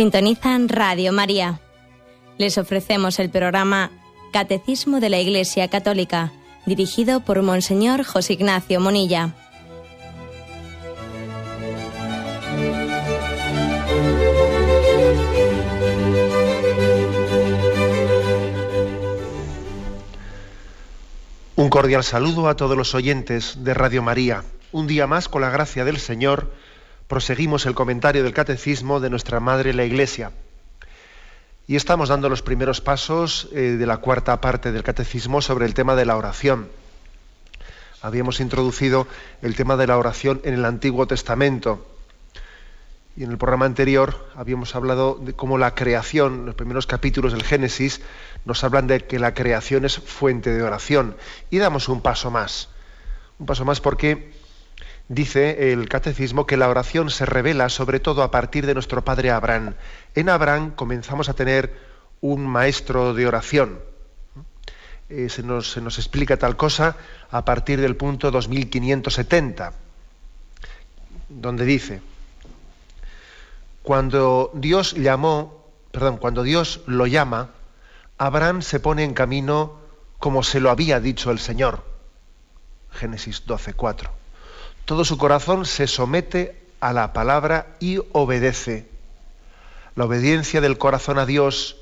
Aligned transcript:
Sintonizan 0.00 0.70
Radio 0.70 1.12
María. 1.12 1.60
Les 2.38 2.56
ofrecemos 2.56 3.18
el 3.18 3.28
programa 3.28 3.90
Catecismo 4.32 4.98
de 4.98 5.10
la 5.10 5.18
Iglesia 5.18 5.68
Católica, 5.68 6.32
dirigido 6.64 7.20
por 7.20 7.42
Monseñor 7.42 8.04
José 8.04 8.32
Ignacio 8.32 8.80
Monilla. 8.80 9.34
Un 21.56 21.68
cordial 21.68 22.04
saludo 22.04 22.48
a 22.48 22.56
todos 22.56 22.74
los 22.74 22.94
oyentes 22.94 23.62
de 23.64 23.74
Radio 23.74 24.00
María. 24.00 24.44
Un 24.72 24.86
día 24.86 25.06
más, 25.06 25.28
con 25.28 25.42
la 25.42 25.50
gracia 25.50 25.84
del 25.84 25.98
Señor, 25.98 26.50
proseguimos 27.10 27.66
el 27.66 27.74
comentario 27.74 28.22
del 28.22 28.32
Catecismo 28.32 29.00
de 29.00 29.10
nuestra 29.10 29.40
Madre 29.40 29.74
la 29.74 29.84
Iglesia. 29.84 30.30
Y 31.66 31.74
estamos 31.74 32.08
dando 32.08 32.28
los 32.28 32.40
primeros 32.40 32.80
pasos 32.80 33.48
eh, 33.52 33.74
de 33.76 33.84
la 33.84 33.96
cuarta 33.96 34.40
parte 34.40 34.70
del 34.70 34.84
Catecismo 34.84 35.42
sobre 35.42 35.66
el 35.66 35.74
tema 35.74 35.96
de 35.96 36.06
la 36.06 36.16
oración. 36.16 36.68
Habíamos 38.00 38.38
introducido 38.38 39.08
el 39.42 39.56
tema 39.56 39.76
de 39.76 39.88
la 39.88 39.98
oración 39.98 40.40
en 40.44 40.54
el 40.54 40.64
Antiguo 40.64 41.08
Testamento. 41.08 41.84
Y 43.16 43.24
en 43.24 43.32
el 43.32 43.38
programa 43.38 43.66
anterior 43.66 44.28
habíamos 44.36 44.76
hablado 44.76 45.18
de 45.20 45.32
cómo 45.32 45.58
la 45.58 45.74
creación, 45.74 46.46
los 46.46 46.54
primeros 46.54 46.86
capítulos 46.86 47.32
del 47.32 47.42
Génesis, 47.42 48.02
nos 48.44 48.62
hablan 48.62 48.86
de 48.86 49.00
que 49.00 49.18
la 49.18 49.34
creación 49.34 49.84
es 49.84 49.98
fuente 49.98 50.50
de 50.50 50.62
oración. 50.62 51.16
Y 51.50 51.58
damos 51.58 51.88
un 51.88 52.02
paso 52.02 52.30
más. 52.30 52.68
Un 53.40 53.46
paso 53.46 53.64
más 53.64 53.80
porque 53.80 54.30
dice 55.10 55.72
el 55.72 55.88
catecismo 55.88 56.46
que 56.46 56.56
la 56.56 56.68
oración 56.68 57.10
se 57.10 57.26
revela 57.26 57.68
sobre 57.68 57.98
todo 57.98 58.22
a 58.22 58.30
partir 58.30 58.64
de 58.64 58.74
nuestro 58.74 59.04
padre 59.04 59.32
Abraham. 59.32 59.74
En 60.14 60.28
Abraham 60.28 60.70
comenzamos 60.70 61.28
a 61.28 61.34
tener 61.34 61.76
un 62.20 62.46
maestro 62.46 63.12
de 63.12 63.26
oración. 63.26 63.80
Eh, 65.08 65.28
se, 65.28 65.42
nos, 65.42 65.72
se, 65.72 65.80
nos, 65.80 65.98
explica 65.98 66.36
tal 66.36 66.56
cosa 66.56 66.96
a 67.32 67.44
partir 67.44 67.80
del 67.80 67.96
punto 67.96 68.30
2570, 68.30 69.72
donde 71.28 71.64
dice, 71.64 72.00
cuando 73.82 74.52
Dios 74.54 74.94
llamó, 74.94 75.66
perdón, 75.90 76.18
cuando 76.18 76.44
Dios 76.44 76.82
lo 76.86 77.08
llama, 77.08 77.50
Abraham 78.16 78.62
se 78.62 78.78
pone 78.78 79.02
en 79.02 79.14
camino 79.14 79.80
como 80.20 80.44
se 80.44 80.60
lo 80.60 80.70
había 80.70 81.00
dicho 81.00 81.32
el 81.32 81.40
Señor. 81.40 81.82
Génesis 82.92 83.44
12.4 83.44 84.10
todo 84.84 85.04
su 85.04 85.18
corazón 85.18 85.66
se 85.66 85.86
somete 85.86 86.60
a 86.80 86.92
la 86.92 87.12
palabra 87.12 87.76
y 87.78 87.98
obedece. 88.12 88.88
La 89.94 90.04
obediencia 90.04 90.60
del 90.60 90.78
corazón 90.78 91.18
a 91.18 91.26
Dios 91.26 91.76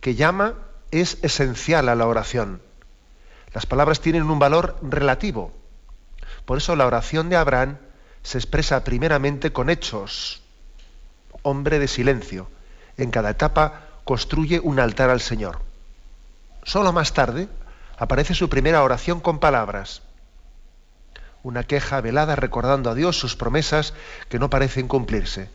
que 0.00 0.14
llama 0.14 0.54
es 0.90 1.18
esencial 1.22 1.88
a 1.88 1.94
la 1.94 2.06
oración. 2.06 2.62
Las 3.52 3.66
palabras 3.66 4.00
tienen 4.00 4.30
un 4.30 4.38
valor 4.38 4.76
relativo. 4.82 5.52
Por 6.44 6.58
eso 6.58 6.76
la 6.76 6.86
oración 6.86 7.28
de 7.28 7.36
Abraham 7.36 7.78
se 8.22 8.38
expresa 8.38 8.84
primeramente 8.84 9.52
con 9.52 9.70
hechos. 9.70 10.42
Hombre 11.42 11.78
de 11.78 11.88
silencio. 11.88 12.48
En 12.96 13.10
cada 13.10 13.30
etapa 13.30 13.86
construye 14.04 14.60
un 14.60 14.78
altar 14.78 15.10
al 15.10 15.20
Señor. 15.20 15.60
Solo 16.62 16.92
más 16.92 17.12
tarde 17.12 17.48
aparece 17.98 18.34
su 18.34 18.48
primera 18.48 18.82
oración 18.82 19.20
con 19.20 19.38
palabras 19.38 20.02
una 21.42 21.64
queja 21.64 22.00
velada 22.00 22.36
recordando 22.36 22.90
a 22.90 22.94
Dios 22.94 23.18
sus 23.18 23.36
promesas 23.36 23.94
que 24.28 24.38
no 24.38 24.50
parecen 24.50 24.88
cumplirse. 24.88 25.48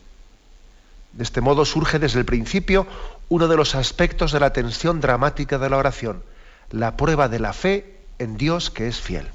De 1.14 1.24
este 1.24 1.42
modo 1.42 1.66
surge 1.66 2.00
desde 2.00 2.20
el 2.20 2.26
principio 2.26 2.88
uno 3.30 3.48
de 3.48 3.56
los 3.56 3.76
aspectos 3.76 4.32
de 4.32 4.40
la 4.40 4.54
tensión 4.54 5.00
dramática 5.00 5.58
de 5.58 5.70
la 5.70 5.78
oración, 5.78 6.24
la 6.72 6.98
prueba 6.98 7.30
de 7.30 7.40
la 7.40 7.54
fe 7.54 7.98
en 8.20 8.38
Dios 8.38 8.70
que 8.70 8.88
es 8.88 9.00
fiel. 9.00 9.28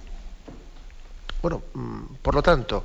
Bueno, 1.43 1.63
mm, 1.73 2.01
por 2.23 2.35
lo 2.35 2.43
tanto, 2.43 2.85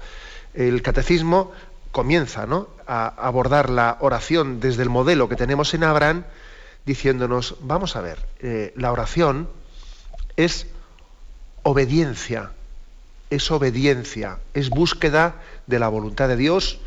el 0.53 0.81
catecismo 0.81 1.51
comienza 1.91 2.47
a 2.87 3.07
abordar 3.07 3.69
la 3.69 3.97
oración 3.99 4.59
desde 4.59 4.83
el 4.83 4.89
modelo 4.89 5.27
que 5.29 5.35
tenemos 5.35 5.73
en 5.73 5.83
Abraham, 5.83 6.23
diciéndonos, 6.85 7.55
vamos 7.61 7.95
a 7.95 8.01
ver, 8.01 8.25
eh, 8.39 8.73
la 8.75 8.91
oración 8.91 9.49
es 10.35 10.67
obediencia 11.63 12.51
es 13.29 13.51
obediencia, 13.51 14.39
es 14.53 14.69
búsqueda 14.69 15.41
de 15.67 15.79
la 15.79 15.87
voluntad 15.87 16.27
de 16.27 16.37
Dios, 16.37 16.79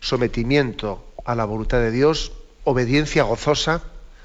sometimiento 0.00 1.04
a 1.24 1.34
la 1.34 1.44
voluntad 1.44 1.78
de 1.78 1.90
Dios, 1.90 2.32
obediencia 2.64 3.24
gozosa 3.24 3.82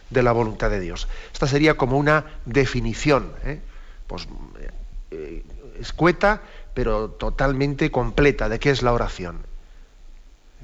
de 0.09 0.24
la 0.24 0.32
voluntad 0.32 0.70
de 0.70 0.80
Dios. 0.80 1.08
Esta 1.34 1.48
sería 1.48 1.76
como 1.76 1.98
una 1.98 2.26
definición, 2.46 3.32
¿eh? 3.44 3.62
pues, 4.08 4.28
eh, 5.12 5.44
escueta, 5.80 6.42
pero 6.74 7.09
totalmente 7.09 7.92
completa 7.92 8.50
de 8.50 8.59
qué 8.59 8.70
es 8.70 8.82
la 8.82 8.94
oración. 8.94 9.40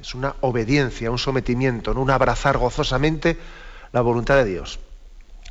Es 0.02 0.14
una 0.14 0.36
obediencia, 0.42 1.10
un 1.12 1.18
sometimiento, 1.18 1.92
un 1.92 2.12
abrazar 2.12 2.58
gozosamente 2.58 3.38
la 3.92 4.02
voluntad 4.02 4.36
de 4.36 4.46
Dios. 4.46 4.80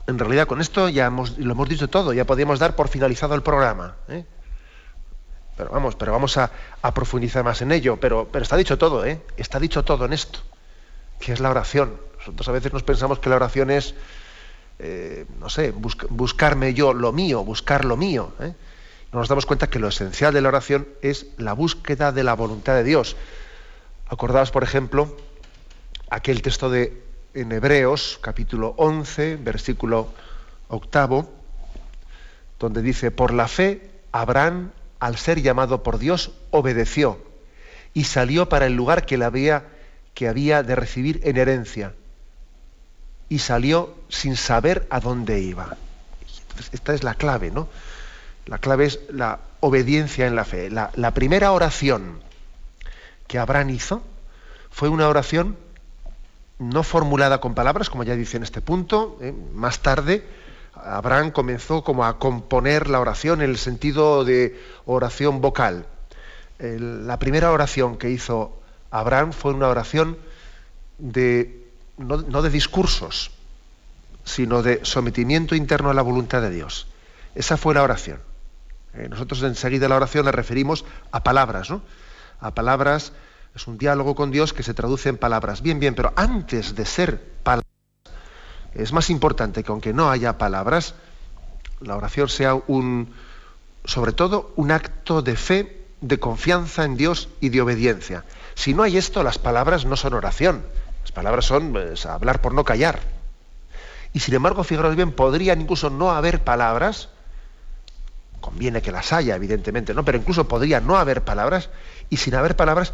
En 0.07 0.19
realidad 0.19 0.47
con 0.47 0.61
esto 0.61 0.89
ya 0.91 1.09
lo 1.09 1.53
hemos 1.53 1.69
dicho 1.69 1.89
todo, 1.89 2.13
ya 2.13 2.27
podríamos 2.27 2.59
dar 2.59 2.77
por 2.77 2.89
finalizado 2.89 3.35
el 3.35 3.43
programa. 3.43 3.97
¿eh? 4.09 4.25
Pero 5.57 5.71
vamos, 5.71 5.95
pero 5.95 6.13
vamos 6.13 6.37
a, 6.37 6.51
profundizar 6.95 7.45
más 7.45 7.63
en 7.63 7.73
ello. 7.73 7.99
Pero, 7.99 8.29
está 8.35 8.57
dicho 8.57 8.77
todo, 8.79 9.05
¿eh? 9.05 9.21
Está 9.37 9.59
dicho 9.61 9.85
todo 9.85 10.05
en 10.05 10.13
esto, 10.13 10.41
que 11.21 11.33
es 11.33 11.41
la 11.41 11.51
oración. 11.51 11.97
Nosotros 12.19 12.49
a 12.49 12.53
veces 12.53 12.73
nos 12.73 12.83
pensamos 12.83 13.19
que 13.19 13.29
la 13.29 13.37
oración 13.37 13.71
es, 13.71 13.95
eh, 14.79 15.27
no 15.39 15.49
sé, 15.49 15.71
buscarme 15.71 16.75
yo 16.75 16.93
lo 16.93 17.13
mío, 17.13 17.45
buscar 17.45 17.85
lo 17.85 17.97
mío. 17.97 18.33
¿eh? 18.41 18.55
No 19.13 19.21
nos 19.21 19.29
damos 19.29 19.47
cuenta 19.47 19.69
que 19.69 19.79
lo 19.79 19.89
esencial 19.89 20.35
de 20.35 20.41
la 20.41 20.49
oración 20.49 20.89
es 21.03 21.27
la 21.39 21.53
búsqueda 21.53 22.11
de 22.11 22.25
la 22.25 22.35
voluntad 22.35 22.75
de 22.75 22.83
Dios. 22.83 23.17
Acordaos, 24.09 24.51
por 24.51 24.65
ejemplo, 24.65 25.17
aquel 26.11 26.43
texto 26.43 26.69
de 26.69 27.05
en 27.35 27.51
Hebreos, 27.51 28.19
capítulo 28.21 28.75
11, 28.77 29.37
versículo 29.37 30.09
octavo, 30.69 31.33
donde 32.61 32.81
dice, 32.81 33.11
por 33.11 33.35
la 33.35 33.49
fe 33.49 33.91
Abraham 34.13 34.71
al 35.05 35.19
ser 35.19 35.43
llamado 35.43 35.83
por 35.83 35.99
Dios, 35.99 36.31
obedeció 36.51 37.19
y 37.93 38.05
salió 38.05 38.49
para 38.49 38.65
el 38.65 38.73
lugar 38.75 39.05
que, 39.05 39.19
le 39.19 39.27
había, 39.27 39.65
que 40.15 40.29
había 40.29 40.63
de 40.63 40.75
recibir 40.77 41.21
en 41.25 41.37
herencia. 41.37 41.93
Y 43.29 43.41
salió 43.41 43.95
sin 44.09 44.35
saber 44.35 44.87
a 44.89 45.01
dónde 45.01 45.41
iba. 45.41 45.77
Esta 46.73 46.95
es 46.95 47.03
la 47.03 47.17
clave, 47.17 47.51
¿no? 47.51 47.69
La 48.47 48.57
clave 48.57 48.87
es 48.87 49.01
la 49.11 49.41
obediencia 49.61 50.27
en 50.27 50.37
la 50.37 50.47
fe. 50.47 50.71
La, 50.71 51.11
primera 51.11 51.53
oración 51.53 52.23
que 53.27 53.39
Abraham 53.39 53.71
hizo 53.71 54.03
fue 54.71 54.89
una 54.89 55.07
oración 55.11 55.59
no 56.59 56.83
formulada 56.83 57.43
con 57.43 57.55
palabras, 57.55 57.91
como 57.91 58.05
ya 58.05 58.17
dice 58.17 58.39
en 58.39 58.43
este 58.43 58.63
punto, 58.63 59.19
¿eh? 59.21 59.35
más 59.53 59.81
tarde, 59.81 60.27
Abraham 60.77 61.31
comenzó 61.31 61.85
como 61.85 62.05
a 62.05 62.19
componer 62.19 62.89
la 62.89 63.01
oración 63.01 63.43
en 63.43 63.51
el 63.51 63.59
sentido 63.59 64.25
de 64.25 64.61
oración 64.87 65.41
vocal. 65.41 65.87
la 66.59 67.19
primera 67.19 67.51
oración 67.51 67.97
que 67.97 68.11
hizo 68.11 68.61
Abraham 68.91 69.33
fue 69.33 69.53
una 69.53 69.69
oración 69.69 70.17
de, 70.99 71.67
no, 71.99 72.43
de 72.43 72.51
discursos, 72.51 73.33
sino 74.25 74.63
de 74.63 74.81
sometimiento 74.85 75.55
interno 75.55 75.91
a 75.91 75.95
la 75.95 76.03
voluntad 76.03 76.41
de 76.41 76.51
Dios. 76.51 76.87
Esa 77.35 77.57
fue 77.57 77.75
la 77.75 77.83
oración. 77.83 78.21
Eh, 78.95 79.09
nosotros 79.09 79.43
enseguida 79.43 79.89
la 79.89 79.97
oración 79.97 80.25
la 80.25 80.33
referimos 80.33 80.85
a 81.11 81.25
palabras, 81.25 81.71
¿no? 81.71 81.83
A 82.41 82.55
palabras, 82.55 83.13
es 83.55 83.67
un 83.67 83.79
diálogo 83.79 84.15
con 84.15 84.31
Dios 84.31 84.53
que 84.53 84.63
se 84.63 84.75
traduce 84.75 85.09
en 85.09 85.17
palabras. 85.17 85.63
Bien, 85.63 85.81
bien, 85.81 85.95
pero 85.95 86.13
antes 86.17 86.77
de 86.77 86.85
ser 86.85 87.21
palabras, 87.43 87.74
es 88.75 88.93
más 88.93 89.11
importante 89.11 89.63
que 89.63 89.71
aunque 89.71 89.93
no 89.93 90.11
haya 90.11 90.39
palabras, 90.39 90.95
la 91.81 91.97
oración 91.97 92.29
sea 92.29 92.55
un, 92.55 93.15
sobre 93.85 94.13
todo, 94.13 94.53
un 94.57 94.71
acto 94.71 95.23
de 95.23 95.37
fe, 95.37 95.87
de 96.01 96.19
confianza 96.19 96.85
en 96.85 96.97
Dios 96.97 97.29
y 97.41 97.49
de 97.49 97.61
obediencia. 97.61 98.25
Si 98.55 98.75
no 98.75 98.83
hay 98.83 98.97
esto, 98.97 99.23
las 99.23 99.39
palabras 99.39 99.85
no 99.85 99.97
son 99.97 100.15
oración. 100.15 100.65
Las 101.03 101.13
palabras 101.13 101.45
son 101.45 101.73
pues, 101.73 102.07
hablar 102.07 102.41
por 102.41 102.55
no 102.55 102.65
callar. 102.65 103.01
Y 104.13 104.21
sin 104.21 104.35
embargo, 104.35 104.65
fijaros 104.65 104.95
bien, 104.97 105.13
podrían 105.13 105.61
incluso 105.61 105.91
no 105.91 106.13
haber 106.13 106.45
palabras, 106.45 107.09
conviene 108.41 108.81
que 108.81 108.93
las 108.93 109.13
haya, 109.13 109.35
evidentemente, 109.35 109.93
¿no? 109.95 110.05
Pero 110.05 110.19
incluso 110.19 110.47
podría 110.47 110.81
no 110.81 110.97
haber 110.97 111.25
palabras, 111.25 111.71
y 112.11 112.19
sin 112.19 112.35
haber 112.35 112.55
palabras, 112.55 112.93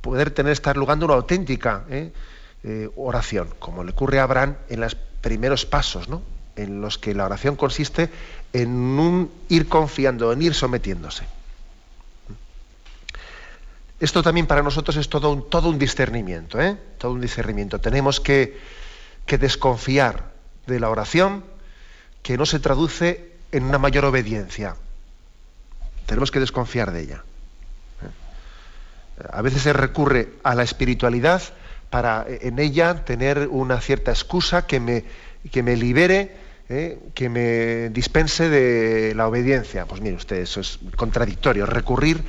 poder 0.00 0.30
tener, 0.30 0.52
estar 0.52 0.76
lugar 0.76 1.02
una 1.02 1.14
auténtica 1.14 1.84
¿eh? 1.88 2.12
Eh, 2.66 2.88
oración, 2.96 3.50
como 3.58 3.84
le 3.84 3.90
ocurre 3.90 4.20
a 4.20 4.22
Abraham 4.22 4.56
en 4.70 4.80
los 4.80 4.94
primeros 4.94 5.66
pasos, 5.66 6.08
¿no? 6.08 6.22
en 6.56 6.80
los 6.80 6.96
que 6.96 7.12
la 7.12 7.26
oración 7.26 7.56
consiste 7.56 8.08
en 8.54 8.70
un 8.70 9.30
ir 9.50 9.68
confiando, 9.68 10.32
en 10.32 10.40
ir 10.40 10.54
sometiéndose. 10.54 11.26
Esto 14.00 14.22
también 14.22 14.46
para 14.46 14.62
nosotros 14.62 14.96
es 14.96 15.10
todo 15.10 15.30
un, 15.30 15.50
todo 15.50 15.68
un 15.68 15.78
discernimiento, 15.78 16.58
¿eh? 16.58 16.78
todo 16.96 17.12
un 17.12 17.20
discernimiento. 17.20 17.80
Tenemos 17.82 18.18
que, 18.18 18.58
que 19.26 19.36
desconfiar 19.36 20.32
de 20.66 20.80
la 20.80 20.88
oración 20.88 21.44
que 22.22 22.38
no 22.38 22.46
se 22.46 22.60
traduce 22.60 23.32
en 23.52 23.64
una 23.64 23.76
mayor 23.76 24.06
obediencia. 24.06 24.76
Tenemos 26.06 26.30
que 26.30 26.40
desconfiar 26.40 26.92
de 26.92 27.02
ella. 27.02 27.24
¿eh? 28.02 29.28
A 29.30 29.42
veces 29.42 29.60
se 29.60 29.74
recurre 29.74 30.32
a 30.42 30.54
la 30.54 30.62
espiritualidad 30.62 31.42
para 31.94 32.26
en 32.28 32.58
ella 32.58 33.04
tener 33.04 33.46
una 33.52 33.80
cierta 33.80 34.10
excusa 34.10 34.66
que 34.66 34.80
me, 34.80 35.04
que 35.52 35.62
me 35.62 35.76
libere, 35.76 36.36
¿eh? 36.68 36.98
que 37.14 37.28
me 37.28 37.88
dispense 37.90 38.48
de 38.48 39.14
la 39.14 39.28
obediencia. 39.28 39.86
Pues 39.86 40.00
mire 40.00 40.16
usted, 40.16 40.38
eso 40.38 40.60
es 40.60 40.80
contradictorio. 40.96 41.66
Recurrir, 41.66 42.24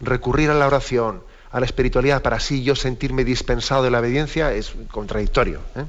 recurrir 0.00 0.48
a 0.48 0.54
la 0.54 0.66
oración, 0.66 1.22
a 1.50 1.60
la 1.60 1.66
espiritualidad 1.66 2.22
para 2.22 2.36
así 2.36 2.62
yo 2.62 2.74
sentirme 2.74 3.22
dispensado 3.22 3.82
de 3.82 3.90
la 3.90 4.00
obediencia 4.00 4.54
es 4.54 4.72
contradictorio. 4.90 5.60
¿eh? 5.76 5.84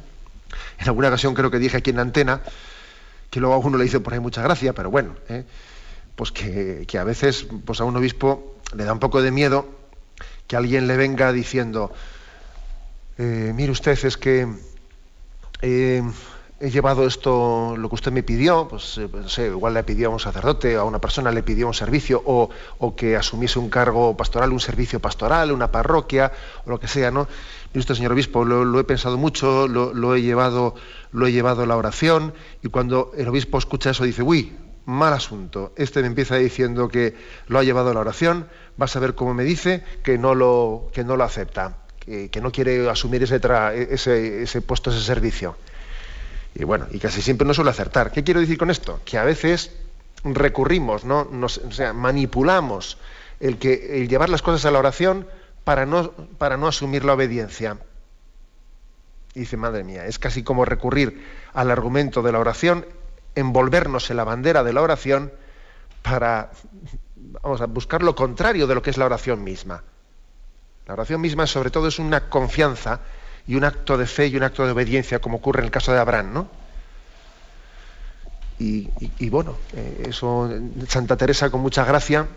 En 0.80 0.88
alguna 0.90 1.08
ocasión 1.08 1.34
creo 1.34 1.50
que 1.50 1.60
dije 1.60 1.78
aquí 1.78 1.92
en 1.92 1.96
la 1.96 2.02
antena, 2.02 2.42
que 3.30 3.40
luego 3.40 3.56
a 3.56 3.60
uno 3.60 3.78
le 3.78 3.86
hizo 3.86 4.04
por 4.04 4.12
ahí 4.12 4.20
mucha 4.20 4.42
gracia, 4.42 4.74
pero 4.74 4.92
bueno, 4.92 5.16
¿eh? 5.30 5.46
pues 6.18 6.34
que, 6.34 6.86
a 7.00 7.04
veces 7.06 7.48
pues 7.64 7.80
a 7.80 7.86
un 7.86 7.96
obispo 7.96 8.58
le 8.76 8.84
da 8.84 8.92
un 8.92 9.00
poco 9.00 9.22
de 9.22 9.32
miedo 9.32 9.70
que 10.48 10.58
alguien 10.58 10.86
le 10.86 10.98
venga 10.98 11.32
diciendo, 11.32 11.94
eh, 13.18 13.52
mire 13.56 13.72
usted, 13.72 13.98
es 14.06 14.18
que 14.18 14.48
eh, 15.62 16.04
he 16.62 16.70
llevado 16.70 17.08
esto, 17.08 17.76
lo 17.76 17.90
que 17.90 17.96
usted 17.96 18.12
me 18.12 18.22
pidió, 18.22 18.68
pues 18.68 19.00
eh, 19.00 19.10
no 19.12 19.28
sé, 19.28 19.48
igual 19.48 19.74
le 19.74 19.84
pidió 19.84 20.10
a 20.10 20.12
un 20.12 20.20
sacerdote, 20.20 20.76
a 20.76 20.84
una 20.84 21.00
persona 21.00 21.32
le 21.32 21.42
pidió 21.42 21.66
un 21.66 21.74
servicio, 21.74 22.22
o, 22.24 22.50
que 22.96 23.16
asumiese 23.16 23.58
un 23.58 23.70
cargo 23.70 24.16
pastoral, 24.16 24.52
un 24.52 24.60
servicio 24.60 25.00
pastoral, 25.00 25.52
una 25.52 25.72
parroquia, 25.72 26.32
o 26.66 26.70
lo 26.70 26.80
que 26.80 26.88
sea, 26.88 27.10
¿no? 27.10 27.28
Mire 27.74 27.80
usted, 27.80 27.96
señor 27.96 28.12
obispo, 28.12 28.46
lo, 28.46 28.80
he 28.80 28.84
pensado 28.84 29.18
mucho, 29.18 29.68
lo, 29.68 30.16
he 30.16 30.22
llevado, 30.22 30.76
lo 31.12 31.26
he 31.26 31.32
llevado 31.32 31.64
a 31.64 31.66
la 31.66 31.78
oración, 31.78 32.34
y 32.62 32.70
cuando 32.70 33.12
el 33.18 33.28
obispo 33.28 33.58
escucha 33.58 33.90
eso 33.90 34.04
dice, 34.04 34.22
uy, 34.22 34.56
mal 34.86 35.14
asunto. 35.14 35.74
Este 35.78 36.02
me 36.02 36.08
empieza 36.08 36.36
diciendo 36.36 36.90
que 36.90 37.16
lo 37.48 37.58
ha 37.58 37.64
llevado 37.64 37.90
a 37.90 37.94
la 37.94 38.02
oración, 38.02 38.48
vas 38.78 38.96
a 38.96 39.00
ver 39.00 39.16
cómo 39.16 39.34
me 39.34 39.44
dice 39.44 39.84
que 40.04 40.20
no 40.20 40.36
lo, 40.36 40.90
que 40.94 41.04
no 41.04 41.18
lo 41.18 41.24
acepta 41.24 41.81
que, 42.06 42.42
no 42.42 42.52
quiere 42.52 42.90
asumir 42.90 43.24
ese, 43.24 43.40
ese, 44.44 44.62
puesto, 44.62 44.90
ese 44.90 45.02
servicio. 45.02 45.56
Y 46.56 46.64
bueno, 46.64 46.88
y 46.92 47.00
casi 47.00 47.22
siempre 47.22 47.48
no 47.48 47.54
suele 47.54 47.70
acertar. 47.70 48.12
¿Qué 48.12 48.24
quiero 48.24 48.40
decir 48.40 48.58
con 48.58 48.70
esto? 48.70 49.00
Que 49.06 49.18
a 49.18 49.24
veces 49.24 49.72
recurrimos, 50.24 51.06
¿no? 51.06 51.26
Nos, 51.26 51.60
o 51.60 51.72
sea, 51.72 51.94
manipulamos 51.94 52.98
el, 53.40 53.58
que, 53.58 54.08
llevar 54.08 54.30
las 54.30 54.42
cosas 54.42 54.66
a 54.66 54.72
la 54.72 54.80
oración 54.80 55.28
para 55.64 55.86
no, 55.86 56.12
para 56.38 56.58
no 56.58 56.68
asumir 56.68 57.06
la 57.06 57.14
obediencia. 57.14 57.78
Y 59.34 59.42
dice, 59.42 59.56
madre 59.56 59.84
mía, 59.84 60.06
es 60.06 60.20
casi 60.20 60.44
como 60.44 60.66
recurrir 60.66 61.26
al 61.54 61.72
argumento 61.72 62.22
de 62.22 62.32
la 62.32 62.40
oración, 62.40 62.86
envolvernos 63.36 64.10
en 64.10 64.18
la 64.18 64.26
bandera 64.26 64.64
de 64.64 64.74
la 64.74 64.82
oración 64.82 65.32
para 66.02 66.52
vamos 67.16 67.62
a 67.62 67.68
buscar 67.68 68.04
lo 68.04 68.16
contrario 68.16 68.68
de 68.68 68.76
lo 68.76 68.82
que 68.82 68.90
es 68.90 68.98
la 68.98 69.06
oración 69.06 69.44
misma. 69.44 69.84
La 70.88 70.94
oración 70.94 71.22
misma 71.22 71.48
sobre 71.48 71.70
todo 71.70 71.88
es 71.88 72.00
una 72.00 72.30
confianza 72.30 73.02
y 73.48 73.56
un 73.56 73.64
acto 73.64 73.98
de 73.98 74.06
fe 74.06 74.28
y 74.28 74.36
un 74.36 74.44
acto 74.44 74.66
de 74.66 74.72
obediencia, 74.72 75.20
como 75.20 75.38
ocurre 75.38 75.60
en 75.60 75.66
el 75.66 75.72
caso 75.72 75.92
de 75.92 76.00
Abraham, 76.00 76.34
¿no? 76.34 76.62
Y, 78.64 79.30
bueno, 79.30 79.58
eh, 79.74 80.04
eso 80.10 80.48
Santa 80.88 81.18
Teresa 81.18 81.50
con 81.50 81.62
mucha 81.62 81.84
gracia 81.84 82.28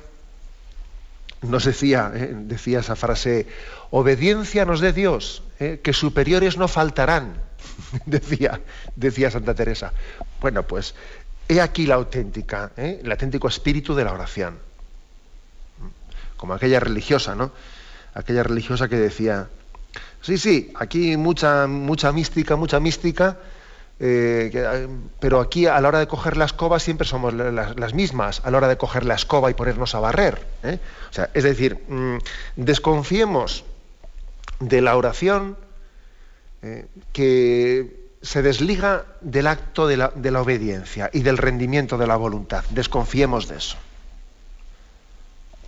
nos 1.43 1.65
decía, 1.65 2.11
eh, 2.15 2.33
decía 2.35 2.81
esa 2.81 2.97
frase, 2.97 3.47
obediencia 3.91 4.65
nos 4.65 4.81
dé 4.81 4.95
Dios, 4.95 5.43
eh, 5.61 5.81
que 5.83 5.93
superiores 5.93 6.57
no 6.57 6.67
faltarán, 6.67 7.43
decía, 8.07 8.63
decía 8.97 9.31
Santa 9.31 9.55
Teresa. 9.55 9.93
Bueno, 10.41 10.63
pues 10.63 10.95
he 11.47 11.61
aquí 11.61 11.87
la 11.87 11.97
auténtica, 11.97 12.73
el 12.77 13.11
auténtico 13.11 13.49
espíritu 13.49 13.95
de 13.95 14.05
la 14.05 14.13
oración. 14.13 14.59
Como 16.39 16.55
aquella 16.55 16.81
religiosa, 16.81 17.35
¿no? 17.35 17.53
Aquella 18.15 18.43
religiosa 18.43 18.89
que 18.89 18.97
decía, 18.97 19.49
sí, 20.23 20.39
sí, 20.39 20.73
aquí 20.75 21.17
mucha, 21.17 21.67
mucha 21.67 22.13
mística, 22.13 22.57
mucha 22.57 22.81
mística, 22.81 23.37
eh, 24.01 24.89
pero 25.21 25.41
aquí 25.41 25.67
a 25.67 25.81
la 25.81 25.89
hora 25.89 25.99
de 26.01 26.09
coger 26.09 26.37
la 26.37 26.47
escoba 26.47 26.81
siempre 26.81 27.07
somos 27.07 27.33
las, 27.35 27.95
mismas, 27.95 28.41
a 28.45 28.51
la 28.51 28.59
hora 28.59 28.69
de 28.69 28.77
coger 28.77 29.05
la 29.05 29.15
escoba 29.15 29.51
y 29.51 29.55
ponernos 29.55 29.95
a 29.95 30.01
barrer. 30.01 30.47
¿eh? 30.63 30.79
Es 31.33 31.45
decir, 31.45 31.79
mm, 31.89 32.19
desconfiemos 32.57 33.65
de 34.61 34.81
la 34.81 34.97
oración 34.97 35.57
eh, 36.63 36.87
que 37.13 38.05
se 38.23 38.43
desliga 38.43 39.05
del 39.21 39.47
acto 39.47 39.87
de 39.87 39.97
la 39.97 40.41
obediencia 40.41 41.11
y 41.13 41.21
del 41.21 41.37
rendimiento 41.37 41.99
de 41.99 42.07
la 42.07 42.17
voluntad. 42.17 42.65
Desconfiemos 42.71 43.49
de 43.49 43.59
eso. 43.59 43.77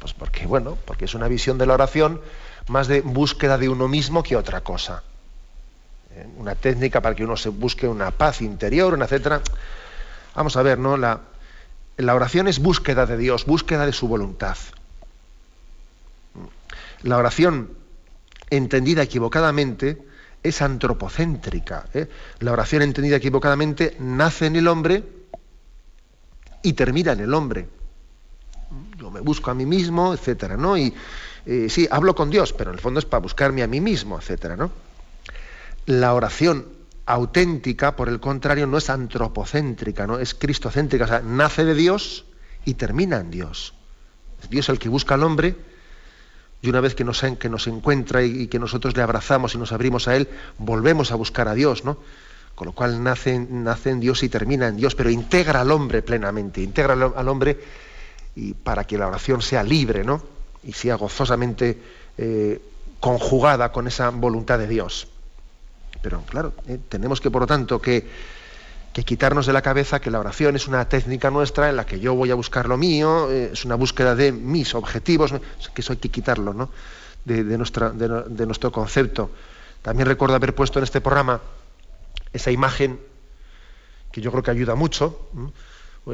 Pues 0.06 0.14
porque, 0.14 0.46
bueno, 0.46 0.78
porque 0.84 1.06
es 1.06 1.14
una 1.14 1.26
visión 1.26 1.58
de 1.58 1.66
la 1.66 1.74
oración 1.74 2.20
más 2.68 2.86
de 2.86 3.00
búsqueda 3.00 3.58
de 3.58 3.68
uno 3.68 3.88
mismo 3.88 4.22
que 4.22 4.36
otra 4.36 4.60
cosa. 4.60 5.02
Eh, 6.12 6.24
una 6.36 6.54
técnica 6.54 7.00
para 7.00 7.16
que 7.16 7.24
uno 7.24 7.36
se 7.36 7.48
busque 7.48 7.88
una 7.88 8.12
paz 8.12 8.40
interior, 8.40 8.94
una 8.94 9.06
etcétera. 9.06 9.42
Vamos 10.36 10.56
a 10.56 10.62
ver, 10.62 10.78
¿no? 10.78 10.96
La, 10.96 11.18
oración 11.98 12.46
es 12.46 12.60
búsqueda 12.60 13.04
de 13.04 13.16
Dios, 13.16 13.46
búsqueda 13.46 13.84
de 13.84 13.92
su 13.92 14.06
voluntad. 14.06 14.56
La 17.02 17.16
oración 17.16 17.72
entendida 18.48 19.02
equivocadamente 19.02 19.98
es 20.40 20.62
antropocéntrica. 20.62 21.86
¿eh? 21.94 22.08
La 22.38 22.52
oración 22.52 22.82
entendida 22.82 23.16
equivocadamente 23.16 23.96
nace 23.98 24.46
en 24.46 24.54
el 24.54 24.68
hombre 24.68 25.02
y 26.62 26.74
termina 26.74 27.10
en 27.10 27.20
el 27.20 27.34
hombre 27.34 27.75
yo 28.96 29.10
me 29.10 29.20
busco 29.20 29.50
a 29.50 29.54
mí 29.54 29.66
mismo, 29.66 30.14
etcétera, 30.14 30.56
¿no? 30.56 30.76
Y 30.76 30.92
eh, 31.46 31.68
sí, 31.68 31.86
hablo 31.90 32.14
con 32.14 32.30
Dios, 32.30 32.52
pero 32.52 32.70
en 32.70 32.76
el 32.76 32.80
fondo 32.80 32.98
es 32.98 33.06
para 33.06 33.20
buscarme 33.20 33.62
a 33.62 33.66
mí 33.66 33.80
mismo, 33.80 34.18
etcétera, 34.18 34.56
¿no? 34.56 34.70
La 35.86 36.14
oración 36.14 36.66
auténtica, 37.06 37.94
por 37.94 38.08
el 38.08 38.18
contrario, 38.18 38.66
no 38.66 38.78
es 38.78 38.90
antropocéntrica, 38.90 40.06
¿no? 40.06 40.18
Es 40.18 40.34
cristocéntrica, 40.34 41.04
o 41.04 41.08
sea, 41.08 41.20
nace 41.20 41.64
de 41.64 41.74
Dios 41.74 42.24
y 42.64 42.74
termina 42.74 43.18
en 43.18 43.30
Dios. 43.30 43.74
Es 44.42 44.50
Dios 44.50 44.68
el 44.68 44.78
que 44.78 44.88
busca 44.88 45.14
al 45.14 45.22
hombre 45.22 45.56
y 46.62 46.68
una 46.68 46.80
vez 46.80 46.94
que 46.96 47.04
nos, 47.04 47.22
que 47.38 47.48
nos 47.48 47.66
encuentra 47.68 48.24
y, 48.24 48.48
que 48.48 48.58
nosotros 48.58 48.96
le 48.96 49.02
abrazamos 49.02 49.54
y 49.54 49.58
nos 49.58 49.70
abrimos 49.70 50.08
a 50.08 50.16
Él, 50.16 50.28
volvemos 50.58 51.12
a 51.12 51.14
buscar 51.14 51.46
a 51.46 51.54
Dios, 51.54 51.84
¿no? 51.84 51.98
Con 52.56 52.66
lo 52.66 52.72
cual 52.72 53.02
nace, 53.02 53.38
nace 53.38 53.90
en 53.90 54.00
Dios 54.00 54.22
y 54.24 54.28
termina 54.28 54.66
en 54.66 54.76
Dios, 54.76 54.94
pero 54.94 55.10
integra 55.10 55.60
al 55.60 55.70
hombre 55.70 56.02
plenamente, 56.02 56.60
integra 56.62 56.94
al 56.94 57.28
hombre 57.28 57.60
y 58.36 58.52
para 58.52 58.84
que 58.84 58.98
la 58.98 59.08
oración 59.08 59.40
sea 59.40 59.64
libre, 59.64 60.04
¿no? 60.04 60.22
Y 60.62 60.74
sea 60.74 60.94
gozosamente 60.96 61.80
eh, 62.18 62.60
conjugada 63.00 63.72
con 63.72 63.88
esa 63.88 64.10
voluntad 64.10 64.58
de 64.58 64.68
Dios. 64.68 65.08
Pero 66.02 66.20
claro, 66.22 66.52
eh, 66.68 66.78
tenemos 66.88 67.20
que, 67.20 67.30
por 67.30 67.40
lo 67.40 67.46
tanto, 67.46 67.80
que, 67.80 68.06
quitarnos 68.92 69.46
de 69.46 69.52
la 69.52 69.60
cabeza 69.60 70.00
que 70.00 70.10
la 70.10 70.20
oración 70.20 70.56
es 70.56 70.68
una 70.68 70.88
técnica 70.88 71.30
nuestra 71.30 71.68
en 71.68 71.76
la 71.76 71.84
que 71.84 72.00
yo 72.00 72.14
voy 72.14 72.30
a 72.30 72.34
buscar 72.34 72.66
lo 72.66 72.78
mío, 72.78 73.30
eh, 73.30 73.50
es 73.52 73.64
una 73.64 73.74
búsqueda 73.74 74.14
de 74.14 74.32
mis 74.32 74.74
objetivos, 74.74 75.32
que 75.74 75.80
eso 75.80 75.92
hay 75.92 75.98
que 75.98 76.10
quitarlo, 76.10 76.54
¿no? 76.54 76.70
De, 77.24 77.42
nuestro 77.58 78.70
concepto. 78.72 79.30
También 79.82 80.06
recuerdo 80.06 80.36
haber 80.36 80.54
puesto 80.54 80.78
en 80.78 80.84
este 80.84 81.00
programa 81.00 81.40
esa 82.32 82.50
imagen 82.50 83.00
que 84.12 84.20
yo 84.20 84.30
creo 84.30 84.42
que 84.42 84.50
ayuda 84.50 84.74
mucho 84.76 85.28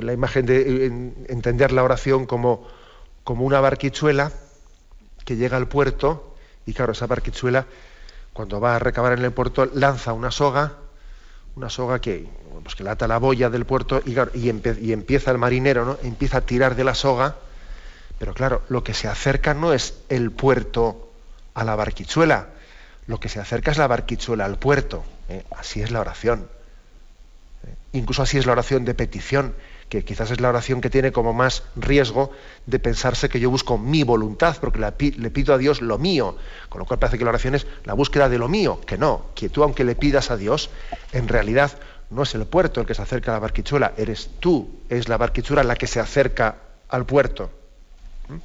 la 0.00 0.12
imagen 0.12 0.46
de 0.46 0.86
entender 1.28 1.72
la 1.72 1.82
oración 1.82 2.24
como, 2.24 2.66
como 3.24 3.44
una 3.44 3.60
barquichuela 3.60 4.32
que 5.24 5.36
llega 5.36 5.56
al 5.56 5.68
puerto 5.68 6.34
y 6.64 6.72
claro, 6.72 6.92
esa 6.92 7.06
barquichuela 7.06 7.66
cuando 8.32 8.60
va 8.60 8.76
a 8.76 8.78
recabar 8.78 9.12
en 9.12 9.24
el 9.24 9.32
puerto 9.32 9.66
lanza 9.66 10.14
una 10.14 10.30
soga, 10.30 10.72
una 11.56 11.68
soga 11.68 12.00
que, 12.00 12.26
pues 12.62 12.74
que 12.74 12.84
la 12.84 12.96
la 12.98 13.18
boya 13.18 13.50
del 13.50 13.66
puerto 13.66 14.00
y, 14.06 14.16
y, 14.38 14.92
empieza 14.92 15.30
el 15.30 15.38
marinero, 15.38 15.84
¿no? 15.84 15.98
empieza 16.02 16.38
a 16.38 16.40
tirar 16.40 16.74
de 16.74 16.84
la 16.84 16.94
soga, 16.94 17.36
pero 18.18 18.32
claro, 18.32 18.62
lo 18.68 18.82
que 18.82 18.94
se 18.94 19.08
acerca 19.08 19.52
no 19.52 19.74
es 19.74 19.98
el 20.08 20.30
puerto 20.30 21.10
a 21.54 21.64
la 21.64 21.76
barquichuela, 21.76 22.48
lo 23.06 23.20
que 23.20 23.28
se 23.28 23.40
acerca 23.40 23.72
es 23.72 23.78
la 23.78 23.88
barquichuela 23.88 24.44
al 24.44 24.58
puerto. 24.58 25.04
¿eh? 25.28 25.44
Así 25.56 25.82
es 25.82 25.90
la 25.90 26.00
oración. 26.00 26.48
¿eh? 27.66 27.74
Incluso 27.92 28.22
así 28.22 28.38
es 28.38 28.46
la 28.46 28.52
oración 28.52 28.84
de 28.84 28.94
petición 28.94 29.54
que 29.92 30.06
quizás 30.06 30.30
es 30.30 30.40
la 30.40 30.48
oración 30.48 30.80
que 30.80 30.88
tiene 30.88 31.12
como 31.12 31.34
más 31.34 31.64
riesgo 31.76 32.30
de 32.64 32.78
pensarse 32.78 33.28
que 33.28 33.38
yo 33.38 33.50
busco 33.50 33.76
mi 33.76 34.04
voluntad, 34.04 34.56
porque 34.58 34.78
le 34.78 35.30
pido 35.30 35.52
a 35.52 35.58
Dios 35.58 35.82
lo 35.82 35.98
mío, 35.98 36.38
con 36.70 36.78
lo 36.78 36.86
cual 36.86 36.98
parece 36.98 37.18
que 37.18 37.24
la 37.24 37.28
oración 37.28 37.56
es 37.56 37.66
la 37.84 37.92
búsqueda 37.92 38.30
de 38.30 38.38
lo 38.38 38.48
mío, 38.48 38.80
que 38.86 38.96
no, 38.96 39.26
que 39.34 39.50
tú 39.50 39.62
aunque 39.62 39.84
le 39.84 39.94
pidas 39.94 40.30
a 40.30 40.38
Dios, 40.38 40.70
en 41.12 41.28
realidad 41.28 41.78
no 42.08 42.22
es 42.22 42.34
el 42.34 42.46
puerto 42.46 42.80
el 42.80 42.86
que 42.86 42.94
se 42.94 43.02
acerca 43.02 43.32
a 43.32 43.34
la 43.34 43.40
barquichuela, 43.40 43.92
eres 43.98 44.30
tú, 44.40 44.80
es 44.88 45.10
la 45.10 45.18
barquichuela 45.18 45.62
la 45.62 45.76
que 45.76 45.86
se 45.86 46.00
acerca 46.00 46.56
al 46.88 47.04
puerto. 47.04 47.50
¿Mm? 48.30 48.36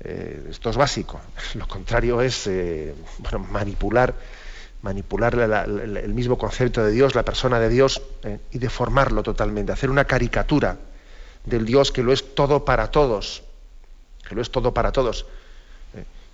Eh, 0.00 0.46
esto 0.50 0.68
es 0.68 0.76
básico. 0.76 1.22
Lo 1.54 1.66
contrario 1.66 2.20
es 2.20 2.46
eh, 2.48 2.94
manipular, 3.50 4.14
manipular 4.82 5.34
el 5.34 6.14
mismo 6.14 6.36
concepto 6.36 6.84
de 6.84 6.90
Dios, 6.90 7.14
la 7.14 7.24
persona 7.24 7.58
de 7.58 7.68
Dios, 7.68 8.02
eh, 8.24 8.38
y 8.50 8.58
deformarlo 8.58 9.22
totalmente, 9.22 9.72
hacer 9.72 9.90
una 9.90 10.04
caricatura 10.04 10.76
del 11.44 11.64
Dios 11.64 11.92
que 11.92 12.02
lo 12.02 12.12
es 12.12 12.34
todo 12.34 12.64
para 12.64 12.90
todos, 12.90 13.42
que 14.28 14.34
lo 14.34 14.42
es 14.42 14.50
todo 14.50 14.74
para 14.74 14.92
todos, 14.92 15.26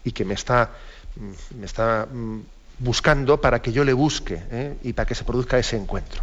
y 0.05 0.13
que 0.13 0.25
me 0.25 0.35
está, 0.35 0.71
está 1.63 2.07
mm, 2.07 2.41
buscando 2.79 3.41
para 3.41 3.61
que 3.61 3.73
yo 3.73 3.85
le 3.85 3.93
busque 3.93 4.77
y 4.83 4.93
para 4.93 5.07
que 5.07 5.15
se 5.15 5.25
produzca 5.25 5.59
ese 5.59 5.77
encuentro. 5.77 6.23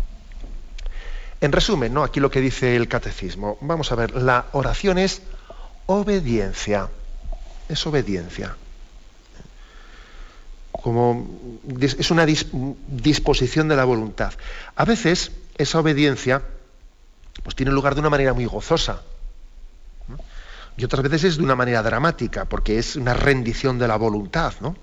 En 1.42 1.52
resumen, 1.52 1.94
¿no? 1.94 2.04
aquí 2.04 2.20
lo 2.20 2.32
que 2.32 2.42
dice 2.42 2.76
el 2.76 2.88
catecismo, 2.88 3.58
vamos 3.62 3.92
a 3.92 3.96
ver, 3.96 4.16
la 4.16 4.46
oración 4.54 4.98
es 4.98 5.22
obediencia 5.86 6.90
es 7.70 7.86
obediencia. 7.88 8.56
Es 11.80 12.12
una 12.12 12.26
disposición 12.26 13.68
de 13.68 13.76
la 13.76 13.86
voluntad. 13.86 14.34
A 14.76 14.86
veces 14.86 15.32
esa 15.58 15.80
obediencia 15.80 16.44
pues 17.44 17.56
tiene 17.56 17.72
lugar 17.72 17.96
de 17.96 18.02
una 18.02 18.10
manera 18.10 18.34
muy 18.34 18.46
gozosa. 18.46 19.02
Y 20.78 20.84
otras 20.84 21.04
veces 21.04 21.24
es 21.24 21.38
de 21.38 21.44
una 21.44 21.56
manera 21.56 21.82
dramática, 21.82 22.46
porque 22.46 22.78
es 22.78 22.98
una 22.98 23.14
rendición 23.14 23.80
de 23.80 23.88
la 23.88 23.96
voluntad, 23.96 24.54
¿no? 24.60 24.76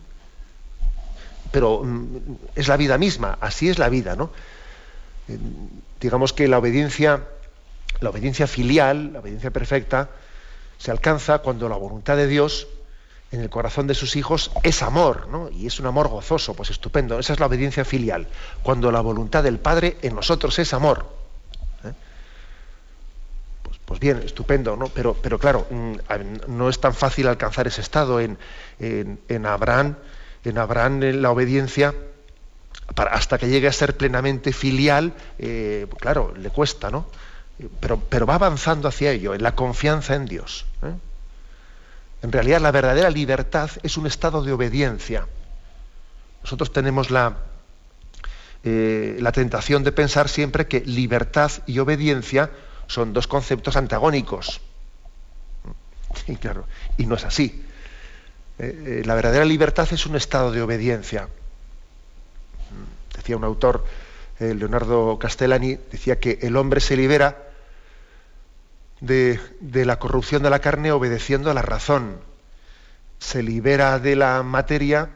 Pero 1.50 1.82
mm, 1.84 2.16
es 2.56 2.68
la 2.68 2.78
vida 2.78 2.96
misma, 2.96 3.36
así 3.40 3.68
es 3.68 3.78
la 3.78 3.90
vida, 3.90 4.16
¿no? 4.16 4.30
Eh, 5.28 5.38
digamos 6.00 6.32
que 6.32 6.48
la 6.48 6.58
obediencia, 6.58 7.24
la 8.00 8.08
obediencia 8.08 8.46
filial, 8.46 9.12
la 9.12 9.20
obediencia 9.20 9.50
perfecta, 9.50 10.08
se 10.78 10.90
alcanza 10.90 11.40
cuando 11.40 11.68
la 11.68 11.76
voluntad 11.76 12.16
de 12.16 12.26
Dios 12.26 12.68
en 13.32 13.40
el 13.40 13.48
corazón 13.48 13.86
de 13.86 13.94
sus 13.94 14.14
hijos 14.16 14.50
es 14.62 14.82
amor, 14.82 15.26
¿no? 15.28 15.48
Y 15.50 15.66
es 15.66 15.80
un 15.80 15.86
amor 15.86 16.08
gozoso, 16.08 16.54
pues 16.54 16.68
estupendo. 16.68 17.18
Esa 17.18 17.32
es 17.32 17.40
la 17.40 17.46
obediencia 17.46 17.84
filial. 17.84 18.28
Cuando 18.62 18.92
la 18.92 19.00
voluntad 19.00 19.42
del 19.42 19.58
Padre 19.58 19.96
en 20.02 20.14
nosotros 20.14 20.58
es 20.58 20.74
amor. 20.74 21.06
¿eh? 21.82 21.92
Pues, 23.62 23.78
pues, 23.86 24.00
bien, 24.00 24.18
estupendo, 24.18 24.76
¿no? 24.76 24.88
Pero, 24.88 25.14
pero 25.14 25.38
claro, 25.38 25.66
mm, 25.70 25.94
no 26.48 26.68
es 26.68 26.78
tan 26.78 26.92
fácil 26.92 27.26
alcanzar 27.26 27.66
ese 27.66 27.80
estado 27.80 28.20
en, 28.20 28.36
en, 28.78 29.46
Abraham, 29.46 29.96
en 30.44 30.58
Abraham 30.58 31.02
en 31.02 31.22
la 31.22 31.30
obediencia. 31.30 31.94
hasta 32.96 33.38
que 33.38 33.48
llegue 33.48 33.66
a 33.66 33.72
ser 33.72 33.96
plenamente 33.96 34.52
filial, 34.52 35.14
eh, 35.38 35.86
claro, 35.98 36.34
le 36.36 36.50
cuesta, 36.50 36.90
¿no? 36.90 37.06
Pero, 37.80 37.98
pero 37.98 38.26
va 38.26 38.34
avanzando 38.34 38.88
hacia 38.88 39.12
ello, 39.12 39.32
en 39.32 39.42
la 39.42 39.54
confianza 39.54 40.16
en 40.16 40.26
Dios. 40.26 40.66
¿eh? 40.82 40.92
En 42.22 42.30
realidad 42.30 42.60
la 42.60 42.70
verdadera 42.70 43.10
libertad 43.10 43.70
es 43.82 43.96
un 43.96 44.06
estado 44.06 44.42
de 44.42 44.52
obediencia. 44.52 45.26
Nosotros 46.42 46.72
tenemos 46.72 47.10
la, 47.10 47.36
eh, 48.64 49.16
la 49.20 49.32
tentación 49.32 49.82
de 49.82 49.90
pensar 49.90 50.28
siempre 50.28 50.68
que 50.68 50.80
libertad 50.80 51.50
y 51.66 51.80
obediencia 51.80 52.50
son 52.86 53.12
dos 53.12 53.26
conceptos 53.26 53.76
antagónicos. 53.76 54.60
Y 56.26 56.36
claro, 56.36 56.66
y 56.98 57.06
no 57.06 57.14
es 57.14 57.24
así. 57.24 57.64
Eh, 58.58 59.00
eh, 59.00 59.02
la 59.06 59.14
verdadera 59.14 59.46
libertad 59.46 59.88
es 59.90 60.04
un 60.04 60.14
estado 60.14 60.52
de 60.52 60.60
obediencia. 60.60 61.28
Decía 63.16 63.36
un 63.36 63.44
autor, 63.44 63.84
Leonardo 64.38 65.18
Castellani, 65.18 65.78
decía 65.90 66.20
que 66.20 66.38
el 66.42 66.56
hombre 66.56 66.80
se 66.80 66.96
libera 66.96 67.51
de, 69.02 69.84
la 69.84 69.98
corrupción 69.98 70.42
de 70.42 70.50
la 70.50 70.60
carne 70.60 70.92
obedeciendo 70.92 71.50
a 71.50 71.54
la 71.54 71.62
razón. 71.62 72.20
Se 73.18 73.42
libera 73.42 73.98
de 73.98 74.16
la 74.16 74.42
materia 74.42 75.10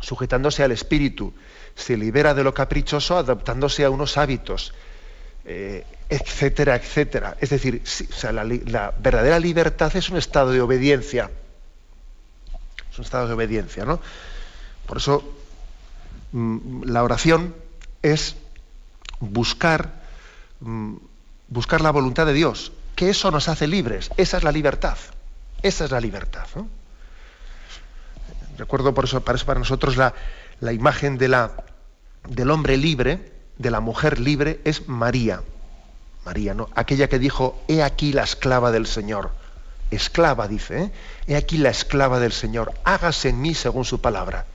sujetándose 0.00 0.62
al 0.62 0.72
espíritu. 0.72 1.34
Se 1.74 1.96
libera 1.96 2.34
de 2.34 2.44
lo 2.44 2.54
caprichoso 2.54 3.18
adaptándose 3.18 3.84
a 3.84 3.90
unos 3.90 4.18
hábitos, 4.18 4.72
eh, 5.44 5.84
etcétera, 6.08 6.76
etcétera. 6.76 7.36
Es 7.40 7.50
decir, 7.50 7.82
la, 8.66 8.94
verdadera 8.98 9.38
libertad 9.40 9.94
es 9.96 10.08
un 10.08 10.16
estado 10.16 10.52
de 10.52 10.60
obediencia. 10.60 11.30
Es 12.90 12.98
un 12.98 13.04
estado 13.04 13.26
de 13.26 13.34
obediencia, 13.34 13.84
¿no? 13.84 14.00
Por 14.86 14.98
eso 14.98 15.24
mm, 16.32 16.84
la 16.84 17.02
oración 17.02 17.54
es 18.02 18.36
buscar, 19.18 20.02
mm, 20.60 20.96
buscar 21.48 21.80
la 21.80 21.90
voluntad 21.90 22.26
de 22.26 22.34
Dios, 22.34 22.72
que 23.02 23.10
eso 23.10 23.32
nos 23.32 23.48
hace 23.48 23.66
libres. 23.66 24.10
Esa 24.16 24.36
es 24.36 24.44
la 24.44 24.52
libertad. 24.52 24.96
Esa 25.60 25.86
es 25.86 25.90
la 25.90 25.98
libertad. 25.98 26.46
Recuerdo 28.56 28.94
por 28.94 29.06
eso, 29.06 29.24
para, 29.24 29.34
eso 29.34 29.44
para 29.44 29.58
nosotros 29.58 29.96
la, 29.96 30.14
la 30.60 30.72
imagen 30.72 31.18
de 31.18 31.26
la, 31.26 31.50
del 32.28 32.48
hombre 32.52 32.76
libre, 32.76 33.32
de 33.58 33.72
la 33.72 33.80
mujer 33.80 34.20
libre, 34.20 34.60
es 34.62 34.86
María. 34.86 35.42
María, 36.24 36.54
¿no? 36.54 36.68
Aquella 36.76 37.08
que 37.08 37.18
dijo, 37.18 37.60
he 37.66 37.82
aquí 37.82 38.12
la 38.12 38.22
esclava 38.22 38.70
del 38.70 38.86
Señor. 38.86 39.32
Esclava, 39.90 40.46
dice, 40.46 40.82
¿eh? 40.84 40.92
he 41.26 41.34
aquí 41.34 41.58
la 41.58 41.70
esclava 41.70 42.20
del 42.20 42.30
Señor. 42.30 42.72
Hágase 42.84 43.30
en 43.30 43.40
mí 43.40 43.52
según 43.54 43.84
su 43.84 44.00
palabra. 44.00 44.46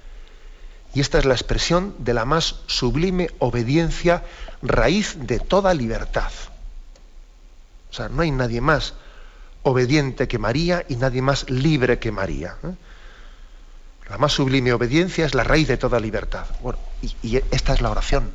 Y 0.94 1.02
esta 1.02 1.20
es 1.20 1.26
la 1.26 1.34
expresión 1.34 1.96
de 2.00 2.14
la 2.14 2.24
más 2.24 2.62
sublime 2.68 3.30
obediencia, 3.40 4.24
raíz 4.62 5.18
de 5.20 5.42
toda 5.42 5.74
libertad. 5.74 6.32
O 7.90 7.94
sea, 7.94 8.10
no 8.10 8.22
hay 8.22 8.32
nadie 8.32 8.62
más 8.62 8.94
obediente 9.64 10.28
que 10.28 10.40
María 10.40 10.86
y 10.88 10.96
nadie 10.96 11.22
más 11.22 11.50
libre 11.50 12.00
que 12.00 12.12
María. 12.12 12.56
¿eh? 12.64 12.74
La 14.10 14.18
más 14.18 14.34
sublime 14.34 14.72
obediencia 14.72 15.26
es 15.26 15.36
la 15.36 15.44
raíz 15.44 15.68
de 15.68 15.78
toda 15.78 16.00
libertad. 16.00 16.46
Bueno, 16.62 16.80
y, 17.02 17.38
esta 17.52 17.74
es 17.74 17.82
la 17.82 17.90
oración. 17.90 18.32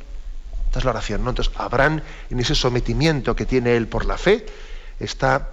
Esta 0.67 0.79
es 0.79 0.85
la 0.85 0.91
oración. 0.91 1.23
¿no? 1.23 1.31
Entonces, 1.31 1.53
Abraham, 1.57 2.01
en 2.29 2.39
ese 2.39 2.55
sometimiento 2.55 3.35
que 3.35 3.45
tiene 3.45 3.75
él 3.75 3.87
por 3.87 4.05
la 4.05 4.17
fe, 4.17 4.45
está, 4.99 5.49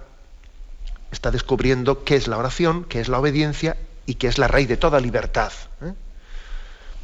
está 1.11 1.31
descubriendo 1.31 2.03
qué 2.03 2.15
es 2.15 2.27
la 2.27 2.37
oración, 2.37 2.83
qué 2.83 2.99
es 2.99 3.07
la 3.07 3.19
obediencia 3.19 3.77
y 4.05 4.15
qué 4.15 4.27
es 4.27 4.37
la 4.37 4.47
raíz 4.47 4.67
de 4.67 4.77
toda 4.77 4.99
libertad. 4.99 5.51
¿eh? 5.81 5.93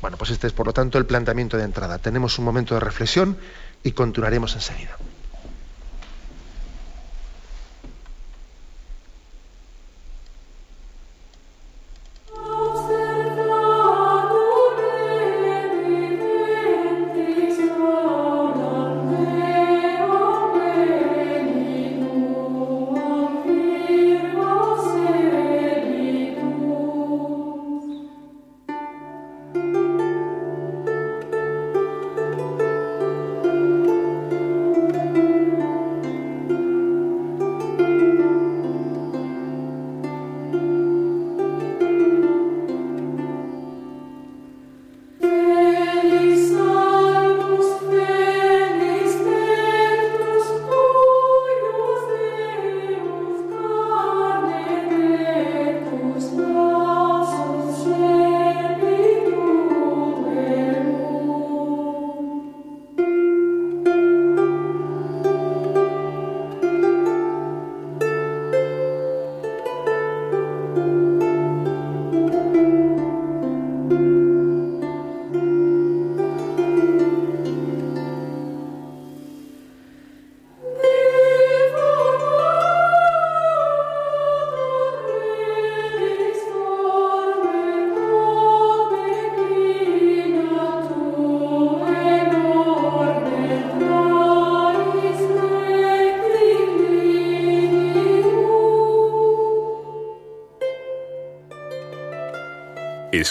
Bueno, 0.02 0.18
pues 0.18 0.30
este 0.30 0.46
es 0.46 0.54
por 0.54 0.68
lo 0.68 0.74
tanto 0.74 1.00
el 1.00 1.08
planteamiento 1.08 1.58
de 1.58 1.64
entrada. 1.64 1.98
Tenemos 1.98 2.38
un 2.38 2.46
momento 2.46 2.76
de 2.76 2.80
reflexión 2.82 3.38
y 3.84 3.94
continuaremos 3.94 4.54
enseguida. 4.54 4.96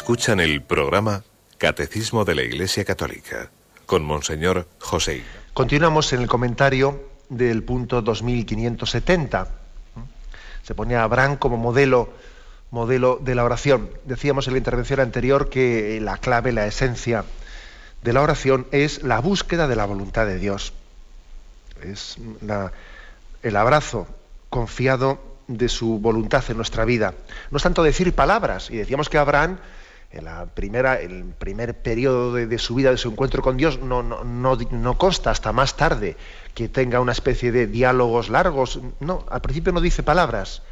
Escuchan 0.06 0.38
el 0.38 0.62
programa 0.62 1.24
Catecismo 1.58 2.24
de 2.24 2.36
la 2.36 2.42
Iglesia 2.42 2.84
Católica 2.84 3.50
con 3.86 4.04
Monseñor 4.04 4.68
José. 4.78 5.24
Continuamos 5.52 6.12
en 6.12 6.20
el 6.20 6.28
comentario 6.28 7.08
del 7.28 7.64
punto 7.64 8.02
2570. 8.02 9.48
Se 10.62 10.76
pone 10.76 10.94
a 10.94 11.02
Abraham 11.02 11.38
como 11.38 11.56
modelo, 11.56 12.10
modelo 12.70 13.18
de 13.20 13.34
la 13.34 13.42
oración. 13.42 13.90
Decíamos 14.04 14.46
en 14.46 14.52
la 14.52 14.58
intervención 14.58 15.00
anterior 15.00 15.50
que 15.50 15.98
la 16.00 16.18
clave, 16.18 16.52
la 16.52 16.68
esencia 16.68 17.24
de 18.04 18.12
la 18.12 18.22
oración 18.22 18.68
es 18.70 19.02
la 19.02 19.18
búsqueda 19.18 19.66
de 19.66 19.74
la 19.74 19.86
voluntad 19.86 20.24
de 20.24 20.38
Dios. 20.38 20.72
Es 21.82 22.16
el 23.42 23.56
abrazo 23.56 24.06
confiado 24.50 25.18
de 25.48 25.68
su 25.68 25.98
voluntad 25.98 26.44
en 26.48 26.58
nuestra 26.58 26.84
vida. 26.84 27.14
No 27.50 27.56
es 27.56 27.64
tanto 27.64 27.82
decir 27.82 28.14
palabras, 28.14 28.70
y 28.70 28.76
decíamos 28.76 29.08
que 29.08 29.18
Abraham, 29.18 29.58
el 30.10 31.34
primer 31.38 31.74
periodo 31.82 32.34
de, 32.34 32.58
su 32.58 32.74
vida, 32.74 32.90
de 32.90 32.96
su 32.96 33.10
encuentro 33.10 33.42
con 33.42 33.56
Dios, 33.56 33.78
no, 33.80 34.98
consta 34.98 35.30
hasta 35.30 35.52
más 35.52 35.76
tarde 35.76 36.16
que 36.54 36.68
tenga 36.68 37.00
una 37.00 37.12
especie 37.12 37.52
de 37.52 37.66
diálogos 37.66 38.28
largos. 38.28 38.80
No, 39.00 39.24
al 39.30 39.40
principio 39.40 39.72
no 39.72 39.80
dice 39.80 40.02
palabras. 40.02 40.62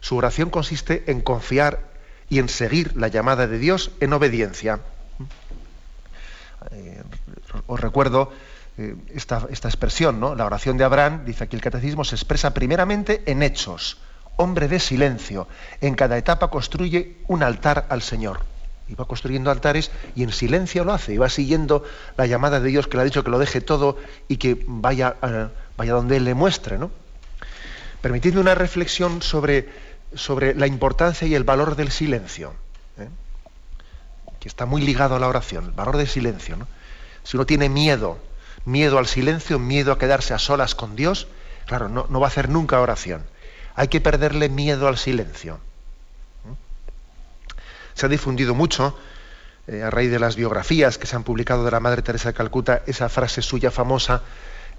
Su 0.00 0.16
oración 0.16 0.50
consiste 0.50 1.04
en 1.10 1.20
confiar 1.20 1.90
y 2.28 2.38
en 2.38 2.48
seguir 2.48 2.96
la 2.96 3.08
llamada 3.08 3.46
de 3.46 3.58
Dios 3.58 3.90
en 4.00 4.12
obediencia. 4.12 4.80
Eh, 6.70 7.02
os 7.66 7.80
recuerdo 7.80 8.32
eh, 8.78 8.94
esta, 9.14 9.46
esta, 9.50 9.68
expresión, 9.68 10.20
¿no? 10.20 10.34
La 10.34 10.46
oración 10.46 10.78
de 10.78 10.84
Abraham, 10.84 11.24
dice 11.24 11.44
aquí 11.44 11.56
el 11.56 11.62
catecismo, 11.62 12.04
se 12.04 12.14
expresa 12.14 12.54
primeramente 12.54 13.22
en 13.26 13.42
hechos 13.42 13.98
hombre 14.36 14.68
de 14.68 14.78
silencio. 14.78 15.48
En 15.80 15.94
cada 15.94 16.16
etapa 16.16 16.48
construye 16.50 17.16
un 17.28 17.42
altar 17.42 17.86
al 17.88 18.02
Señor. 18.02 18.51
Y 18.92 18.94
va 18.94 19.06
construyendo 19.06 19.50
altares 19.50 19.90
y 20.14 20.22
en 20.22 20.32
silencio 20.32 20.84
lo 20.84 20.92
hace. 20.92 21.14
Y 21.14 21.16
va 21.16 21.30
siguiendo 21.30 21.82
la 22.18 22.26
llamada 22.26 22.60
de 22.60 22.68
Dios 22.68 22.86
que 22.86 22.98
le 22.98 23.00
ha 23.00 23.04
dicho 23.06 23.24
que 23.24 23.30
lo 23.30 23.38
deje 23.38 23.62
todo 23.62 23.96
y 24.28 24.36
que 24.36 24.62
vaya, 24.66 25.16
eh, 25.22 25.48
vaya 25.78 25.94
donde 25.94 26.18
Él 26.18 26.24
le 26.26 26.34
muestre. 26.34 26.76
¿no? 26.76 26.90
Permitidme 28.02 28.40
una 28.40 28.54
reflexión 28.54 29.22
sobre, 29.22 29.70
sobre 30.14 30.54
la 30.54 30.66
importancia 30.66 31.26
y 31.26 31.34
el 31.34 31.44
valor 31.44 31.74
del 31.74 31.90
silencio. 31.90 32.52
¿eh? 32.98 33.08
Que 34.38 34.48
está 34.48 34.66
muy 34.66 34.82
ligado 34.82 35.16
a 35.16 35.18
la 35.18 35.28
oración, 35.28 35.64
el 35.64 35.70
valor 35.72 35.96
del 35.96 36.08
silencio. 36.08 36.58
Si 37.22 37.38
uno 37.38 37.46
tiene 37.46 37.70
miedo, 37.70 38.18
miedo 38.66 38.98
al 38.98 39.06
silencio, 39.06 39.58
miedo 39.58 39.92
a 39.92 39.98
quedarse 39.98 40.34
a 40.34 40.38
solas 40.38 40.74
con 40.74 40.96
Dios, 40.96 41.28
claro, 41.64 41.88
no, 41.88 42.06
no 42.10 42.20
va 42.20 42.26
a 42.26 42.28
hacer 42.28 42.50
nunca 42.50 42.78
oración 42.78 43.22
hay 43.74 43.88
que 43.88 44.00
perderle 44.00 44.48
miedo 44.48 44.88
al 44.88 44.98
silencio. 44.98 45.60
Se 47.94 48.06
ha 48.06 48.08
difundido 48.08 48.54
mucho, 48.54 48.98
eh, 49.66 49.82
a 49.82 49.90
raíz 49.90 50.10
de 50.10 50.18
las 50.18 50.36
biografías 50.36 50.98
que 50.98 51.06
se 51.06 51.16
han 51.16 51.24
publicado 51.24 51.64
de 51.64 51.70
la 51.70 51.80
Madre 51.80 52.02
Teresa 52.02 52.30
de 52.30 52.34
Calcuta, 52.34 52.82
esa 52.86 53.08
frase 53.08 53.42
suya 53.42 53.70
famosa, 53.70 54.22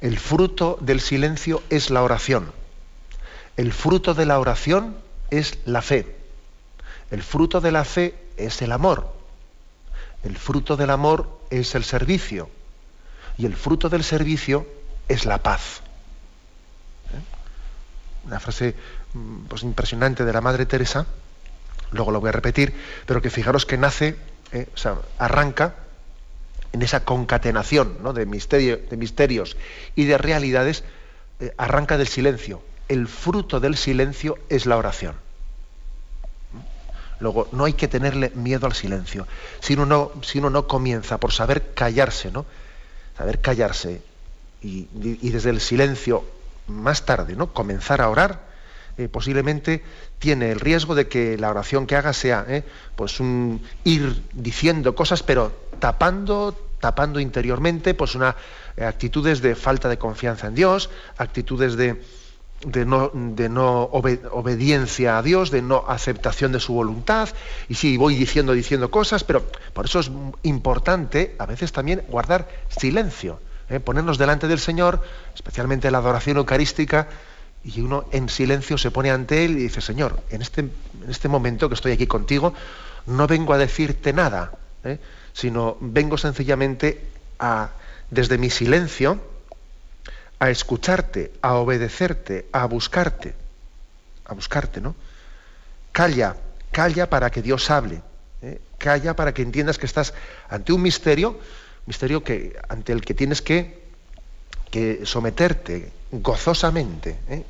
el 0.01 0.19
fruto 0.19 0.77
del 0.81 0.99
silencio 0.99 1.63
es 1.69 1.89
la 1.89 2.03
oración. 2.03 2.51
El 3.55 3.71
fruto 3.71 4.13
de 4.13 4.25
la 4.25 4.39
oración 4.39 4.97
es 5.29 5.59
la 5.65 5.81
fe. 5.81 6.17
El 7.11 7.23
fruto 7.23 7.61
de 7.61 7.71
la 7.71 7.85
fe 7.85 8.15
es 8.37 8.61
el 8.61 8.71
amor. 8.71 9.13
El 10.23 10.37
fruto 10.37 10.75
del 10.75 10.89
amor 10.89 11.39
es 11.49 11.75
el 11.75 11.83
servicio. 11.83 12.49
Y 13.37 13.45
el 13.45 13.55
fruto 13.55 13.89
del 13.89 14.03
servicio 14.03 14.67
es 15.07 15.25
la 15.25 15.41
paz 15.41 15.81
una 18.25 18.39
frase 18.39 18.75
mm, 19.13 19.45
pues, 19.45 19.63
impresionante 19.63 20.25
de 20.25 20.33
la 20.33 20.41
Madre 20.41 20.65
Teresa, 20.65 21.05
luego 21.93 22.11
lo 22.11 22.19
voy 22.19 22.29
a 22.29 22.33
repetir, 22.33 22.73
pero 23.05 23.21
que 23.21 23.29
fijaros 23.29 23.65
que 23.65 23.77
nace, 23.77 24.15
eh, 24.51 24.67
o 24.73 24.77
sea, 24.77 24.97
arranca 25.17 25.75
en 26.71 26.81
esa 26.81 27.05
concatenación 27.05 27.97
de, 28.13 28.25
misterio, 28.25 28.77
de, 28.89 28.97
misterios 28.97 29.57
y 29.95 30.05
de 30.05 30.17
realidades, 30.17 30.83
eh, 31.39 31.53
arranca 31.57 31.97
del 31.97 32.07
silencio. 32.07 32.61
El 32.89 33.07
fruto 33.07 33.59
del 33.59 33.77
silencio 33.77 34.37
es 34.49 34.65
la 34.65 34.77
oración. 34.77 35.15
Luego, 37.19 37.47
no 37.51 37.65
hay 37.65 37.73
que 37.73 37.87
tenerle 37.87 38.31
miedo 38.35 38.65
al 38.65 38.73
silencio. 38.73 39.27
Si 39.61 39.75
uno 39.75 39.85
no, 39.85 40.49
no 40.49 40.67
comienza 40.67 41.19
por 41.19 41.31
saber 41.31 41.73
callarse, 41.73 42.31
¿no? 42.31 42.45
Saber 43.17 43.39
callarse 43.39 44.01
y 44.61 44.87
desde 45.29 45.49
el 45.49 45.59
silencio 45.59 46.23
más 46.67 47.05
tarde, 47.05 47.35
¿no? 47.35 47.53
Comenzar 47.53 48.01
a 48.01 48.09
orar, 48.09 48.52
eh, 48.95 49.07
posiblemente 49.09 49.83
tiene 50.19 50.51
el 50.51 50.59
riesgo 50.59 50.93
de 50.93 51.07
que 51.07 51.35
la 51.37 51.49
oración 51.49 51.87
que 51.87 51.95
haga 51.95 52.13
sea 52.13 52.45
eh, 52.47 52.63
pues 52.95 53.19
un 53.19 53.61
ir 53.83 54.23
diciendo 54.33 54.93
cosas, 54.93 55.23
pero 55.23 55.51
tapando, 55.79 56.55
tapando 56.79 57.19
interiormente, 57.19 57.95
pues 57.95 58.13
una 58.13 58.35
eh, 58.77 58.85
actitudes 58.85 59.41
de 59.41 59.55
falta 59.55 59.89
de 59.89 59.97
confianza 59.97 60.45
en 60.45 60.53
Dios, 60.53 60.91
actitudes 61.17 61.75
de, 61.75 62.03
de 62.67 62.85
no, 62.85 63.09
de 63.13 63.49
no 63.49 63.81
obediencia 63.81 65.17
a 65.17 65.23
Dios, 65.23 65.49
de 65.49 65.63
no 65.63 65.85
aceptación 65.87 66.51
de 66.51 66.59
su 66.59 66.73
voluntad. 66.73 67.29
Y 67.69 67.73
sí, 67.73 67.97
voy 67.97 68.15
diciendo, 68.15 68.53
diciendo 68.53 68.91
cosas, 68.91 69.23
pero 69.23 69.43
por 69.73 69.85
eso 69.85 70.01
es 70.01 70.11
importante 70.43 71.35
a 71.39 71.47
veces 71.47 71.71
también 71.71 72.03
guardar 72.09 72.47
silencio 72.69 73.39
ponernos 73.83 74.19
delante 74.19 74.47
del 74.47 74.59
Señor, 74.59 75.01
especialmente 75.33 75.89
la 75.89 75.97
adoración 75.97 76.37
eucarística, 76.37 77.07
y 77.63 77.81
uno 77.81 78.05
en 78.11 78.29
silencio 78.29 78.77
se 78.77 78.91
pone 78.91 79.11
ante 79.11 79.45
Él 79.45 79.51
y 79.51 79.63
dice, 79.63 79.81
Señor, 79.81 80.21
en 80.29 80.41
este, 80.41 80.61
en 80.61 81.09
este 81.09 81.27
momento 81.27 81.69
que 81.69 81.75
estoy 81.75 81.93
aquí 81.93 82.07
contigo, 82.07 82.53
no 83.05 83.27
vengo 83.27 83.53
a 83.53 83.57
decirte 83.57 84.13
nada, 84.13 84.51
¿eh? 84.83 84.99
sino 85.33 85.77
vengo 85.79 86.17
sencillamente 86.17 87.07
a, 87.39 87.71
desde 88.09 88.37
mi 88.37 88.49
silencio, 88.49 89.19
a 90.39 90.49
escucharte, 90.49 91.31
a 91.41 91.55
obedecerte, 91.55 92.47
a 92.51 92.65
buscarte, 92.65 93.33
a 94.25 94.33
buscarte, 94.33 94.81
¿no? 94.81 94.95
Calla, 95.91 96.35
calla 96.71 97.09
para 97.09 97.29
que 97.29 97.41
Dios 97.41 97.69
hable, 97.69 98.01
¿eh? 98.41 98.59
calla 98.77 99.15
para 99.15 99.33
que 99.33 99.41
entiendas 99.41 99.77
que 99.77 99.85
estás 99.85 100.13
ante 100.49 100.73
un 100.73 100.81
misterio 100.81 101.39
misterio 101.85 102.23
que, 102.23 102.57
ante 102.69 102.93
el 102.93 103.01
que 103.01 103.13
tienes 103.13 103.41
que, 103.41 103.82
que 104.73 105.05
someterte 105.05 105.91
gozosamente. 106.11 107.19
¿eh? 107.29 107.43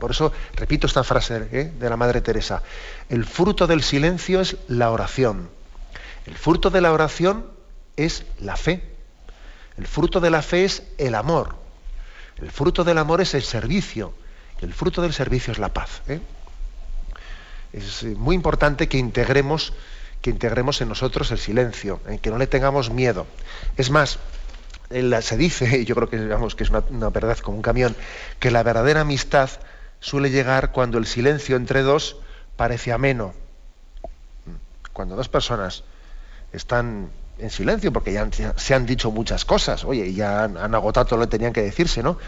Por 0.00 0.10
eso 0.10 0.32
repito 0.56 0.88
esta 0.88 1.04
frase 1.04 1.46
¿eh? 1.52 1.72
de 1.78 1.88
la 1.88 1.96
Madre 1.96 2.20
Teresa. 2.20 2.64
El 3.08 3.24
fruto 3.26 3.68
del 3.68 3.80
silencio 3.80 4.40
es 4.40 4.56
la 4.66 4.90
oración. 4.90 5.48
El 6.26 6.34
fruto 6.34 6.68
de 6.70 6.80
la 6.80 6.92
oración 6.92 7.46
es 7.96 8.24
la 8.40 8.56
fe. 8.56 8.82
El 9.78 9.86
fruto 9.86 10.18
de 10.18 10.30
la 10.30 10.42
fe 10.42 10.64
es 10.64 10.82
el 10.98 11.14
amor. 11.14 11.54
El 12.38 12.50
fruto 12.50 12.82
del 12.82 12.98
amor 12.98 13.20
es 13.20 13.34
el 13.34 13.44
servicio. 13.44 14.12
El 14.60 14.74
fruto 14.74 15.00
del 15.00 15.12
servicio 15.12 15.52
es 15.52 15.60
la 15.60 15.72
paz. 15.72 16.02
¿eh? 16.08 16.18
Es 17.72 18.02
muy 18.02 18.34
importante 18.34 18.88
que 18.88 18.98
integremos 18.98 19.72
que 20.20 20.30
integremos 20.30 20.80
en 20.80 20.88
nosotros 20.88 21.32
el 21.32 21.38
silencio, 21.38 22.00
en 22.06 22.18
que 22.20 22.30
no 22.30 22.38
le 22.38 22.46
tengamos 22.46 22.90
miedo. 22.90 23.26
Es 23.76 23.90
más, 23.90 24.20
se 25.22 25.36
dice, 25.36 25.78
y 25.80 25.84
yo 25.84 25.94
creo 25.94 26.08
que, 26.08 26.18
digamos, 26.18 26.54
que 26.54 26.64
es 26.64 26.70
una, 26.70 27.10
verdad 27.10 27.38
como 27.38 27.56
un 27.56 27.62
camión, 27.62 27.94
que 28.38 28.50
la 28.50 28.62
verdadera 28.62 29.02
amistad 29.02 29.50
suele 30.00 30.30
llegar 30.30 30.72
cuando 30.72 30.98
el 30.98 31.06
silencio 31.06 31.56
entre 31.56 31.82
dos 31.82 32.16
parece 32.56 32.92
ameno. 32.92 33.34
Cuando 34.92 35.16
dos 35.16 35.28
personas 35.28 35.84
están 36.52 37.08
en 37.38 37.50
silencio, 37.50 37.92
porque 37.92 38.12
ya 38.12 38.28
se 38.56 38.74
han 38.74 38.84
dicho 38.84 39.10
muchas 39.10 39.44
cosas, 39.44 39.84
oye, 39.84 40.12
ya 40.12 40.44
han, 40.44 40.74
agotado 40.74 41.06
todo 41.06 41.18
lo 41.18 41.24
que 41.26 41.30
tenían 41.30 41.52
que 41.52 41.62
decirse, 41.62 42.02
¿no? 42.02 42.18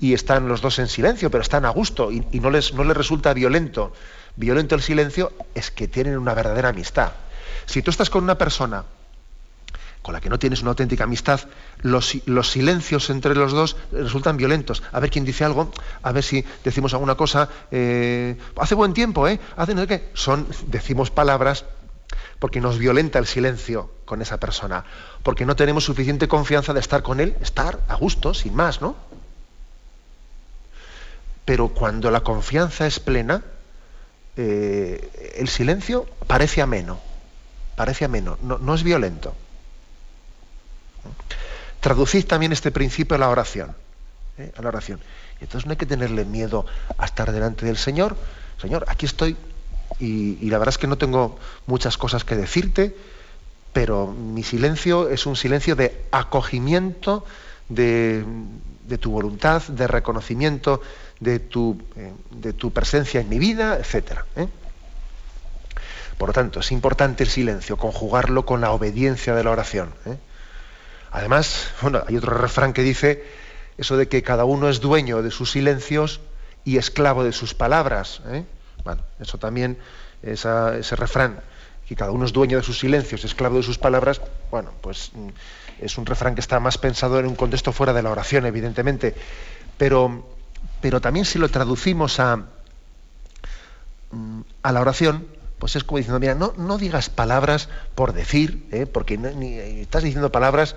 Y 0.00 0.14
están 0.14 0.48
los 0.48 0.62
dos 0.62 0.78
en 0.78 0.88
silencio, 0.88 1.30
pero 1.30 1.42
están 1.42 1.64
a 1.64 1.68
gusto 1.68 2.10
y, 2.10 2.20
no, 2.40 2.50
les, 2.50 2.72
no 2.72 2.82
les 2.84 2.96
resulta 2.96 3.34
violento. 3.34 3.92
Violento 4.36 4.74
el 4.74 4.82
silencio 4.82 5.32
es 5.54 5.70
que 5.70 5.86
tienen 5.86 6.18
una 6.18 6.34
verdadera 6.34 6.70
amistad. 6.70 7.12
Si 7.66 7.82
tú 7.82 7.90
estás 7.90 8.10
con 8.10 8.24
una 8.24 8.38
persona 8.38 8.84
con 10.04 10.12
la 10.12 10.20
que 10.20 10.28
no 10.28 10.38
tienes 10.38 10.60
una 10.60 10.70
auténtica 10.70 11.04
amistad, 11.04 11.40
los, 11.80 12.20
silencios 12.42 13.08
entre 13.08 13.34
los 13.34 13.52
dos 13.52 13.76
resultan 13.90 14.36
violentos. 14.36 14.82
A 14.92 15.00
ver 15.00 15.10
quién 15.10 15.24
dice 15.24 15.44
algo, 15.44 15.72
a 16.02 16.12
ver 16.12 16.22
si 16.22 16.44
decimos 16.62 16.92
alguna 16.92 17.14
cosa. 17.14 17.48
Eh, 17.70 18.36
hace 18.56 18.74
buen 18.74 18.92
tiempo, 18.92 19.26
¿eh? 19.26 19.40
Hace 19.56 19.74
no 19.74 19.86
qué. 19.86 20.10
Son, 20.12 20.46
decimos 20.66 21.10
palabras 21.10 21.64
porque 22.38 22.60
nos 22.60 22.78
violenta 22.78 23.18
el 23.18 23.26
silencio 23.26 23.90
con 24.04 24.20
esa 24.20 24.38
persona, 24.38 24.84
porque 25.22 25.46
no 25.46 25.56
tenemos 25.56 25.84
suficiente 25.84 26.28
confianza 26.28 26.74
de 26.74 26.80
estar 26.80 27.02
con 27.02 27.18
él, 27.18 27.34
estar 27.40 27.80
a 27.88 27.94
gusto, 27.94 28.34
sin 28.34 28.54
más, 28.54 28.82
¿no? 28.82 28.96
Pero 31.46 31.68
cuando 31.68 32.10
la 32.10 32.20
confianza 32.20 32.86
es 32.86 33.00
plena, 33.00 33.42
eh, 34.36 35.34
el 35.38 35.48
silencio 35.48 36.06
parece 36.26 36.60
ameno 36.60 37.00
parece 37.74 38.04
ameno, 38.04 38.38
no, 38.42 38.74
es 38.74 38.82
violento. 38.82 39.34
Traducid 41.80 42.26
también 42.26 42.52
este 42.52 42.70
principio 42.70 43.16
a 43.16 43.18
la 43.18 43.28
oración. 43.28 43.74
¿eh? 44.38 44.52
A 44.56 44.62
la 44.62 44.68
oración. 44.68 45.00
entonces 45.40 45.66
no 45.66 45.72
hay 45.72 45.76
que 45.76 45.86
tenerle 45.86 46.24
miedo 46.24 46.66
a 46.98 47.04
estar 47.04 47.32
delante 47.32 47.66
del 47.66 47.76
Señor. 47.76 48.16
Señor, 48.60 48.84
aquí 48.88 49.06
estoy 49.06 49.36
y, 49.98 50.50
la 50.50 50.58
verdad 50.58 50.74
es 50.74 50.78
que 50.78 50.86
no 50.86 50.98
tengo 50.98 51.38
muchas 51.66 51.96
cosas 51.96 52.24
que 52.24 52.36
decirte, 52.36 52.96
pero 53.72 54.06
mi 54.06 54.42
silencio 54.42 55.08
es 55.08 55.26
un 55.26 55.36
silencio 55.36 55.76
de 55.76 56.04
acogimiento 56.10 57.24
de, 57.68 58.24
tu 59.00 59.10
voluntad, 59.10 59.62
de 59.62 59.86
reconocimiento 59.86 60.80
de 61.20 61.38
tu, 61.38 61.80
eh, 61.96 62.12
de 62.30 62.52
tu, 62.52 62.72
presencia 62.72 63.20
en 63.20 63.28
mi 63.28 63.38
vida, 63.38 63.78
etc. 63.78 64.20
¿eh? 64.36 64.48
Por 66.18 66.28
lo 66.28 66.32
tanto, 66.32 66.60
es 66.60 66.72
importante 66.72 67.24
el 67.24 67.30
silencio, 67.30 67.76
conjugarlo 67.76 68.44
con 68.46 68.60
la 68.60 68.70
obediencia 68.72 69.34
de 69.34 69.44
la 69.44 69.50
oración. 69.50 69.92
¿eh? 70.06 70.16
Además, 71.14 71.70
bueno, 71.80 72.02
hay 72.08 72.16
otro 72.16 72.36
refrán 72.36 72.72
que 72.72 72.82
dice 72.82 73.22
eso 73.78 73.96
de 73.96 74.08
que 74.08 74.24
cada 74.24 74.44
uno 74.44 74.68
es 74.68 74.80
dueño 74.80 75.22
de 75.22 75.30
sus 75.30 75.52
silencios 75.52 76.20
y 76.64 76.76
esclavo 76.76 77.22
de 77.22 77.30
sus 77.30 77.54
palabras. 77.54 78.20
Bueno, 78.82 79.00
eso 79.20 79.38
también, 79.38 79.78
ese 80.22 80.96
refrán, 80.96 81.40
que 81.86 81.94
cada 81.94 82.10
uno 82.10 82.24
es 82.24 82.32
dueño 82.32 82.56
de 82.56 82.64
sus 82.64 82.80
silencios, 82.80 83.24
esclavo 83.24 83.58
de 83.58 83.62
sus 83.62 83.78
palabras, 83.78 84.20
bueno, 84.50 84.72
pues 84.80 85.12
mm, 85.14 85.28
es 85.82 85.96
un 85.98 86.04
refrán 86.04 86.34
que 86.34 86.40
está 86.40 86.58
más 86.58 86.78
pensado 86.78 87.20
en 87.20 87.26
un 87.26 87.36
contexto 87.36 87.70
fuera 87.70 87.92
de 87.92 88.02
la 88.02 88.10
oración, 88.10 88.44
evidentemente. 88.44 89.14
Pero, 89.78 90.26
pero 90.80 91.00
también 91.00 91.26
si 91.26 91.38
lo 91.38 91.48
traducimos 91.48 92.18
a, 92.18 92.38
mm, 94.10 94.40
a 94.64 94.72
la 94.72 94.80
oración, 94.80 95.28
pues 95.60 95.76
es 95.76 95.84
como 95.84 95.98
diciendo, 95.98 96.18
mira, 96.18 96.34
no, 96.34 96.54
no 96.56 96.76
digas 96.76 97.08
palabras 97.08 97.68
por 97.94 98.14
decir, 98.14 98.66
¿eh? 98.72 98.86
porque 98.86 99.14
estás 99.80 100.02
diciendo 100.02 100.32
palabras 100.32 100.74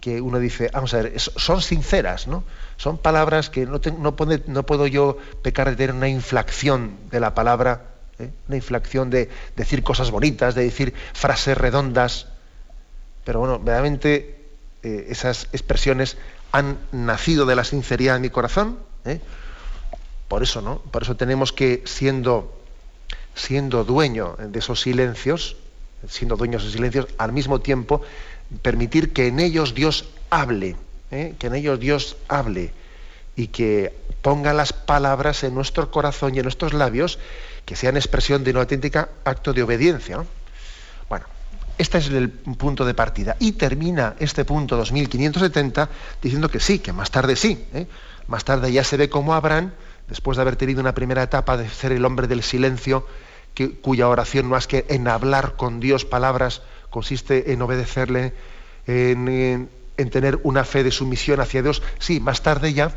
que 0.00 0.20
uno 0.20 0.38
dice, 0.38 0.70
vamos 0.72 0.94
a 0.94 1.02
ver, 1.02 1.18
son 1.18 1.60
sinceras, 1.60 2.28
¿no? 2.28 2.44
Son 2.76 2.98
palabras 2.98 3.50
que 3.50 3.66
no, 3.66 3.80
no, 3.98 4.14
no 4.46 4.62
puedo 4.62 4.86
yo 4.86 5.18
pecar 5.42 5.70
de 5.70 5.76
tener 5.76 5.94
una 5.94 6.08
inflación 6.08 6.96
de 7.10 7.20
la 7.20 7.34
palabra, 7.34 7.82
¿eh? 8.18 8.30
una 8.46 8.56
inflación 8.56 9.10
de 9.10 9.28
decir 9.56 9.82
cosas 9.82 10.10
bonitas, 10.10 10.54
de 10.54 10.62
decir 10.62 10.94
frases 11.14 11.58
redondas, 11.58 12.28
pero 13.24 13.40
bueno, 13.40 13.58
verdaderamente 13.58 14.38
eh, 14.82 15.06
esas 15.10 15.48
expresiones 15.52 16.16
han 16.52 16.78
nacido 16.92 17.44
de 17.44 17.56
la 17.56 17.64
sinceridad 17.64 18.14
de 18.14 18.20
mi 18.20 18.30
corazón. 18.30 18.78
¿eh? 19.04 19.20
Por 20.28 20.42
eso, 20.42 20.62
¿no? 20.62 20.78
Por 20.78 21.02
eso 21.02 21.16
tenemos 21.16 21.52
que, 21.52 21.82
siendo, 21.84 22.58
siendo 23.34 23.84
dueño 23.84 24.36
de 24.38 24.58
esos 24.58 24.80
silencios, 24.80 25.56
siendo 26.08 26.36
dueños 26.36 26.62
de 26.62 26.68
esos 26.68 26.76
silencios, 26.76 27.08
al 27.18 27.32
mismo 27.32 27.60
tiempo 27.60 28.02
permitir 28.62 29.12
que 29.12 29.26
en 29.26 29.40
ellos 29.40 29.74
Dios 29.74 30.08
hable, 30.30 30.76
¿eh? 31.10 31.34
que 31.38 31.46
en 31.48 31.54
ellos 31.54 31.78
Dios 31.78 32.16
hable 32.28 32.72
y 33.36 33.48
que 33.48 33.94
ponga 34.22 34.52
las 34.52 34.72
palabras 34.72 35.44
en 35.44 35.54
nuestro 35.54 35.90
corazón 35.90 36.34
y 36.34 36.38
en 36.38 36.44
nuestros 36.44 36.72
labios 36.72 37.18
que 37.64 37.76
sean 37.76 37.96
expresión 37.96 38.44
de 38.44 38.50
un 38.50 38.58
auténtica 38.58 39.10
acto 39.24 39.52
de 39.52 39.62
obediencia. 39.62 40.24
Bueno, 41.08 41.26
este 41.76 41.98
es 41.98 42.08
el 42.08 42.30
punto 42.30 42.84
de 42.84 42.94
partida. 42.94 43.36
Y 43.38 43.52
termina 43.52 44.16
este 44.18 44.44
punto 44.44 44.76
2570 44.76 45.88
diciendo 46.20 46.50
que 46.50 46.60
sí, 46.60 46.80
que 46.80 46.92
más 46.92 47.10
tarde 47.10 47.36
sí. 47.36 47.64
¿eh? 47.74 47.86
Más 48.26 48.44
tarde 48.44 48.72
ya 48.72 48.84
se 48.84 48.96
ve 48.96 49.08
como 49.08 49.34
Abraham, 49.34 49.72
después 50.08 50.36
de 50.36 50.42
haber 50.42 50.56
tenido 50.56 50.80
una 50.80 50.94
primera 50.94 51.22
etapa 51.22 51.56
de 51.56 51.68
ser 51.68 51.92
el 51.92 52.04
hombre 52.04 52.26
del 52.26 52.42
silencio, 52.42 53.06
cuya 53.82 54.08
oración 54.08 54.48
no 54.48 54.56
es 54.56 54.66
que 54.66 54.86
en 54.88 55.08
hablar 55.08 55.56
con 55.56 55.80
Dios 55.80 56.04
palabras 56.04 56.62
consiste 56.90 57.52
en 57.52 57.62
obedecerle, 57.62 58.32
en, 58.86 59.68
tener 60.10 60.38
una 60.42 60.64
fe 60.64 60.84
de 60.84 60.90
sumisión 60.90 61.40
hacia 61.40 61.62
Dios. 61.62 61.82
Sí, 61.98 62.20
más 62.20 62.42
tarde 62.42 62.72
ya 62.72 62.92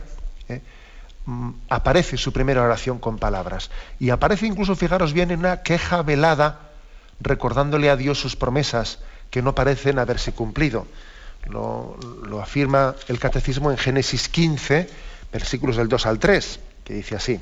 ¿eh? 0.49 0.61
mm, 1.25 1.51
aparece 1.69 2.17
su 2.17 2.31
primera 2.31 2.63
oración 2.63 2.99
con 2.99 3.17
palabras. 3.17 3.71
Y 3.99 4.09
aparece 4.09 4.47
incluso, 4.47 4.75
fijaros 4.75 5.13
bien, 5.13 5.31
en 5.31 5.39
una 5.39 5.63
queja 5.63 6.03
velada, 6.03 6.71
recordándole 7.19 7.89
a 7.89 7.95
Dios 7.95 8.19
sus 8.19 8.35
promesas 8.35 8.99
que 9.29 9.41
no 9.41 9.55
parecen 9.55 9.99
haberse 9.99 10.33
cumplido. 10.33 10.87
Lo, 11.47 11.97
lo 12.27 12.41
afirma 12.41 12.95
el 13.07 13.19
catecismo 13.19 13.71
en 13.71 13.77
Génesis 13.77 14.29
15, 14.29 14.87
versículos 15.31 15.77
del 15.77 15.87
2 15.87 16.05
al 16.05 16.19
3, 16.19 16.59
que 16.83 16.93
dice 16.93 17.15
así. 17.15 17.39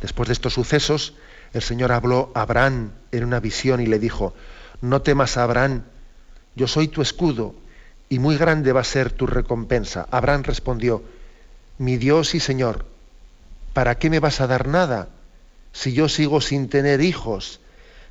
Después 0.00 0.28
de 0.28 0.34
estos 0.34 0.54
sucesos, 0.54 1.14
el 1.52 1.62
Señor 1.62 1.92
habló 1.92 2.30
a 2.34 2.42
Abraham 2.42 2.92
en 3.12 3.24
una 3.24 3.40
visión 3.40 3.80
y 3.80 3.86
le 3.86 3.98
dijo, 3.98 4.34
no 4.80 5.02
temas, 5.02 5.36
Abraham, 5.36 5.82
yo 6.56 6.66
soy 6.66 6.88
tu 6.88 7.02
escudo 7.02 7.54
y 8.08 8.18
muy 8.18 8.36
grande 8.36 8.72
va 8.72 8.80
a 8.80 8.84
ser 8.84 9.12
tu 9.12 9.26
recompensa. 9.26 10.06
Abraham 10.10 10.42
respondió, 10.42 11.02
mi 11.78 11.96
Dios 11.96 12.34
y 12.34 12.40
Señor, 12.40 12.86
¿para 13.72 13.98
qué 13.98 14.10
me 14.10 14.20
vas 14.20 14.40
a 14.40 14.46
dar 14.46 14.66
nada 14.66 15.08
si 15.72 15.92
yo 15.92 16.08
sigo 16.08 16.40
sin 16.40 16.68
tener 16.68 17.00
hijos 17.00 17.60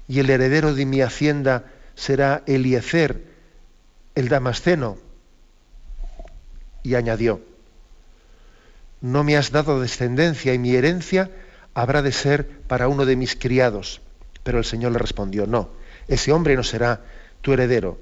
y 0.07 0.19
el 0.19 0.29
heredero 0.29 0.73
de 0.73 0.85
mi 0.85 1.01
hacienda 1.01 1.65
será 1.95 2.43
Eliezer, 2.45 3.23
el 4.15 4.29
damasceno? 4.29 4.97
Y 6.83 6.95
añadió, 6.95 7.41
no 9.01 9.23
me 9.23 9.37
has 9.37 9.51
dado 9.51 9.81
descendencia 9.81 10.53
y 10.53 10.59
mi 10.59 10.75
herencia 10.75 11.29
habrá 11.73 12.01
de 12.01 12.11
ser 12.11 12.47
para 12.67 12.87
uno 12.87 13.05
de 13.05 13.15
mis 13.15 13.35
criados. 13.35 14.01
Pero 14.43 14.59
el 14.59 14.65
Señor 14.65 14.93
le 14.93 14.99
respondió, 14.99 15.45
no 15.45 15.78
ese 16.09 16.31
hombre 16.31 16.55
no 16.55 16.63
será 16.63 17.01
tu 17.41 17.53
heredero, 17.53 17.97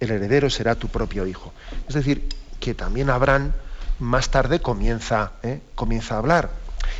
el 0.00 0.10
heredero 0.10 0.50
será 0.50 0.74
tu 0.74 0.88
propio 0.88 1.26
hijo. 1.26 1.52
Es 1.88 1.94
decir, 1.94 2.28
que 2.60 2.74
también 2.74 3.10
Abraham 3.10 3.52
más 3.98 4.30
tarde 4.30 4.60
comienza, 4.60 5.32
¿eh? 5.42 5.60
comienza 5.74 6.14
a 6.14 6.18
hablar. 6.18 6.50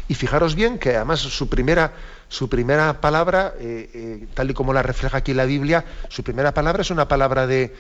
Y 0.09 0.15
fijaros 0.15 0.55
bien 0.55 0.79
que 0.79 0.97
además 0.97 1.21
su 1.21 1.49
primera, 1.49 1.93
su 2.29 2.49
primera 2.49 3.01
palabra, 3.01 3.55
eh, 3.59 3.91
eh, 3.93 4.27
tal 4.35 4.51
y 4.51 4.55
como 4.55 4.73
la 4.73 4.83
refleja 4.83 5.19
aquí 5.19 5.35
la 5.35 5.45
Biblia, 5.45 5.85
su 6.09 6.23
primera 6.23 6.53
palabra 6.53 6.83
es 6.83 6.91
una 6.91 7.09
palabra 7.09 7.47
de, 7.47 7.75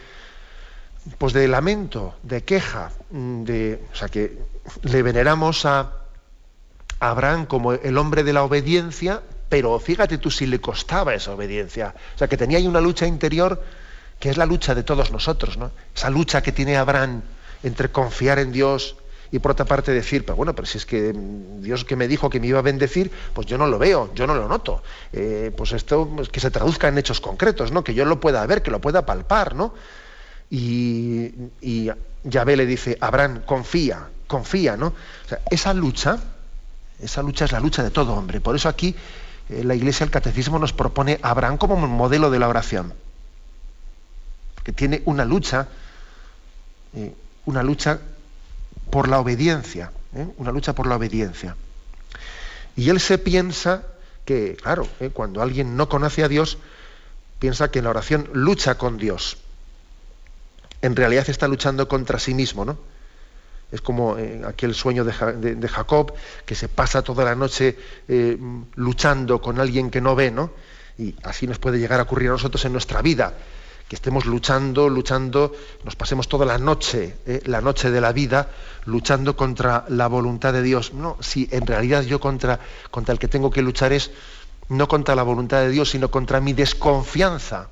pues 1.19 1.33
de 1.33 1.49
lamento, 1.49 2.17
de 2.23 2.45
queja, 2.45 2.93
de, 3.11 3.83
o 3.93 3.97
sea 3.97 4.09
que 4.09 4.39
le 4.83 5.03
veneramos 5.03 5.65
a 5.65 5.93
Abraham 7.01 7.47
como 7.47 7.73
el 7.73 7.97
hombre 7.97 8.25
de 8.25 8.33
la 8.33 8.43
obediencia, 8.43 9.23
pero 9.49 9.79
fíjate 9.79 10.19
tú 10.19 10.31
si 10.31 10.47
le 10.47 10.61
costaba 10.61 11.15
esa 11.15 11.33
obediencia. 11.33 11.95
O 12.15 12.19
sea, 12.19 12.29
que 12.29 12.37
tenía 12.37 12.59
ahí 12.59 12.67
una 12.67 12.81
lucha 12.81 13.07
interior 13.07 13.63
que 14.19 14.31
es 14.31 14.37
la 14.37 14.47
lucha 14.47 14.75
de 14.75 14.83
todos 14.83 15.11
nosotros, 15.11 15.57
¿no? 15.57 15.71
Esa 15.95 16.11
lucha 16.11 16.43
que 16.43 16.53
tiene 16.53 16.77
Abraham 16.77 17.23
entre 17.63 17.91
confiar 17.91 18.39
en 18.39 18.53
Dios 18.53 18.97
y 19.31 19.39
por 19.39 19.53
otra 19.53 19.67
parte 19.67 19.93
decir, 19.93 20.25
pero 20.25 20.37
bueno, 20.37 20.55
pero 20.55 20.67
si 20.67 20.79
es 20.79 20.87
que 20.87 21.13
Dios 21.61 21.85
que 21.85 21.97
me 21.97 22.09
dijo 22.09 22.31
que 22.31 22.41
me 22.41 22.47
iba 22.47 22.59
a 22.59 22.63
bendecir, 22.63 23.11
pues 23.35 23.47
yo 23.47 23.59
no 23.59 23.67
lo 23.67 23.79
veo, 23.79 24.11
yo 24.15 24.27
no 24.27 24.35
lo 24.35 24.49
noto. 24.49 24.83
Eh, 25.13 25.53
pues 25.57 25.73
esto 25.73 26.11
pues, 26.17 26.29
que 26.31 26.41
se 26.41 26.51
traduzca 26.51 26.89
en 26.89 26.99
hechos 26.99 27.21
concretos, 27.21 27.71
¿no? 27.71 27.85
Que 27.85 27.95
yo 27.95 28.05
lo 28.05 28.21
pueda 28.21 28.45
ver, 28.47 28.63
que 28.63 28.71
lo 28.71 28.81
pueda 28.81 29.05
palpar, 29.05 29.55
¿no? 29.55 29.75
Y, 30.51 31.31
y 31.61 31.91
Yahvé 32.25 32.57
le 32.57 32.67
dice, 32.67 32.97
Abraham, 33.01 33.43
confía, 33.45 34.09
confía, 34.27 34.77
¿no? 34.77 34.89
O 34.89 35.29
sea, 35.29 35.41
esa 35.51 35.75
lucha, 35.75 36.19
esa 37.01 37.23
lucha 37.23 37.45
es 37.45 37.53
la 37.53 37.61
lucha 37.61 37.83
de 37.83 37.91
todo 37.91 38.15
hombre. 38.15 38.41
Por 38.41 38.57
eso 38.57 38.69
aquí 38.69 38.95
la 39.49 39.75
Iglesia, 39.75 40.05
el 40.05 40.11
Catecismo 40.11 40.59
nos 40.59 40.73
propone 40.73 41.19
a 41.23 41.31
Abraham 41.31 41.57
como 41.57 41.77
modelo 41.77 42.31
de 42.31 42.39
la 42.39 42.49
oración, 42.49 42.93
que 44.63 44.73
tiene 44.73 45.03
una 45.07 45.25
lucha, 45.25 45.69
eh, 46.95 47.15
una 47.47 47.63
lucha 47.63 48.01
por 48.91 49.09
la 49.09 49.19
obediencia, 49.19 49.93
¿eh? 50.15 50.27
una 50.37 50.53
lucha 50.53 50.75
por 50.75 50.87
la 50.87 50.97
obediencia. 50.97 51.57
Y 52.77 52.91
él 52.91 53.01
se 53.01 53.19
piensa 53.19 53.83
que, 54.25 54.57
claro, 54.61 54.87
cuando 55.15 55.43
alguien 55.43 55.77
no 55.77 55.89
conoce 55.89 56.23
a 56.23 56.29
Dios, 56.29 56.59
piensa 57.39 57.71
que 57.71 57.79
en 57.79 57.85
la 57.85 57.91
oración 57.91 58.29
lucha 58.35 58.77
con 58.77 58.99
Dios. 58.99 59.39
En 60.83 60.95
realidad 60.95 61.29
está 61.29 61.49
luchando 61.49 61.89
contra 61.89 62.19
sí 62.19 62.35
mismo, 62.35 62.65
¿no? 62.65 62.79
Es 63.71 63.81
como 63.83 64.17
eh, 64.17 64.43
aquel 64.47 64.75
sueño 64.75 65.05
de, 65.05 65.69
Jacob, 65.69 66.15
que 66.47 66.55
se 66.55 66.69
pasa 66.69 67.03
toda 67.03 67.25
la 67.25 67.35
noche 67.35 67.77
eh, 68.09 68.39
luchando 68.77 69.41
con 69.43 69.61
alguien 69.61 69.91
que 69.91 70.01
no 70.01 70.15
ve, 70.15 70.31
¿no? 70.31 70.51
Y 70.97 71.15
así 71.23 71.47
nos 71.47 71.59
puede 71.59 71.79
llegar 71.79 72.01
a 72.01 72.05
ocurrir 72.05 72.29
a 72.31 72.33
nosotros 72.33 72.65
en 72.65 72.73
nuestra 72.73 73.03
vida, 73.03 73.35
que 73.87 73.95
estemos 73.95 74.25
luchando, 74.27 74.89
luchando, 74.89 75.53
nos 75.85 75.97
pasemos 75.97 76.29
toda 76.29 76.47
la 76.47 76.59
noche, 76.59 77.17
eh, 77.27 77.43
la 77.45 77.61
noche 77.61 77.91
de 77.91 78.01
la 78.01 78.13
vida, 78.13 78.49
luchando 78.87 79.37
contra 79.37 79.85
la 79.89 80.09
voluntad 80.09 80.53
de 80.53 80.63
Dios. 80.63 80.95
No, 80.95 81.17
si 81.21 81.49
en 81.53 81.67
realidad 81.67 82.03
yo 82.03 82.21
contra, 82.21 82.59
contra 82.91 83.13
el 83.13 83.19
que 83.19 83.29
tengo 83.29 83.51
que 83.51 83.63
luchar 83.63 83.93
es 83.93 84.11
no 84.69 84.89
contra 84.89 85.15
la 85.15 85.23
voluntad 85.23 85.61
de 85.61 85.71
Dios, 85.71 85.91
sino 85.91 86.11
contra 86.11 86.41
mi 86.41 86.53
desconfianza 86.53 87.69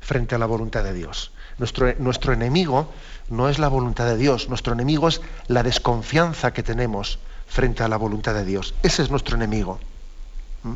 frente 0.00 0.34
a 0.34 0.38
la 0.38 0.46
voluntad 0.46 0.84
de 0.84 0.94
Dios. 0.94 1.32
Nuestro, 1.58 1.94
nuestro 1.98 2.32
enemigo 2.32 2.92
no 3.28 3.48
es 3.48 3.58
la 3.58 3.68
voluntad 3.68 4.06
de 4.06 4.16
Dios, 4.16 4.48
nuestro 4.48 4.72
enemigo 4.74 5.08
es 5.08 5.20
la 5.48 5.62
desconfianza 5.62 6.52
que 6.52 6.62
tenemos 6.62 7.18
frente 7.48 7.82
a 7.82 7.88
la 7.88 7.96
voluntad 7.96 8.34
de 8.34 8.44
Dios. 8.44 8.74
Ese 8.82 9.02
es 9.02 9.10
nuestro 9.10 9.36
enemigo. 9.36 9.80
¿Mm? 10.62 10.74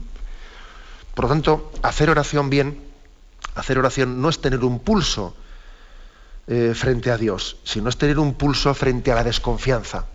Por 1.14 1.25
lo 1.25 1.29
tanto, 1.29 1.73
hacer 1.83 2.09
oración 2.09 2.49
bien, 2.49 2.81
hacer 3.55 3.79
oración 3.79 4.23
no 4.23 4.29
es 4.29 4.40
tener 4.40 4.64
un 4.64 4.79
pulso 4.79 5.37
eh, 6.47 6.73
frente 6.75 7.11
a 7.11 7.16
Dios, 7.16 7.59
sino 7.64 7.88
es 7.88 7.97
tener 7.97 8.19
un 8.19 8.35
pulso 8.35 8.73
frente 8.75 9.12
a 9.12 9.14
la 9.14 9.25
desconfianza. 9.25 10.07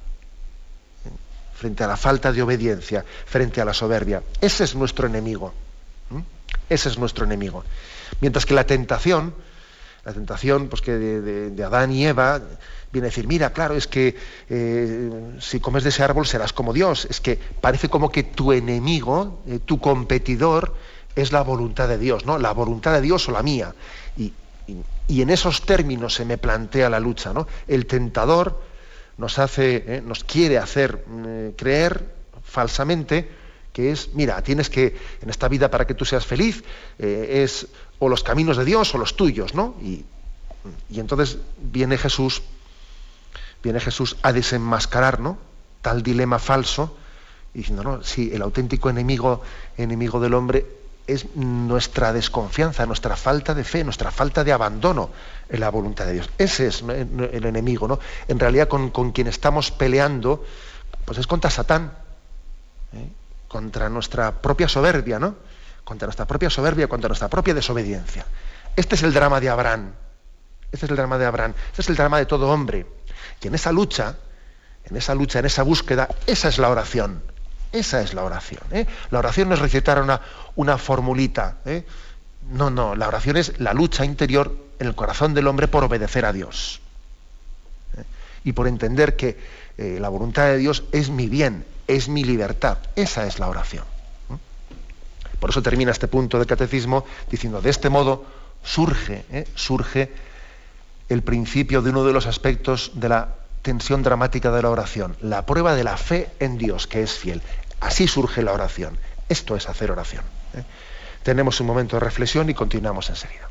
frente 1.55 1.85
a 1.85 1.87
la 1.87 1.95
falta 1.95 2.33
de 2.33 2.41
obediencia, 2.41 3.05
frente 3.25 3.61
a 3.61 3.65
la 3.65 3.73
soberbia. 3.73 4.21
Ese 4.41 4.65
es 4.65 4.75
nuestro 4.75 5.07
enemigo. 5.07 5.53
Ese 6.69 6.89
es 6.89 6.97
nuestro 6.97 7.23
enemigo. 7.23 7.63
Mientras 8.19 8.45
que 8.45 8.53
la 8.53 8.65
tentación, 8.65 9.33
la 10.05 10.13
tentación 10.13 10.67
pues 10.67 10.81
que 10.81 10.91
de, 10.91 11.63
Adán 11.63 11.91
y 11.91 12.05
Eva 12.05 12.39
viene 12.91 13.07
a 13.07 13.09
decir, 13.09 13.27
mira, 13.27 13.51
claro, 13.51 13.75
es 13.75 13.87
que 13.87 14.15
eh, 14.49 15.09
si 15.39 15.59
comes 15.59 15.83
de 15.83 15.89
ese 15.89 16.03
árbol 16.03 16.27
serás 16.27 16.53
como 16.53 16.73
Dios. 16.73 17.07
Es 17.09 17.19
que 17.19 17.39
parece 17.59 17.89
como 17.89 18.11
que 18.11 18.21
tu 18.21 18.53
enemigo, 18.53 19.41
eh, 19.47 19.59
tu 19.65 19.79
competidor, 19.79 20.75
es 21.15 21.31
la 21.31 21.41
voluntad 21.41 21.87
de 21.87 21.97
Dios, 21.97 22.25
¿no? 22.25 22.37
La 22.37 22.51
voluntad 22.51 22.93
de 22.93 23.01
Dios 23.01 23.27
o 23.27 23.31
la 23.31 23.41
mía. 23.41 23.73
Y, 24.15 24.31
en 25.21 25.29
esos 25.29 25.61
términos 25.65 26.15
se 26.15 26.25
me 26.25 26.37
plantea 26.37 26.89
la 26.89 26.99
lucha, 26.99 27.33
¿no? 27.33 27.47
El 27.67 27.85
tentador 27.85 28.61
nos 29.17 29.39
hace, 29.39 29.83
eh, 29.87 30.03
nos 30.05 30.23
quiere 30.23 30.57
hacer 30.57 31.05
creer 31.55 32.15
falsamente 32.43 33.29
que 33.71 33.91
es, 33.91 34.13
mira, 34.13 34.41
tienes 34.41 34.69
que, 34.69 34.95
en 35.21 35.29
esta 35.29 35.47
vida 35.47 35.69
para 35.69 35.85
que 35.85 35.93
tú 35.93 36.05
seas 36.05 36.25
feliz, 36.25 36.63
es 36.97 37.67
o 37.99 38.09
los 38.09 38.23
caminos 38.23 38.57
de 38.57 38.65
Dios 38.65 38.93
o 38.95 38.97
los 38.97 39.15
tuyos, 39.15 39.53
¿no? 39.53 39.75
Y, 39.81 40.05
entonces 40.95 41.37
viene 41.59 41.97
Jesús, 41.97 42.41
viene 43.61 43.79
Jesús 43.79 44.17
a 44.23 44.33
desenmascarar, 44.33 45.19
¿no? 45.19 45.37
Tal 45.81 46.01
dilema 46.01 46.39
falso, 46.39 46.97
diciendo, 47.53 47.83
no, 47.83 48.03
sí, 48.03 48.31
el 48.33 48.41
auténtico 48.41 48.89
enemigo, 48.89 49.43
enemigo 49.77 50.19
del 50.19 50.33
hombre 50.33 50.65
es 51.05 51.35
nuestra 51.35 52.13
desconfianza, 52.13 52.87
nuestra 52.87 53.15
falta 53.15 53.53
de 53.53 53.63
fe, 53.63 53.83
nuestra 53.83 54.09
falta 54.09 54.43
de 54.43 54.51
abandono 54.51 55.11
en 55.47 55.59
la 55.59 55.69
voluntad 55.69 56.07
de 56.07 56.13
Dios. 56.13 56.29
Ese 56.39 56.67
es 56.67 56.81
el 56.81 57.45
enemigo, 57.45 57.87
¿no? 57.87 57.99
En 58.27 58.39
realidad 58.39 58.67
con, 58.67 58.89
con 58.89 59.11
quien 59.11 59.27
estamos 59.27 59.69
peleando, 59.69 60.43
pues 61.05 61.19
es 61.19 61.27
contra 61.27 61.51
Satán. 61.51 61.91
¿eh? 62.93 63.09
contra 63.55 63.87
nuestra 63.87 64.41
propia 64.41 64.67
soberbia, 64.67 65.17
¿no? 65.17 65.35
Contra 65.85 66.07
nuestra 66.07 66.25
propia 66.25 66.49
soberbia, 66.49 66.89
contra 66.89 67.07
nuestra 67.07 67.29
propia 67.29 67.53
desobediencia. 67.53 68.25
Este 68.75 68.95
es 68.95 69.03
el 69.03 69.13
drama 69.13 69.39
de 69.39 69.47
Abraham. 69.47 69.93
Este 70.71 70.85
es 70.85 70.89
el 70.89 70.97
drama 70.97 71.17
de 71.17 71.25
Abraham. 71.25 71.53
Este 71.69 71.83
es 71.83 71.89
el 71.89 71.95
drama 71.95 72.17
de 72.17 72.25
todo 72.25 72.49
hombre. 72.49 72.85
Y 73.41 73.47
en 73.47 73.55
esa 73.55 73.71
lucha, 73.71 74.17
en 74.83 74.97
esa 74.97 75.15
lucha, 75.15 75.39
en 75.39 75.45
esa 75.45 75.63
búsqueda, 75.63 76.09
esa 76.27 76.49
es 76.49 76.57
la 76.57 76.69
oración. 76.69 77.23
Esa 77.71 78.01
es 78.01 78.13
la 78.13 78.23
oración. 78.23 78.61
¿eh? 78.71 78.85
La 79.11 79.19
oración 79.19 79.49
no 79.49 79.55
es 79.55 79.61
recitar 79.61 80.01
una, 80.01 80.21
una 80.55 80.77
formulita. 80.77 81.57
¿eh? 81.65 81.85
No, 82.49 82.69
no, 82.69 82.95
la 82.95 83.07
oración 83.07 83.37
es 83.37 83.59
la 83.59 83.73
lucha 83.73 84.05
interior 84.05 84.55
en 84.79 84.87
el 84.87 84.95
corazón 84.95 85.33
del 85.33 85.47
hombre 85.47 85.67
por 85.67 85.83
obedecer 85.83 86.25
a 86.25 86.33
Dios. 86.33 86.81
¿eh? 87.97 88.03
Y 88.43 88.53
por 88.53 88.67
entender 88.67 89.15
que 89.15 89.65
la 89.77 90.07
voluntad 90.07 90.45
de 90.45 90.57
Dios 90.57 90.85
es 90.93 91.09
mi 91.09 91.27
bien, 91.27 91.65
es 91.87 92.07
mi 92.07 92.23
libertad. 92.23 92.77
Esa 92.95 93.27
es 93.27 93.39
la 93.39 93.49
oración. 93.49 93.83
Por 95.39 95.49
eso 95.49 95.61
termina 95.61 95.91
este 95.91 96.07
punto 96.07 96.37
del 96.37 96.47
catecismo 96.47 97.05
diciendo, 97.29 97.61
de 97.61 97.69
este 97.69 97.89
modo 97.89 98.25
surge, 98.63 99.25
¿eh? 99.31 99.47
surge 99.55 100.11
el 101.09 101.21
principio 101.21 101.81
de 101.81 101.91
uno 101.91 102.03
de 102.03 102.13
los 102.13 102.25
aspectos 102.25 102.91
de 102.95 103.09
la 103.09 103.35
tensión 103.61 104.03
dramática 104.03 104.51
de 104.51 104.61
la 104.61 104.69
oración, 104.69 105.15
la 105.21 105.45
prueba 105.45 105.75
de 105.75 105.83
la 105.83 105.97
fe 105.97 106.29
en 106.39 106.57
Dios, 106.57 106.87
que 106.87 107.01
es 107.01 107.13
fiel. 107.13 107.41
Así 107.79 108.07
surge 108.07 108.41
la 108.41 108.53
oración. 108.53 108.97
Esto 109.29 109.55
es 109.55 109.67
hacer 109.69 109.91
oración. 109.91 110.23
¿eh? 110.53 110.63
Tenemos 111.23 111.59
un 111.59 111.67
momento 111.67 111.95
de 111.95 111.99
reflexión 111.99 112.49
y 112.49 112.53
continuamos 112.53 113.09
enseguida. 113.09 113.49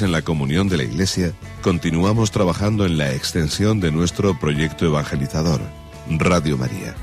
En 0.00 0.12
la 0.12 0.22
comunión 0.22 0.68
de 0.68 0.76
la 0.76 0.84
Iglesia, 0.84 1.32
continuamos 1.62 2.30
trabajando 2.30 2.86
en 2.86 2.96
la 2.96 3.12
extensión 3.12 3.80
de 3.80 3.90
nuestro 3.90 4.38
proyecto 4.38 4.86
evangelizador, 4.86 5.60
Radio 6.08 6.56
María. 6.56 6.94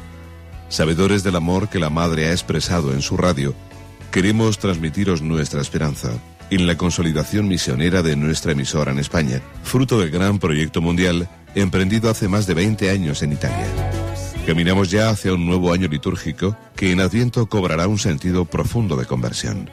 Sabedores 0.69 1.23
del 1.23 1.35
amor 1.35 1.69
que 1.69 1.79
la 1.79 1.89
Madre 1.89 2.27
ha 2.27 2.31
expresado 2.31 2.93
en 2.93 3.01
su 3.01 3.17
radio, 3.17 3.53
queremos 4.09 4.57
transmitiros 4.57 5.21
nuestra 5.21 5.61
esperanza 5.61 6.11
en 6.49 6.65
la 6.65 6.77
consolidación 6.77 7.47
misionera 7.47 8.01
de 8.01 8.15
nuestra 8.15 8.53
emisora 8.53 8.93
en 8.93 8.99
España, 8.99 9.41
fruto 9.63 9.99
del 9.99 10.09
gran 10.09 10.39
proyecto 10.39 10.81
mundial 10.81 11.27
emprendido 11.55 12.09
hace 12.09 12.27
más 12.29 12.47
de 12.47 12.53
20 12.53 12.89
años 12.89 13.21
en 13.21 13.33
Italia. 13.33 13.67
Caminamos 14.47 14.89
ya 14.89 15.09
hacia 15.09 15.33
un 15.33 15.45
nuevo 15.45 15.73
año 15.73 15.87
litúrgico 15.87 16.55
que 16.75 16.91
en 16.91 17.01
Adviento 17.01 17.47
cobrará 17.47 17.87
un 17.87 17.99
sentido 17.99 18.45
profundo 18.45 18.95
de 18.95 19.05
conversión. 19.05 19.69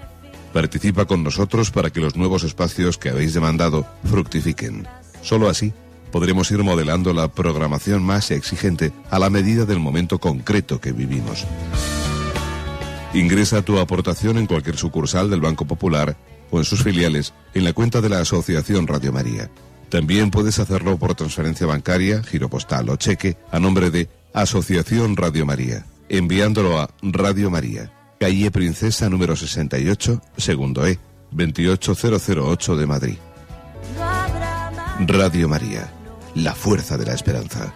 Participa 0.52 1.04
con 1.04 1.22
nosotros 1.22 1.70
para 1.70 1.90
que 1.90 2.00
los 2.00 2.16
nuevos 2.16 2.44
espacios 2.44 2.98
que 2.98 3.10
habéis 3.10 3.34
demandado 3.34 3.86
fructifiquen. 4.04 4.86
Solo 5.22 5.48
así 5.48 5.72
podremos 6.10 6.50
ir 6.50 6.62
modelando 6.62 7.12
la 7.12 7.28
programación 7.28 8.02
más 8.02 8.30
exigente 8.30 8.92
a 9.10 9.18
la 9.18 9.28
medida 9.28 9.64
del 9.64 9.80
momento 9.80 10.18
concreto 10.18 10.80
que 10.80 10.92
vivimos. 10.92 11.44
Ingresa 13.12 13.62
tu 13.62 13.78
aportación 13.78 14.38
en 14.38 14.46
cualquier 14.46 14.76
sucursal 14.76 15.30
del 15.30 15.40
Banco 15.40 15.66
Popular 15.66 16.16
o 16.50 16.58
en 16.58 16.64
sus 16.64 16.82
filiales 16.82 17.34
en 17.54 17.64
la 17.64 17.72
cuenta 17.72 18.00
de 18.00 18.08
la 18.08 18.20
Asociación 18.20 18.86
Radio 18.86 19.12
María. 19.12 19.50
También 19.88 20.30
puedes 20.30 20.58
hacerlo 20.58 20.98
por 20.98 21.14
transferencia 21.14 21.66
bancaria, 21.66 22.22
giro 22.22 22.48
postal 22.48 22.88
o 22.88 22.96
cheque 22.96 23.36
a 23.50 23.60
nombre 23.60 23.90
de 23.90 24.08
Asociación 24.34 25.16
Radio 25.16 25.46
María, 25.46 25.86
enviándolo 26.08 26.78
a 26.78 26.90
Radio 27.02 27.50
María, 27.50 27.92
calle 28.18 28.50
Princesa 28.50 29.08
número 29.08 29.36
68, 29.36 30.20
segundo 30.36 30.86
E, 30.86 30.98
28008 31.30 32.76
de 32.76 32.86
Madrid. 32.86 33.16
Radio 35.06 35.48
María, 35.48 35.92
la 36.34 36.54
fuerza 36.54 36.96
de 36.96 37.06
la 37.06 37.14
esperanza. 37.14 37.74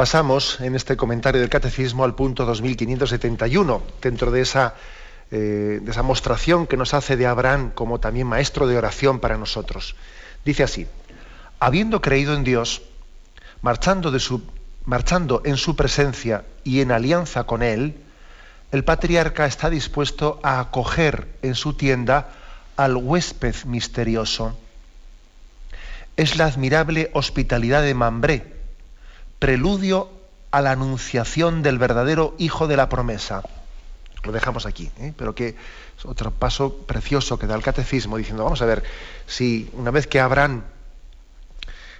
Pasamos 0.00 0.62
en 0.62 0.76
este 0.76 0.96
comentario 0.96 1.42
del 1.42 1.50
Catecismo 1.50 2.04
al 2.04 2.14
punto 2.14 2.46
2571, 2.46 3.82
dentro 4.00 4.30
de 4.30 4.40
esa, 4.40 4.74
eh, 5.30 5.78
de 5.82 5.90
esa 5.90 6.02
mostración 6.02 6.66
que 6.66 6.78
nos 6.78 6.94
hace 6.94 7.18
de 7.18 7.26
Abraham 7.26 7.70
como 7.74 8.00
también 8.00 8.26
maestro 8.26 8.66
de 8.66 8.78
oración 8.78 9.20
para 9.20 9.36
nosotros. 9.36 9.96
Dice 10.42 10.62
así, 10.62 10.86
habiendo 11.58 12.00
creído 12.00 12.32
en 12.32 12.44
Dios, 12.44 12.80
marchando, 13.60 14.10
en 15.44 15.56
su 15.58 15.76
presencia 15.76 16.46
y 16.64 16.80
en 16.80 16.92
alianza 16.92 17.44
con 17.44 17.62
Él, 17.62 17.96
el 18.72 18.84
patriarca 18.84 19.44
está 19.44 19.68
dispuesto 19.68 20.40
a 20.42 20.60
acoger 20.60 21.28
en 21.42 21.54
su 21.54 21.74
tienda 21.74 22.30
al 22.78 22.96
huésped 22.96 23.54
misterioso. 23.66 24.58
Es 26.16 26.38
la 26.38 26.46
admirable 26.46 27.10
hospitalidad 27.12 27.82
de 27.82 27.92
Mambré, 27.92 28.59
preludio 29.40 30.08
a 30.52 30.60
la 30.60 30.70
anunciación 30.72 31.62
del 31.62 31.78
verdadero 31.78 32.34
Hijo 32.38 32.68
de 32.68 32.76
la 32.76 32.88
promesa. 32.88 33.42
Lo 34.22 34.32
dejamos 34.32 34.66
aquí, 34.66 34.90
¿eh? 34.98 35.14
pero 35.16 35.34
que 35.34 35.56
es 35.98 36.04
otro 36.04 36.30
paso 36.30 36.76
precioso 36.86 37.38
que 37.38 37.46
da 37.46 37.56
el 37.56 37.62
catecismo 37.62 38.18
diciendo, 38.18 38.44
vamos 38.44 38.60
a 38.62 38.66
ver, 38.66 38.84
si 39.26 39.70
una 39.72 39.90
vez 39.90 40.06
que 40.06 40.20
Abraham 40.20 40.62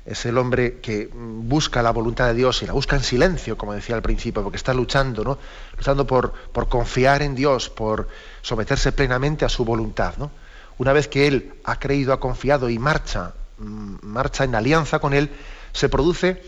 es 0.05 0.27
el 0.27 0.37
hombre 0.37 0.81
que 0.81 1.09
busca 1.13 1.83
la 1.83 1.93
voluntad 1.93 2.27
de 2.27 2.35
Dios 2.35 2.63
y 2.63 2.67
la 2.67 2.73
busca 2.73 2.97
en 2.97 3.03
silencio, 3.03 3.57
como 3.57 3.73
decía 3.73 3.95
al 3.95 4.03
principio, 4.03 4.43
porque 4.43 4.57
está 4.57 4.75
luchando, 4.75 5.25
¿no? 5.25 5.39
Luchando 5.77 6.07
por, 6.07 6.33
por 6.33 6.69
confiar 6.69 7.23
en 7.23 7.35
Dios, 7.35 7.71
por 7.71 8.09
someterse 8.43 8.93
plenamente 8.93 9.45
a 9.45 9.49
su 9.49 9.65
voluntad, 9.65 10.15
¿no? 10.19 10.31
Una 10.79 10.93
vez 10.93 11.09
que 11.09 11.27
él 11.27 11.55
ha 11.65 11.79
creído, 11.79 12.13
ha 12.13 12.21
confiado 12.21 12.69
y 12.69 12.79
marcha, 12.79 13.33
mm, 13.59 13.97
marcha 14.03 14.45
en 14.45 14.55
alianza 14.55 14.99
con 14.99 15.15
él, 15.15 15.31
se 15.73 15.89
produce 15.89 16.43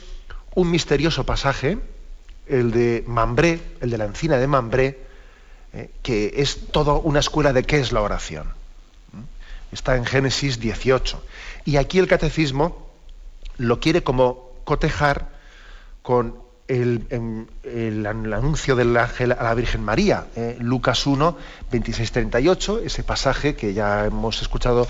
un 0.54 0.70
misterioso 0.70 1.24
pasaje 1.24 1.78
el 2.46 2.70
de 2.70 3.04
Mambré, 3.06 3.60
el 3.80 3.90
de 3.90 3.98
la 3.98 4.04
encina 4.04 4.36
de 4.36 4.46
Mambré, 4.46 5.00
eh, 5.72 5.90
que 6.02 6.34
es 6.36 6.68
toda 6.70 6.94
una 6.94 7.20
escuela 7.20 7.52
de 7.52 7.62
qué 7.62 7.78
es 7.78 7.92
la 7.92 8.02
oración. 8.02 8.52
Está 9.70 9.96
en 9.96 10.04
Génesis 10.04 10.60
18. 10.60 11.22
Y 11.64 11.76
aquí 11.76 11.98
el 11.98 12.06
catecismo 12.06 12.90
lo 13.56 13.80
quiere 13.80 14.02
como 14.02 14.50
cotejar 14.64 15.30
con 16.02 16.36
el, 16.68 17.06
anuncio 18.32 18.76
del 18.76 18.96
ángel 18.96 19.32
a 19.32 19.42
la 19.42 19.54
Virgen 19.54 19.82
María, 19.82 20.26
eh, 20.36 20.56
Lucas 20.60 21.06
1, 21.06 21.36
26, 21.70 22.12
38, 22.12 22.80
ese 22.84 23.02
pasaje 23.02 23.54
que 23.54 23.74
ya 23.74 24.06
hemos 24.06 24.40
escuchado 24.42 24.86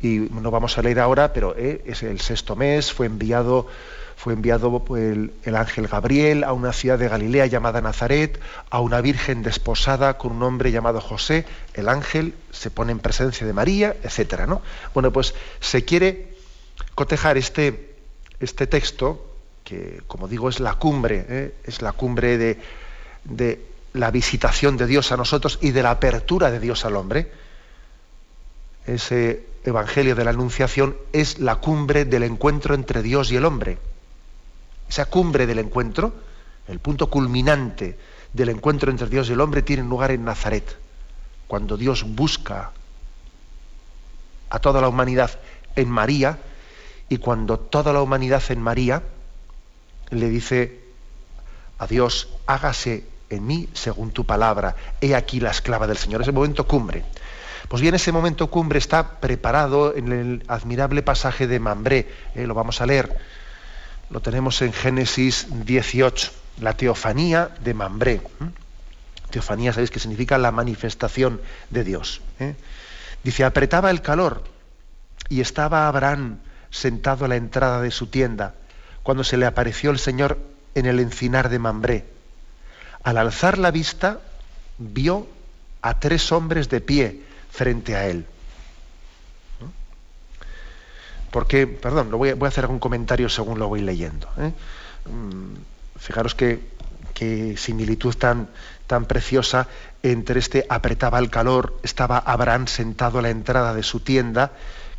y 0.00 0.18
no 0.18 0.50
vamos 0.50 0.76
a 0.78 0.82
leer 0.82 1.00
ahora, 1.00 1.32
pero 1.32 1.54
eh, 1.56 1.82
es 1.86 2.02
el 2.02 2.20
sexto 2.20 2.56
mes, 2.56 2.92
fue 2.92 3.06
enviado, 3.06 3.66
fue 4.16 4.32
enviado 4.32 4.82
el, 4.96 5.32
el, 5.44 5.56
ángel 5.56 5.88
Gabriel 5.88 6.44
a 6.44 6.52
una 6.52 6.72
ciudad 6.72 6.98
de 6.98 7.08
Galilea 7.08 7.46
llamada 7.46 7.80
Nazaret, 7.80 8.40
a 8.70 8.80
una 8.80 9.00
virgen 9.00 9.42
desposada 9.42 10.18
con 10.18 10.32
un 10.32 10.42
hombre 10.42 10.70
llamado 10.72 11.00
José, 11.00 11.44
el 11.74 11.88
ángel 11.88 12.34
se 12.50 12.70
pone 12.70 12.92
en 12.92 12.98
presencia 12.98 13.46
de 13.46 13.52
María, 13.52 13.96
etcétera, 14.02 14.46
¿no? 14.46 14.62
Bueno, 14.94 15.12
pues 15.12 15.34
se 15.60 15.84
quiere 15.84 16.36
cotejar 16.94 17.36
este, 17.36 17.96
este 18.40 18.66
texto, 18.66 19.34
que 19.64 20.02
como 20.06 20.28
digo 20.28 20.48
es 20.48 20.60
la 20.60 20.74
cumbre, 20.74 21.24
¿eh? 21.28 21.54
es 21.64 21.82
la 21.82 21.92
cumbre 21.92 22.38
de, 22.38 22.58
de 23.24 23.64
la 23.92 24.10
visitación 24.10 24.76
de 24.76 24.86
Dios 24.86 25.12
a 25.12 25.16
nosotros 25.16 25.58
y 25.60 25.70
de 25.70 25.82
la 25.82 25.90
apertura 25.90 26.50
de 26.50 26.60
Dios 26.60 26.84
al 26.84 26.96
hombre, 26.96 27.30
ese 28.86 29.46
Evangelio 29.64 30.16
de 30.16 30.24
la 30.24 30.30
Anunciación 30.30 30.96
es 31.12 31.38
la 31.38 31.56
cumbre 31.56 32.04
del 32.04 32.24
encuentro 32.24 32.74
entre 32.74 33.02
Dios 33.02 33.30
y 33.30 33.36
el 33.36 33.44
hombre. 33.44 33.78
Esa 34.92 35.06
cumbre 35.06 35.46
del 35.46 35.58
encuentro, 35.58 36.12
el 36.68 36.78
punto 36.78 37.08
culminante 37.08 37.98
del 38.34 38.50
encuentro 38.50 38.90
entre 38.90 39.08
Dios 39.08 39.30
y 39.30 39.32
el 39.32 39.40
hombre, 39.40 39.62
tiene 39.62 39.84
lugar 39.84 40.10
en 40.10 40.22
Nazaret, 40.22 40.76
cuando 41.46 41.78
Dios 41.78 42.04
busca 42.14 42.72
a 44.50 44.58
toda 44.58 44.82
la 44.82 44.88
humanidad 44.88 45.30
en 45.76 45.88
María 45.88 46.40
y 47.08 47.16
cuando 47.16 47.58
toda 47.58 47.94
la 47.94 48.02
humanidad 48.02 48.42
en 48.50 48.60
María 48.60 49.02
le 50.10 50.28
dice 50.28 50.82
a 51.78 51.86
Dios, 51.86 52.28
hágase 52.44 53.06
en 53.30 53.46
mí 53.46 53.70
según 53.72 54.10
tu 54.10 54.26
palabra, 54.26 54.76
he 55.00 55.14
aquí 55.14 55.40
la 55.40 55.52
esclava 55.52 55.86
del 55.86 55.96
Señor. 55.96 56.20
Ese 56.20 56.32
momento 56.32 56.66
cumbre. 56.68 57.02
Pues 57.66 57.80
bien, 57.80 57.94
ese 57.94 58.12
momento 58.12 58.50
cumbre 58.50 58.78
está 58.78 59.20
preparado 59.20 59.96
en 59.96 60.12
el 60.12 60.44
admirable 60.48 61.02
pasaje 61.02 61.46
de 61.46 61.60
Mambré, 61.60 62.12
eh, 62.34 62.46
lo 62.46 62.52
vamos 62.52 62.82
a 62.82 62.84
leer, 62.86 63.16
lo 64.12 64.20
tenemos 64.20 64.60
en 64.60 64.74
Génesis 64.74 65.46
18, 65.64 66.30
la 66.60 66.76
teofanía 66.76 67.48
de 67.64 67.72
Mambré. 67.72 68.20
Teofanía, 69.30 69.72
sabéis 69.72 69.90
que 69.90 70.00
significa 70.00 70.36
la 70.36 70.52
manifestación 70.52 71.40
de 71.70 71.82
Dios. 71.82 72.20
¿eh? 72.38 72.54
Dice, 73.24 73.42
apretaba 73.44 73.90
el 73.90 74.02
calor 74.02 74.44
y 75.30 75.40
estaba 75.40 75.88
Abraham 75.88 76.40
sentado 76.70 77.24
a 77.24 77.28
la 77.28 77.36
entrada 77.36 77.80
de 77.80 77.90
su 77.90 78.06
tienda 78.06 78.54
cuando 79.02 79.24
se 79.24 79.38
le 79.38 79.46
apareció 79.46 79.90
el 79.90 79.98
Señor 79.98 80.38
en 80.74 80.84
el 80.84 81.00
encinar 81.00 81.48
de 81.48 81.58
Mambré. 81.58 82.04
Al 83.02 83.16
alzar 83.16 83.56
la 83.56 83.70
vista, 83.70 84.20
vio 84.76 85.26
a 85.80 85.98
tres 86.00 86.30
hombres 86.32 86.68
de 86.68 86.82
pie 86.82 87.22
frente 87.50 87.96
a 87.96 88.06
él. 88.08 88.26
Porque, 91.32 91.66
perdón, 91.66 92.10
lo 92.10 92.18
voy, 92.18 92.28
a, 92.28 92.46
hacer 92.46 92.64
algún 92.64 92.78
comentario 92.78 93.28
según 93.28 93.58
lo 93.58 93.66
voy 93.66 93.80
leyendo. 93.80 94.28
¿eh? 94.38 94.52
Mm, 95.10 95.54
fijaros 95.98 96.36
qué, 96.36 96.60
similitud 97.56 98.14
tan, 98.16 98.48
tan 98.88 99.04
preciosa 99.04 99.68
entre 100.02 100.40
este 100.40 100.66
apretaba 100.68 101.20
el 101.20 101.30
calor, 101.30 101.78
estaba 101.84 102.18
Abraham 102.18 102.66
sentado 102.66 103.20
a 103.20 103.22
la 103.22 103.30
entrada 103.30 103.74
de 103.74 103.84
su 103.84 104.00
tienda, 104.00 104.50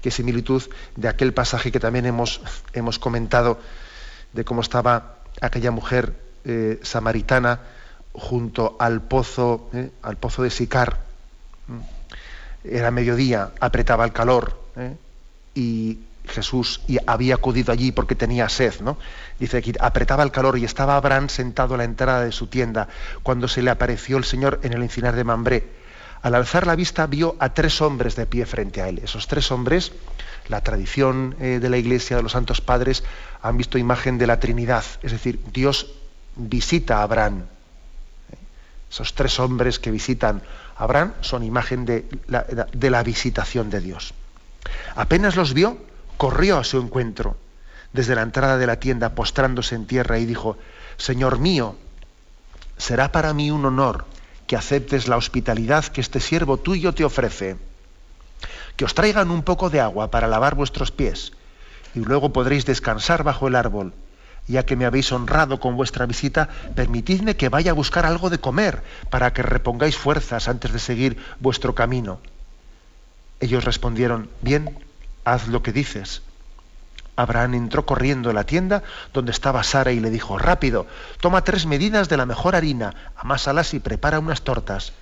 qué 0.01 0.09
similitud 0.09 0.63
de 0.95 1.09
aquel 1.09 1.33
pasaje 1.33 1.69
que 1.69 1.81
también 1.81 2.05
hemos, 2.05 2.41
hemos 2.71 2.97
comentado 2.97 3.59
de 4.31 4.45
cómo 4.45 4.61
estaba 4.61 5.17
aquella 5.41 5.71
mujer 5.71 6.15
eh, 6.45 6.79
samaritana 6.81 7.59
junto 8.13 8.77
al 8.79 9.01
pozo, 9.01 9.69
eh, 9.73 9.91
al 10.01 10.15
pozo 10.15 10.43
de 10.43 10.49
Sicar 10.49 10.99
era 12.63 12.91
mediodía, 12.91 13.51
apretaba 13.59 14.05
el 14.05 14.13
calor, 14.13 14.57
¿eh? 14.77 14.95
y 15.55 15.99
Jesús 16.27 16.81
había 17.05 17.35
acudido 17.35 17.71
allí 17.71 17.91
porque 17.91 18.15
tenía 18.15 18.47
sed, 18.49 18.79
¿no? 18.81 18.97
Dice 19.39 19.57
aquí, 19.57 19.73
apretaba 19.79 20.23
el 20.23 20.31
calor 20.31 20.57
y 20.57 20.65
estaba 20.65 20.95
Abraham 20.95 21.29
sentado 21.29 21.75
a 21.75 21.77
la 21.77 21.83
entrada 21.83 22.23
de 22.23 22.31
su 22.31 22.47
tienda 22.47 22.87
cuando 23.23 23.47
se 23.47 23.61
le 23.61 23.69
apareció 23.69 24.17
el 24.17 24.23
Señor 24.23 24.59
en 24.63 24.73
el 24.73 24.81
encinar 24.83 25.15
de 25.15 25.23
Mambré. 25.23 25.83
Al 26.21 26.35
alzar 26.35 26.65
la 26.65 26.75
vista 26.75 27.05
vio 27.05 27.35
a 27.39 27.53
tres 27.53 27.81
hombres 27.81 28.15
de 28.15 28.25
pie 28.25 28.45
frente 28.45 28.81
a 28.81 28.87
él. 28.87 29.01
Esos 29.03 29.27
tres 29.27 29.51
hombres, 29.51 29.91
la 30.47 30.61
tradición 30.61 31.35
eh, 31.39 31.59
de 31.61 31.69
la 31.69 31.77
Iglesia 31.77 32.15
de 32.15 32.23
los 32.23 32.31
Santos 32.31 32.61
Padres, 32.61 33.03
han 33.41 33.57
visto 33.57 33.77
imagen 33.77 34.17
de 34.17 34.27
la 34.27 34.39
Trinidad, 34.39 34.85
es 35.01 35.11
decir, 35.11 35.41
Dios 35.51 35.91
visita 36.37 36.99
a 36.99 37.03
Abraham. 37.03 37.43
Esos 38.89 39.13
tres 39.13 39.37
hombres 39.39 39.79
que 39.79 39.91
visitan 39.91 40.41
Abraham 40.77 41.13
son 41.19 41.43
imagen 41.43 41.83
de 41.85 42.05
la 42.27 43.03
visitación 43.03 43.69
de 43.69 43.81
Dios. 43.81 44.13
Apenas 44.95 45.35
los 45.35 45.53
vio, 45.53 45.77
corrió 46.17 46.57
a 46.57 46.63
su 46.63 46.79
encuentro 46.79 47.37
desde 47.91 48.15
la 48.15 48.21
entrada 48.21 48.57
de 48.57 48.67
la 48.67 48.79
tienda, 48.79 49.15
postrándose 49.15 49.75
en 49.75 49.85
tierra 49.85 50.19
y 50.19 50.25
dijo, 50.25 50.57
Señor 50.97 51.39
mío, 51.39 51.75
será 52.77 53.11
para 53.11 53.33
mí 53.33 53.51
un 53.51 53.65
honor 53.65 54.05
que 54.47 54.55
aceptes 54.55 55.07
la 55.07 55.17
hospitalidad 55.17 55.85
que 55.85 56.01
este 56.01 56.19
siervo 56.19 56.57
tuyo 56.57 56.93
te 56.93 57.05
ofrece, 57.05 57.57
que 58.75 58.85
os 58.85 58.95
traigan 58.95 59.31
un 59.31 59.43
poco 59.43 59.69
de 59.69 59.79
agua 59.79 60.09
para 60.09 60.27
lavar 60.27 60.55
vuestros 60.55 60.91
pies, 60.91 61.33
y 61.93 61.99
luego 61.99 62.33
podréis 62.33 62.65
descansar 62.65 63.23
bajo 63.23 63.47
el 63.47 63.55
árbol 63.55 63.93
ya 64.47 64.65
que 64.65 64.75
me 64.75 64.85
habéis 64.85 65.11
honrado 65.11 65.59
con 65.59 65.77
vuestra 65.77 66.05
visita, 66.05 66.49
permitidme 66.75 67.35
que 67.35 67.49
vaya 67.49 67.71
a 67.71 67.75
buscar 67.75 68.05
algo 68.05 68.29
de 68.29 68.39
comer 68.39 68.83
para 69.09 69.31
que 69.33 69.41
repongáis 69.41 69.97
fuerzas 69.97 70.47
antes 70.47 70.73
de 70.73 70.79
seguir 70.79 71.17
vuestro 71.39 71.75
camino. 71.75 72.19
Ellos 73.39 73.63
respondieron, 73.63 74.29
bien, 74.41 74.77
haz 75.23 75.47
lo 75.47 75.63
que 75.63 75.71
dices. 75.71 76.21
Abraham 77.15 77.53
entró 77.53 77.85
corriendo 77.85 78.29
en 78.29 78.35
la 78.35 78.45
tienda 78.45 78.83
donde 79.13 79.31
estaba 79.31 79.63
Sara 79.63 79.91
y 79.91 79.99
le 79.99 80.09
dijo, 80.09 80.37
rápido, 80.37 80.87
toma 81.19 81.43
tres 81.43 81.65
medidas 81.65 82.09
de 82.09 82.17
la 82.17 82.25
mejor 82.25 82.55
harina, 82.55 82.95
amásalas 83.15 83.73
y 83.73 83.79
prepara 83.79 84.19
unas 84.19 84.41
tortas. 84.41 84.93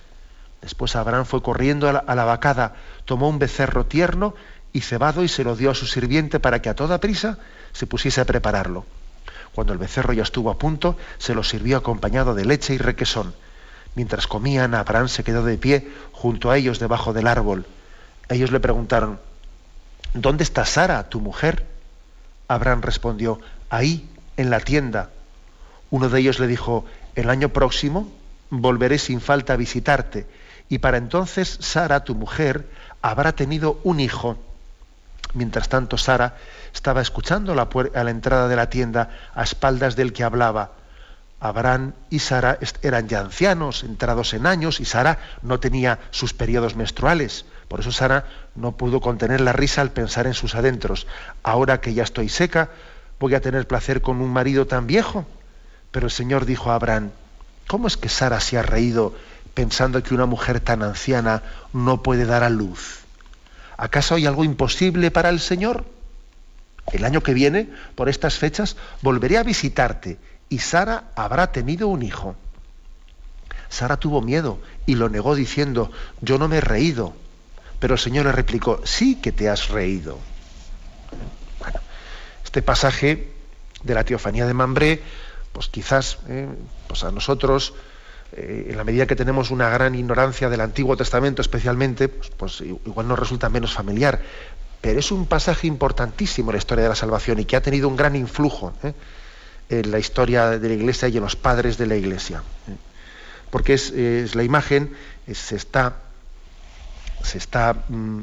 Después 0.60 0.94
Abraham 0.94 1.24
fue 1.24 1.42
corriendo 1.42 1.88
a 1.88 1.92
la, 1.92 1.98
a 2.00 2.14
la 2.14 2.24
vacada, 2.24 2.74
tomó 3.04 3.28
un 3.28 3.38
becerro 3.38 3.86
tierno 3.86 4.34
y 4.72 4.82
cebado 4.82 5.24
y 5.24 5.28
se 5.28 5.44
lo 5.44 5.56
dio 5.56 5.70
a 5.70 5.74
su 5.74 5.86
sirviente 5.86 6.38
para 6.38 6.60
que 6.60 6.68
a 6.68 6.76
toda 6.76 7.00
prisa 7.00 7.38
se 7.72 7.86
pusiese 7.86 8.20
a 8.20 8.26
prepararlo. 8.26 8.84
Cuando 9.54 9.72
el 9.72 9.78
becerro 9.78 10.12
ya 10.12 10.22
estuvo 10.22 10.50
a 10.50 10.58
punto, 10.58 10.96
se 11.18 11.34
lo 11.34 11.42
sirvió 11.42 11.76
acompañado 11.76 12.34
de 12.34 12.44
leche 12.44 12.74
y 12.74 12.78
requesón. 12.78 13.34
Mientras 13.94 14.26
comían, 14.26 14.74
Abraham 14.74 15.08
se 15.08 15.24
quedó 15.24 15.44
de 15.44 15.58
pie 15.58 15.90
junto 16.12 16.50
a 16.50 16.56
ellos 16.56 16.78
debajo 16.78 17.12
del 17.12 17.26
árbol. 17.26 17.66
Ellos 18.28 18.50
le 18.50 18.60
preguntaron, 18.60 19.20
¿Dónde 20.14 20.44
está 20.44 20.66
Sara, 20.66 21.08
tu 21.08 21.20
mujer? 21.20 21.66
Abraham 22.46 22.82
respondió, 22.82 23.40
ahí, 23.70 24.08
en 24.36 24.50
la 24.50 24.60
tienda. 24.60 25.10
Uno 25.90 26.08
de 26.08 26.20
ellos 26.20 26.38
le 26.38 26.46
dijo, 26.46 26.84
el 27.14 27.30
año 27.30 27.48
próximo 27.48 28.12
volveré 28.50 28.98
sin 28.98 29.20
falta 29.20 29.54
a 29.54 29.56
visitarte, 29.56 30.26
y 30.68 30.78
para 30.78 30.98
entonces 30.98 31.56
Sara, 31.60 32.04
tu 32.04 32.14
mujer, 32.14 32.68
habrá 33.00 33.32
tenido 33.32 33.80
un 33.84 34.00
hijo. 34.00 34.36
Mientras 35.32 35.70
tanto, 35.70 35.96
Sara 35.96 36.36
estaba 36.74 37.00
escuchando 37.00 37.52
a 37.52 38.04
la 38.04 38.10
entrada 38.10 38.48
de 38.48 38.56
la 38.56 38.68
tienda 38.68 39.10
a 39.34 39.42
espaldas 39.42 39.96
del 39.96 40.12
que 40.12 40.24
hablaba. 40.24 40.72
Abraham 41.40 41.94
y 42.10 42.18
Sara 42.18 42.58
eran 42.82 43.08
ya 43.08 43.20
ancianos, 43.20 43.82
entrados 43.82 44.34
en 44.34 44.46
años, 44.46 44.78
y 44.80 44.84
Sara 44.84 45.18
no 45.40 45.58
tenía 45.58 45.98
sus 46.10 46.34
periodos 46.34 46.76
menstruales. 46.76 47.46
Por 47.72 47.80
eso 47.80 47.90
Sara 47.90 48.26
no 48.54 48.76
pudo 48.76 49.00
contener 49.00 49.40
la 49.40 49.54
risa 49.54 49.80
al 49.80 49.92
pensar 49.92 50.26
en 50.26 50.34
sus 50.34 50.54
adentros. 50.54 51.06
Ahora 51.42 51.80
que 51.80 51.94
ya 51.94 52.02
estoy 52.02 52.28
seca, 52.28 52.68
voy 53.18 53.34
a 53.34 53.40
tener 53.40 53.66
placer 53.66 54.02
con 54.02 54.20
un 54.20 54.30
marido 54.30 54.66
tan 54.66 54.86
viejo. 54.86 55.24
Pero 55.90 56.04
el 56.04 56.12
Señor 56.12 56.44
dijo 56.44 56.70
a 56.70 56.74
Abraham, 56.74 57.12
¿cómo 57.66 57.86
es 57.86 57.96
que 57.96 58.10
Sara 58.10 58.40
se 58.40 58.58
ha 58.58 58.62
reído 58.62 59.14
pensando 59.54 60.02
que 60.02 60.12
una 60.12 60.26
mujer 60.26 60.60
tan 60.60 60.82
anciana 60.82 61.44
no 61.72 62.02
puede 62.02 62.26
dar 62.26 62.42
a 62.42 62.50
luz? 62.50 63.04
¿Acaso 63.78 64.16
hay 64.16 64.26
algo 64.26 64.44
imposible 64.44 65.10
para 65.10 65.30
el 65.30 65.40
Señor? 65.40 65.86
El 66.92 67.06
año 67.06 67.22
que 67.22 67.32
viene, 67.32 67.70
por 67.94 68.10
estas 68.10 68.36
fechas, 68.36 68.76
volveré 69.00 69.38
a 69.38 69.44
visitarte 69.44 70.18
y 70.50 70.58
Sara 70.58 71.04
habrá 71.16 71.52
tenido 71.52 71.88
un 71.88 72.02
hijo. 72.02 72.36
Sara 73.70 73.96
tuvo 73.96 74.20
miedo 74.20 74.58
y 74.84 74.96
lo 74.96 75.08
negó 75.08 75.34
diciendo, 75.34 75.90
yo 76.20 76.36
no 76.36 76.48
me 76.48 76.58
he 76.58 76.60
reído. 76.60 77.14
Pero 77.82 77.94
el 77.94 78.00
Señor 78.00 78.26
le 78.26 78.32
replicó, 78.32 78.80
sí 78.84 79.16
que 79.16 79.32
te 79.32 79.48
has 79.48 79.68
reído. 79.68 80.16
Bueno, 81.58 81.80
este 82.44 82.62
pasaje 82.62 83.32
de 83.82 83.94
la 83.94 84.04
teofanía 84.04 84.46
de 84.46 84.54
Mambré 84.54 85.02
pues 85.52 85.66
quizás 85.66 86.18
pues 86.86 87.02
a 87.02 87.10
nosotros, 87.10 87.74
en 88.36 88.76
la 88.76 88.84
medida 88.84 89.06
que 89.06 89.16
tenemos 89.16 89.50
una 89.50 89.68
gran 89.68 89.96
ignorancia 89.96 90.48
del 90.48 90.60
Antiguo 90.60 90.96
Testamento 90.96 91.42
especialmente, 91.42 92.08
pues, 92.08 92.30
pues, 92.30 92.60
igual 92.60 93.08
nos 93.08 93.18
resulta 93.18 93.48
menos 93.48 93.74
familiar. 93.74 94.20
Pero 94.80 95.00
es 95.00 95.10
un 95.10 95.26
pasaje 95.26 95.66
importantísimo 95.66 96.50
en 96.50 96.54
la 96.54 96.58
historia 96.58 96.84
de 96.84 96.88
la 96.88 96.94
salvación 96.94 97.40
y 97.40 97.46
que 97.46 97.56
ha 97.56 97.62
tenido 97.62 97.88
un 97.88 97.96
gran 97.96 98.14
influjo 98.14 98.72
en 99.68 99.90
la 99.90 99.98
historia 99.98 100.50
de 100.50 100.68
la 100.68 100.74
Iglesia 100.74 101.08
y 101.08 101.16
en 101.16 101.24
los 101.24 101.34
padres 101.34 101.78
de 101.78 101.86
la 101.86 101.96
Iglesia. 101.96 102.44
Porque 103.50 103.74
es, 103.74 104.34
la 104.36 104.44
imagen, 104.44 104.94
se 105.32 105.56
está, 105.56 105.96
se 107.22 107.38
está 107.38 107.74
mm, 107.88 108.22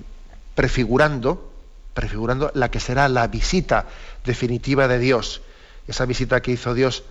prefigurando, 0.56 1.52
prefigurando 1.93 2.52
la 2.54 2.70
que 2.70 2.80
será 2.80 3.08
la 3.10 3.28
visita 3.28 3.86
definitiva 4.26 4.88
de 4.88 5.00
Dios. 5.00 5.41
Esa 5.88 6.06
visita 6.06 6.41
que 6.41 6.52
hizo 6.52 6.74
Dios 6.74 7.04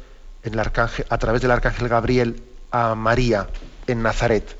a 1.08 1.18
través 1.18 1.42
del 1.42 1.50
arcángel 1.50 1.88
Gabriel 1.88 2.42
a 2.70 2.94
María 2.94 3.48
en 3.86 4.02
Nazaret. 4.02 4.56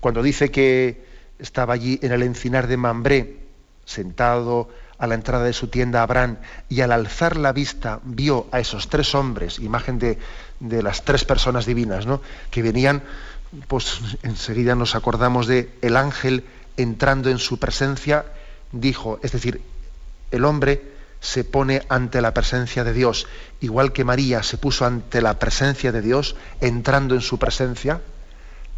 Cuando 0.00 0.22
dice 0.22 0.50
que 0.50 1.04
estaba 1.38 1.74
allí 1.74 1.98
en 2.02 2.12
el 2.12 2.22
encinar 2.22 2.66
de 2.66 2.76
Mambré, 2.76 3.36
sentado 3.84 4.68
a 4.98 5.06
la 5.06 5.14
entrada 5.14 5.44
de 5.44 5.52
su 5.52 5.68
tienda 5.68 6.02
Abraham, 6.02 6.36
y 6.68 6.80
al 6.80 6.92
alzar 6.92 7.36
la 7.36 7.52
vista 7.52 8.00
vio 8.04 8.46
a 8.52 8.60
esos 8.60 8.88
tres 8.88 9.14
hombres, 9.14 9.58
imagen 9.58 9.98
de, 9.98 10.18
las 10.60 11.04
tres 11.04 11.24
personas 11.24 11.66
divinas, 11.66 12.06
¿no? 12.06 12.20
que 12.50 12.62
venían, 12.62 13.02
pues 13.68 14.00
enseguida 14.22 14.74
nos 14.74 14.94
acordamos 14.94 15.46
de 15.46 15.72
el 15.82 15.96
ángel 15.96 16.44
entrando 16.76 17.30
en 17.30 17.38
su 17.38 17.58
presencia, 17.58 18.24
dijo, 18.72 19.18
es 19.22 19.32
decir, 19.32 19.60
el 20.30 20.44
hombre 20.44 20.82
se 21.20 21.44
pone 21.44 21.82
ante 21.88 22.20
la 22.20 22.32
presencia 22.32 22.84
de 22.84 22.92
Dios, 22.92 23.26
igual 23.60 23.92
que 23.92 24.04
María 24.04 24.42
se 24.42 24.56
puso 24.56 24.86
ante 24.86 25.20
la 25.20 25.38
presencia 25.38 25.92
de 25.92 26.00
Dios, 26.00 26.36
entrando 26.60 27.14
en 27.14 27.20
su 27.20 27.38
presencia, 27.38 28.00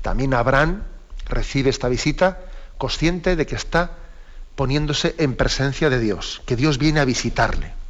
también 0.03 0.35
Abraham 0.35 0.83
recibe 1.27 1.71
esta 1.71 1.89
visita 1.89 2.41
consciente 2.79 3.37
de 3.37 3.47
que 3.47 3.55
está 3.55 3.93
poniéndose 4.57 5.15
en 5.19 5.37
presencia 5.37 5.89
de 5.89 6.01
Dios, 6.01 6.43
que 6.47 6.57
Dios 6.57 6.79
viene 6.79 7.01
a 7.01 7.05
visitarle. 7.05 7.82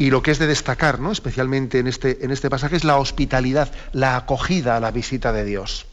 Y 0.00 0.08
lo 0.08 0.22
que 0.22 0.30
es 0.30 0.38
de 0.38 0.46
destacar, 0.46 0.98
¿no? 0.98 1.12
especialmente 1.12 1.78
en 1.78 1.86
este, 1.86 2.24
en 2.24 2.30
este 2.30 2.48
pasaje, 2.48 2.74
es 2.74 2.84
la 2.84 2.96
hospitalidad, 2.96 3.70
la 3.92 4.16
acogida 4.16 4.78
a 4.78 4.80
la 4.80 4.90
visita 4.90 5.30
de 5.30 5.44
Dios. 5.44 5.84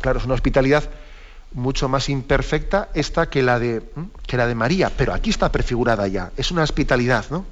Claro, 0.00 0.18
es 0.18 0.24
una 0.24 0.32
hospitalidad 0.32 0.88
mucho 1.52 1.90
más 1.90 2.08
imperfecta 2.08 2.88
esta 2.94 3.28
que 3.28 3.42
la 3.42 3.58
de, 3.58 3.82
que 4.26 4.38
la 4.38 4.46
de 4.46 4.54
María, 4.54 4.90
pero 4.96 5.12
aquí 5.12 5.28
está 5.28 5.52
prefigurada 5.52 6.08
ya. 6.08 6.32
Es 6.38 6.50
una 6.50 6.62
hospitalidad, 6.62 7.26
¿no? 7.28 7.44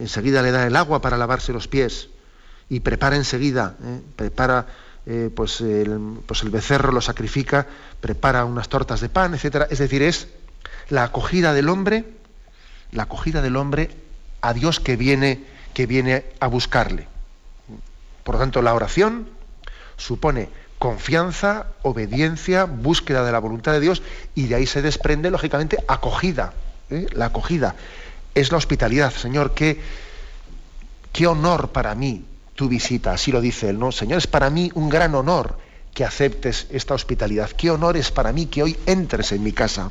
Enseguida 0.00 0.40
le 0.40 0.50
da 0.50 0.66
el 0.66 0.74
agua 0.74 1.02
para 1.02 1.18
lavarse 1.18 1.52
los 1.52 1.68
pies 1.68 2.08
y 2.70 2.80
prepara 2.80 3.16
enseguida, 3.16 3.76
¿eh? 3.84 4.00
prepara 4.16 4.66
eh, 5.04 5.28
pues, 5.36 5.60
el, 5.60 6.20
pues 6.24 6.42
el 6.42 6.48
becerro, 6.48 6.90
lo 6.90 7.02
sacrifica, 7.02 7.66
prepara 8.00 8.46
unas 8.46 8.70
tortas 8.70 9.02
de 9.02 9.10
pan, 9.10 9.34
etc. 9.34 9.66
Es 9.68 9.78
decir, 9.78 10.00
es 10.02 10.28
la 10.88 11.04
acogida 11.04 11.52
del 11.52 11.68
hombre, 11.68 12.23
la 12.94 13.04
acogida 13.04 13.42
del 13.42 13.56
hombre 13.56 13.90
a 14.40 14.54
Dios 14.54 14.80
que 14.80 14.96
viene, 14.96 15.44
que 15.74 15.86
viene 15.86 16.24
a 16.40 16.46
buscarle. 16.46 17.06
Por 18.22 18.36
lo 18.36 18.40
tanto, 18.40 18.62
la 18.62 18.74
oración 18.74 19.28
supone 19.96 20.48
confianza, 20.78 21.66
obediencia, 21.82 22.64
búsqueda 22.64 23.24
de 23.24 23.32
la 23.32 23.38
voluntad 23.38 23.72
de 23.72 23.80
Dios 23.80 24.02
y 24.34 24.46
de 24.46 24.56
ahí 24.56 24.66
se 24.66 24.82
desprende, 24.82 25.30
lógicamente, 25.30 25.78
acogida. 25.88 26.52
¿eh? 26.90 27.06
La 27.12 27.26
acogida 27.26 27.74
es 28.34 28.50
la 28.50 28.58
hospitalidad. 28.58 29.12
Señor, 29.12 29.54
qué, 29.54 29.80
qué 31.12 31.26
honor 31.26 31.70
para 31.70 31.94
mí 31.94 32.24
tu 32.54 32.68
visita, 32.68 33.12
así 33.12 33.32
lo 33.32 33.40
dice 33.40 33.70
él, 33.70 33.78
¿no? 33.78 33.92
Señor, 33.92 34.18
es 34.18 34.26
para 34.26 34.48
mí 34.48 34.70
un 34.74 34.88
gran 34.88 35.14
honor 35.14 35.58
que 35.92 36.04
aceptes 36.04 36.66
esta 36.70 36.94
hospitalidad. 36.94 37.50
Qué 37.50 37.70
honor 37.70 37.96
es 37.96 38.10
para 38.10 38.32
mí 38.32 38.46
que 38.46 38.62
hoy 38.62 38.76
entres 38.86 39.32
en 39.32 39.42
mi 39.42 39.52
casa. 39.52 39.90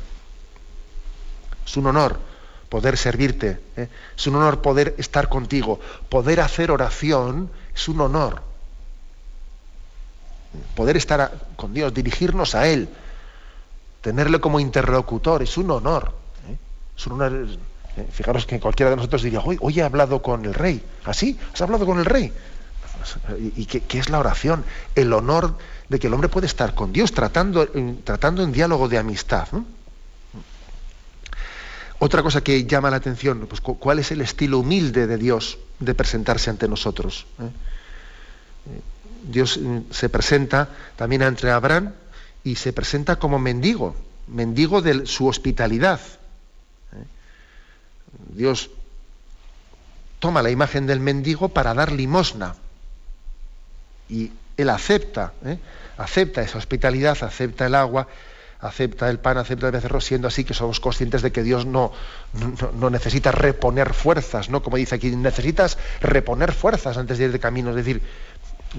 Es 1.66 1.76
un 1.76 1.86
honor 1.86 2.33
poder 2.74 2.96
servirte, 2.96 3.60
¿eh? 3.76 3.88
es 4.16 4.26
un 4.26 4.34
honor 4.34 4.60
poder 4.60 4.96
estar 4.98 5.28
contigo, 5.28 5.78
poder 6.08 6.40
hacer 6.40 6.72
oración, 6.72 7.48
es 7.72 7.86
un 7.86 8.00
honor. 8.00 8.42
Poder 10.74 10.96
estar 10.96 11.30
con 11.54 11.72
Dios, 11.72 11.94
dirigirnos 11.94 12.56
a 12.56 12.66
Él, 12.66 12.88
tenerle 14.00 14.40
como 14.40 14.58
interlocutor, 14.58 15.40
es 15.44 15.56
un 15.56 15.70
honor. 15.70 16.14
¿eh? 16.48 16.56
¿eh? 17.96 18.06
Fijaros 18.10 18.44
que 18.44 18.58
cualquiera 18.58 18.90
de 18.90 18.96
nosotros 18.96 19.22
diría, 19.22 19.40
hoy, 19.40 19.78
he 19.78 19.82
hablado 19.84 20.20
con 20.20 20.44
el 20.44 20.52
rey. 20.52 20.84
¿Así? 21.04 21.38
¿Has 21.52 21.62
hablado 21.62 21.86
con 21.86 22.00
el 22.00 22.04
rey? 22.04 22.32
¿Y 23.54 23.66
qué, 23.66 23.98
es 24.00 24.08
la 24.08 24.18
oración? 24.18 24.64
El 24.96 25.12
honor 25.12 25.54
de 25.88 26.00
que 26.00 26.08
el 26.08 26.14
hombre 26.14 26.28
puede 26.28 26.48
estar 26.48 26.74
con 26.74 26.92
Dios 26.92 27.12
tratando 27.12 27.62
en 27.72 28.52
diálogo 28.52 28.88
de 28.88 28.98
amistad. 28.98 29.46
Otra 32.04 32.22
cosa 32.22 32.42
que 32.42 32.66
llama 32.66 32.90
la 32.90 32.96
atención, 32.96 33.46
pues, 33.48 33.62
¿cuál 33.62 33.98
es 33.98 34.10
el 34.12 34.20
estilo 34.20 34.58
humilde 34.58 35.06
de 35.06 35.16
Dios 35.16 35.58
de 35.78 35.94
presentarse 35.94 36.50
ante 36.50 36.68
nosotros? 36.68 37.24
¿Eh? 37.40 37.44
Eh, 37.44 38.80
Dios 39.22 39.56
mm, 39.56 39.90
se 39.90 40.10
presenta 40.10 40.68
también 40.96 41.22
ante 41.22 41.50
Abraham 41.50 41.94
y 42.44 42.56
se 42.56 42.74
presenta 42.74 43.16
como 43.16 43.38
mendigo, 43.38 43.96
mendigo 44.26 44.82
de 44.82 45.06
su 45.06 45.26
hospitalidad. 45.28 45.98
¿eh? 46.92 47.04
Dios 48.34 48.68
toma 50.18 50.42
la 50.42 50.50
imagen 50.50 50.86
del 50.86 51.00
mendigo 51.00 51.48
para 51.48 51.72
dar 51.72 51.90
limosna 51.90 52.54
y 54.10 54.30
él 54.58 54.68
acepta, 54.68 55.32
¿eh? 55.42 55.58
acepta 55.96 56.42
esa 56.42 56.58
hospitalidad, 56.58 57.16
acepta 57.22 57.64
el 57.64 57.74
agua, 57.74 58.08
acepta 58.64 59.10
el 59.10 59.18
pan, 59.18 59.36
acepta 59.36 59.66
el 59.66 59.72
becerro, 59.72 60.00
siendo 60.00 60.28
así 60.28 60.42
que 60.42 60.54
somos 60.54 60.80
conscientes 60.80 61.20
de 61.20 61.32
que 61.32 61.42
Dios 61.42 61.66
no, 61.66 61.92
no, 62.78 62.88
necesita 62.88 63.30
reponer 63.30 63.92
fuerzas, 63.92 64.48
¿no? 64.48 64.62
Como 64.62 64.78
dice 64.78 64.94
aquí, 64.94 65.14
necesitas 65.14 65.76
reponer 66.00 66.52
fuerzas 66.52 66.96
antes 66.96 67.18
de 67.18 67.26
ir 67.26 67.32
de 67.32 67.40
camino. 67.40 67.70
Es 67.70 67.76
decir, 67.76 68.00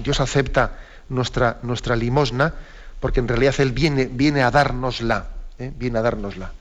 Dios 0.02 0.20
acepta 0.20 0.78
nuestra, 1.08 1.58
nuestra 1.62 1.94
limosna 1.94 2.54
porque 2.98 3.20
en 3.20 3.28
realidad 3.28 3.54
Él 3.58 3.70
viene, 3.70 4.06
viene 4.06 4.42
a 4.42 4.50
dárnosla, 4.50 5.28
¿eh? 5.58 5.72
viene 5.76 6.00
a 6.00 6.02
dárnosla. 6.02 6.52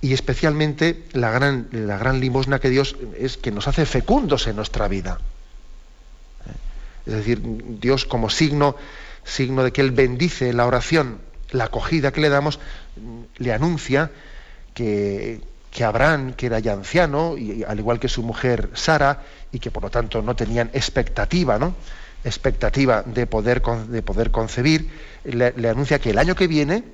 Y 0.00 0.12
especialmente 0.12 1.04
la 1.12 1.30
gran, 1.30 1.68
la 1.72 1.98
gran 1.98 2.20
limosna 2.20 2.60
que 2.60 2.70
Dios 2.70 2.96
es 3.18 3.36
que 3.36 3.50
nos 3.50 3.66
hace 3.66 3.86
fecundos 3.86 4.46
en 4.46 4.56
nuestra 4.56 4.86
vida. 4.86 5.18
Es 7.06 7.14
decir, 7.14 7.40
Dios 7.42 8.04
como 8.04 8.30
signo, 8.30 8.76
signo 9.24 9.64
de 9.64 9.72
que 9.72 9.80
Él 9.80 9.90
bendice 9.90 10.52
la 10.52 10.66
oración, 10.66 11.18
la 11.52 11.64
acogida 11.64 12.12
que 12.12 12.20
le 12.20 12.28
damos, 12.28 12.58
le 13.38 13.52
anuncia 13.52 14.10
que, 14.74 15.40
que 15.70 15.84
Abraham, 15.84 16.32
que 16.34 16.46
era 16.46 16.58
ya 16.58 16.72
anciano, 16.72 17.36
y, 17.36 17.64
al 17.64 17.78
igual 17.78 18.00
que 18.00 18.08
su 18.08 18.22
mujer 18.22 18.70
Sara, 18.74 19.22
y 19.52 19.58
que 19.58 19.70
por 19.70 19.82
lo 19.82 19.90
tanto 19.90 20.22
no 20.22 20.36
tenían 20.36 20.70
expectativa, 20.72 21.58
¿no? 21.58 21.74
expectativa 22.22 23.02
de 23.02 23.26
poder, 23.26 23.62
de 23.62 24.02
poder 24.02 24.30
concebir, 24.30 24.90
le, 25.24 25.52
le, 25.56 25.68
anuncia 25.68 25.98
que 25.98 26.10
el 26.10 26.18
año 26.18 26.34
que 26.34 26.46
viene, 26.46 26.84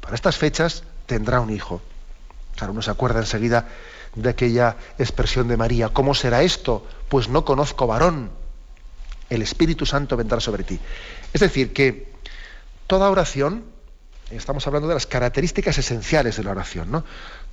para 0.00 0.14
estas 0.14 0.36
fechas, 0.36 0.84
tendrá 1.06 1.40
un 1.40 1.50
hijo. 1.50 1.82
Claro, 2.56 2.72
uno 2.72 2.82
se 2.82 2.92
acuerda 2.92 3.18
enseguida 3.18 3.66
de 4.14 4.30
aquella 4.30 4.76
expresión 4.98 5.48
de 5.48 5.56
María, 5.56 5.88
¿cómo 5.88 6.14
será 6.14 6.42
esto? 6.42 6.86
Pues 7.08 7.28
no 7.28 7.44
conozco 7.44 7.88
varón 7.88 8.30
el 9.30 9.42
Espíritu 9.42 9.86
Santo 9.86 10.16
vendrá 10.16 10.40
sobre 10.40 10.64
ti. 10.64 10.78
Es 11.32 11.40
decir, 11.40 11.72
que 11.72 12.12
toda 12.86 13.10
oración, 13.10 13.64
estamos 14.30 14.66
hablando 14.66 14.88
de 14.88 14.94
las 14.94 15.06
características 15.06 15.78
esenciales 15.78 16.36
de 16.36 16.44
la 16.44 16.50
oración, 16.52 16.90
¿no? 16.90 17.04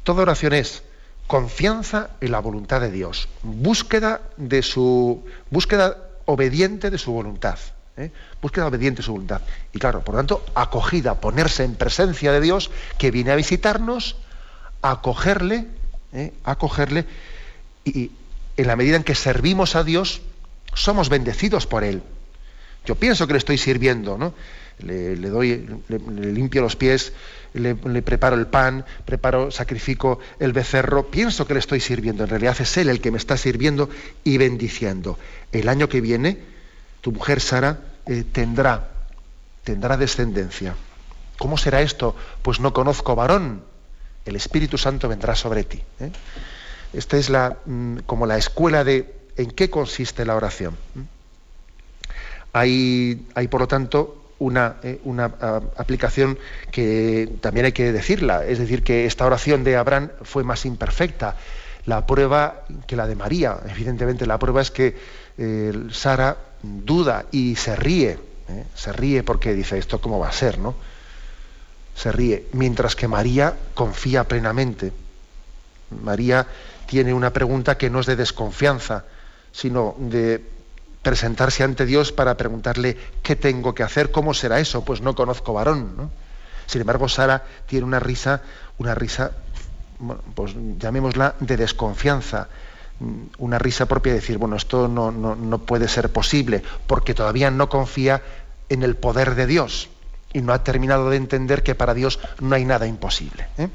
Toda 0.03 0.23
oración 0.23 0.53
es 0.53 0.83
confianza 1.27 2.09
en 2.19 2.31
la 2.31 2.39
voluntad 2.39 2.81
de 2.81 2.91
Dios, 2.91 3.29
búsqueda 3.43 4.21
de 4.37 4.61
su 4.61 5.25
búsqueda 5.49 5.97
obediente 6.25 6.89
de 6.89 6.97
su 6.97 7.11
voluntad, 7.11 7.57
¿eh? 7.97 8.11
búsqueda 8.41 8.67
obediente 8.67 9.01
de 9.01 9.05
su 9.05 9.13
voluntad. 9.13 9.41
Y 9.73 9.79
claro, 9.79 10.01
por 10.03 10.15
lo 10.15 10.19
tanto, 10.19 10.45
acogida, 10.55 11.21
ponerse 11.21 11.63
en 11.63 11.75
presencia 11.75 12.31
de 12.31 12.41
Dios 12.41 12.71
que 12.97 13.11
viene 13.11 13.31
a 13.31 13.35
visitarnos, 13.35 14.17
acogerle, 14.81 15.67
¿eh? 16.13 16.33
acogerle 16.43 17.05
y 17.85 18.11
en 18.57 18.67
la 18.67 18.75
medida 18.75 18.97
en 18.97 19.03
que 19.03 19.15
servimos 19.15 19.75
a 19.75 19.83
Dios, 19.83 20.21
somos 20.73 21.09
bendecidos 21.09 21.67
por 21.67 21.83
Él. 21.83 22.03
Yo 22.85 22.95
pienso 22.95 23.27
que 23.27 23.33
le 23.33 23.39
estoy 23.39 23.57
sirviendo, 23.57 24.17
¿no? 24.17 24.33
Le, 24.83 25.15
doy, 25.15 25.67
le, 25.87 26.31
limpio 26.31 26.61
los 26.61 26.75
pies, 26.75 27.13
le, 27.53 27.75
preparo 27.75 28.35
el 28.35 28.47
pan, 28.47 28.85
preparo, 29.05 29.51
sacrifico 29.51 30.19
el 30.39 30.53
becerro, 30.53 31.07
pienso 31.07 31.45
que 31.45 31.53
le 31.53 31.59
estoy 31.59 31.79
sirviendo. 31.79 32.23
En 32.23 32.29
realidad 32.29 32.55
es 32.59 32.77
Él 32.77 32.89
el 32.89 33.01
que 33.01 33.11
me 33.11 33.17
está 33.17 33.37
sirviendo 33.37 33.89
y 34.23 34.37
bendiciendo. 34.37 35.17
El 35.51 35.69
año 35.69 35.89
que 35.89 36.01
viene, 36.01 36.39
tu 37.01 37.11
mujer 37.11 37.41
Sara 37.41 37.79
eh, 38.05 38.23
tendrá, 38.31 38.89
tendrá 39.63 39.97
descendencia. 39.97 40.75
¿Cómo 41.37 41.57
será 41.57 41.81
esto? 41.81 42.15
Pues 42.41 42.59
no 42.59 42.73
conozco 42.73 43.15
varón. 43.15 43.63
El 44.25 44.35
Espíritu 44.35 44.77
Santo 44.77 45.09
vendrá 45.09 45.35
sobre 45.35 45.63
ti. 45.63 45.81
¿eh? 45.99 46.11
Esta 46.93 47.17
es 47.17 47.29
la, 47.29 47.57
mm, 47.65 47.99
como 48.05 48.25
la 48.25 48.37
escuela 48.37 48.83
de 48.83 49.21
en 49.37 49.51
qué 49.51 49.69
consiste 49.69 50.25
la 50.25 50.35
oración. 50.35 50.77
Hay, 52.53 53.25
hay 53.33 53.47
por 53.47 53.61
lo 53.61 53.67
tanto, 53.67 54.20
una, 54.41 54.77
eh, 54.81 54.99
una 55.03 55.25
aplicación 55.77 56.37
que 56.71 57.29
también 57.41 57.67
hay 57.67 57.71
que 57.71 57.91
decirla, 57.91 58.43
es 58.43 58.57
decir, 58.57 58.83
que 58.83 59.05
esta 59.05 59.25
oración 59.25 59.63
de 59.63 59.77
Abraham 59.77 60.09
fue 60.23 60.43
más 60.43 60.65
imperfecta. 60.65 61.35
La 61.85 62.07
prueba 62.07 62.63
que 62.87 62.95
la 62.95 63.05
de 63.05 63.15
María, 63.15 63.57
evidentemente 63.69 64.25
la 64.25 64.39
prueba 64.39 64.61
es 64.61 64.71
que 64.71 64.97
eh, 65.37 65.73
Sara 65.91 66.37
duda 66.63 67.25
y 67.31 67.55
se 67.55 67.75
ríe, 67.75 68.17
¿eh? 68.49 68.65
se 68.75 68.91
ríe 68.91 69.23
porque 69.23 69.53
dice, 69.53 69.77
¿esto 69.77 70.01
cómo 70.01 70.17
va 70.17 70.29
a 70.29 70.33
ser? 70.33 70.57
¿no? 70.57 70.73
Se 71.95 72.11
ríe, 72.11 72.47
mientras 72.53 72.95
que 72.95 73.07
María 73.07 73.53
confía 73.75 74.23
plenamente. 74.23 74.91
María 76.03 76.47
tiene 76.87 77.13
una 77.13 77.31
pregunta 77.31 77.77
que 77.77 77.91
no 77.91 77.99
es 77.99 78.07
de 78.07 78.15
desconfianza, 78.15 79.05
sino 79.51 79.95
de 79.99 80.43
presentarse 81.01 81.63
ante 81.63 81.85
Dios 81.85 82.11
para 82.11 82.37
preguntarle 82.37 82.97
qué 83.23 83.35
tengo 83.35 83.73
que 83.73 83.83
hacer, 83.83 84.11
cómo 84.11 84.33
será 84.33 84.59
eso, 84.59 84.85
pues 84.85 85.01
no 85.01 85.15
conozco 85.15 85.53
varón. 85.53 86.11
Sin 86.67 86.81
embargo, 86.81 87.09
Sara 87.09 87.43
tiene 87.65 87.85
una 87.85 87.99
risa, 87.99 88.41
una 88.77 88.95
risa, 88.95 89.31
pues 90.35 90.55
llamémosla 90.77 91.35
de 91.39 91.57
desconfianza, 91.57 92.47
una 93.39 93.57
risa 93.57 93.87
propia 93.87 94.13
de 94.13 94.19
decir, 94.19 94.37
bueno, 94.37 94.55
esto 94.55 94.87
no, 94.87 95.11
no, 95.11 95.57
puede 95.59 95.87
ser 95.87 96.11
posible, 96.11 96.63
porque 96.87 97.13
todavía 97.13 97.49
no 97.49 97.67
confía 97.67 98.21
en 98.69 98.83
el 98.83 98.95
poder 98.95 99.35
de 99.35 99.47
Dios 99.47 99.89
y 100.33 100.41
no 100.41 100.53
ha 100.53 100.63
terminado 100.63 101.09
de 101.09 101.17
entender 101.17 101.63
que 101.63 101.75
para 101.75 101.93
Dios 101.93 102.19
no 102.39 102.55
hay 102.55 102.63
nada 102.63 102.85
imposible. 102.85 103.47
¿eh? 103.57 103.69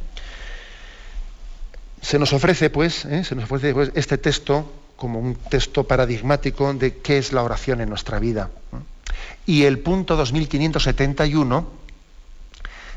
Se 2.00 2.18
nos 2.18 2.32
ofrece, 2.32 2.70
pues, 2.70 3.04
¿eh? 3.04 3.24
se 3.24 3.34
nos 3.34 3.44
ofrece 3.44 3.74
pues, 3.74 3.90
este 3.94 4.16
texto 4.16 4.72
como 4.96 5.18
un 5.18 5.34
texto 5.34 5.84
paradigmático 5.84 6.72
de 6.74 6.98
qué 6.98 7.18
es 7.18 7.32
la 7.32 7.42
oración 7.42 7.80
en 7.80 7.88
nuestra 7.88 8.18
vida. 8.18 8.50
Y 9.46 9.64
el 9.64 9.78
punto 9.78 10.16
2571 10.16 11.66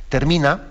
termina, 0.10 0.68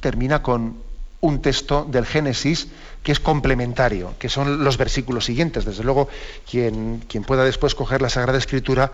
termina 0.00 0.42
con 0.42 0.76
un 1.20 1.40
texto 1.40 1.86
del 1.90 2.04
Génesis 2.04 2.68
que 3.02 3.12
es 3.12 3.20
complementario, 3.20 4.14
que 4.18 4.28
son 4.28 4.62
los 4.64 4.76
versículos 4.76 5.24
siguientes. 5.24 5.64
Desde 5.64 5.84
luego, 5.84 6.08
quien, 6.48 7.02
quien 7.08 7.24
pueda 7.24 7.44
después 7.44 7.74
coger 7.74 8.02
la 8.02 8.10
Sagrada 8.10 8.38
Escritura, 8.38 8.92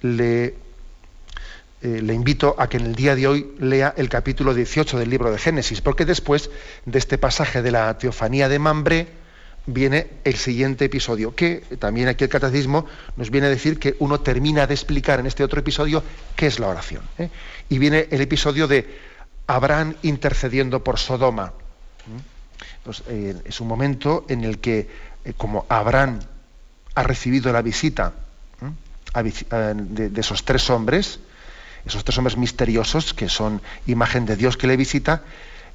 le, 0.00 0.54
eh, 1.82 2.00
le 2.02 2.14
invito 2.14 2.56
a 2.58 2.68
que 2.68 2.78
en 2.78 2.86
el 2.86 2.94
día 2.94 3.14
de 3.14 3.26
hoy 3.26 3.54
lea 3.60 3.94
el 3.96 4.08
capítulo 4.08 4.54
18 4.54 4.98
del 4.98 5.10
libro 5.10 5.30
de 5.30 5.38
Génesis, 5.38 5.80
porque 5.80 6.04
después 6.04 6.50
de 6.84 6.98
este 6.98 7.18
pasaje 7.18 7.62
de 7.62 7.70
la 7.70 7.96
teofanía 7.98 8.48
de 8.48 8.58
Mambré, 8.58 9.08
viene 9.68 10.06
el 10.24 10.36
siguiente 10.36 10.86
episodio, 10.86 11.34
que 11.34 11.62
también 11.78 12.08
aquí 12.08 12.24
el 12.24 12.30
catecismo 12.30 12.86
nos 13.16 13.30
viene 13.30 13.48
a 13.48 13.50
decir 13.50 13.78
que 13.78 13.96
uno 13.98 14.20
termina 14.20 14.66
de 14.66 14.74
explicar 14.74 15.20
en 15.20 15.26
este 15.26 15.44
otro 15.44 15.60
episodio 15.60 16.02
qué 16.34 16.46
es 16.46 16.58
la 16.58 16.68
oración. 16.68 17.02
¿eh? 17.18 17.28
Y 17.68 17.78
viene 17.78 18.08
el 18.10 18.20
episodio 18.22 18.66
de 18.66 18.88
Abraham 19.46 19.94
intercediendo 20.02 20.82
por 20.82 20.98
Sodoma. 20.98 21.52
Pues, 22.82 23.02
eh, 23.08 23.36
es 23.44 23.60
un 23.60 23.68
momento 23.68 24.24
en 24.28 24.42
el 24.44 24.58
que, 24.58 24.88
eh, 25.24 25.34
como 25.36 25.66
Abraham 25.68 26.20
ha 26.94 27.02
recibido 27.02 27.52
la 27.52 27.60
visita 27.60 28.14
de, 29.14 30.12
esos 30.16 30.44
tres 30.44 30.70
hombres, 30.70 31.20
esos 31.84 32.04
tres 32.04 32.16
hombres 32.16 32.38
misteriosos 32.38 33.12
que 33.12 33.28
son 33.28 33.60
imagen 33.86 34.24
de 34.24 34.36
Dios 34.36 34.56
que 34.56 34.66
le 34.66 34.76
visita, 34.76 35.22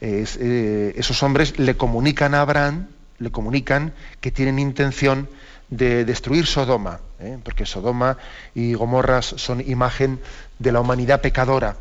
esos 0.02 1.24
hombres 1.24 1.60
le 1.60 1.78
comunican 1.78 2.36
a 2.36 2.42
Abraham 2.42 2.88
le 3.24 3.32
comunican 3.32 3.94
que 4.22 4.32
tienen 4.32 4.60
intención 4.60 5.30
de 5.70 6.06
destruir 6.06 6.46
Sodoma, 6.46 7.00
¿eh? 7.20 7.40
porque 7.44 7.66
Sodoma 7.66 8.18
y 8.54 8.74
Gomorra 8.74 9.22
son 9.22 9.62
imagen 9.62 10.20
de 10.60 10.72
la 10.72 10.80
humanidad 10.80 11.22
pecadora. 11.22 11.78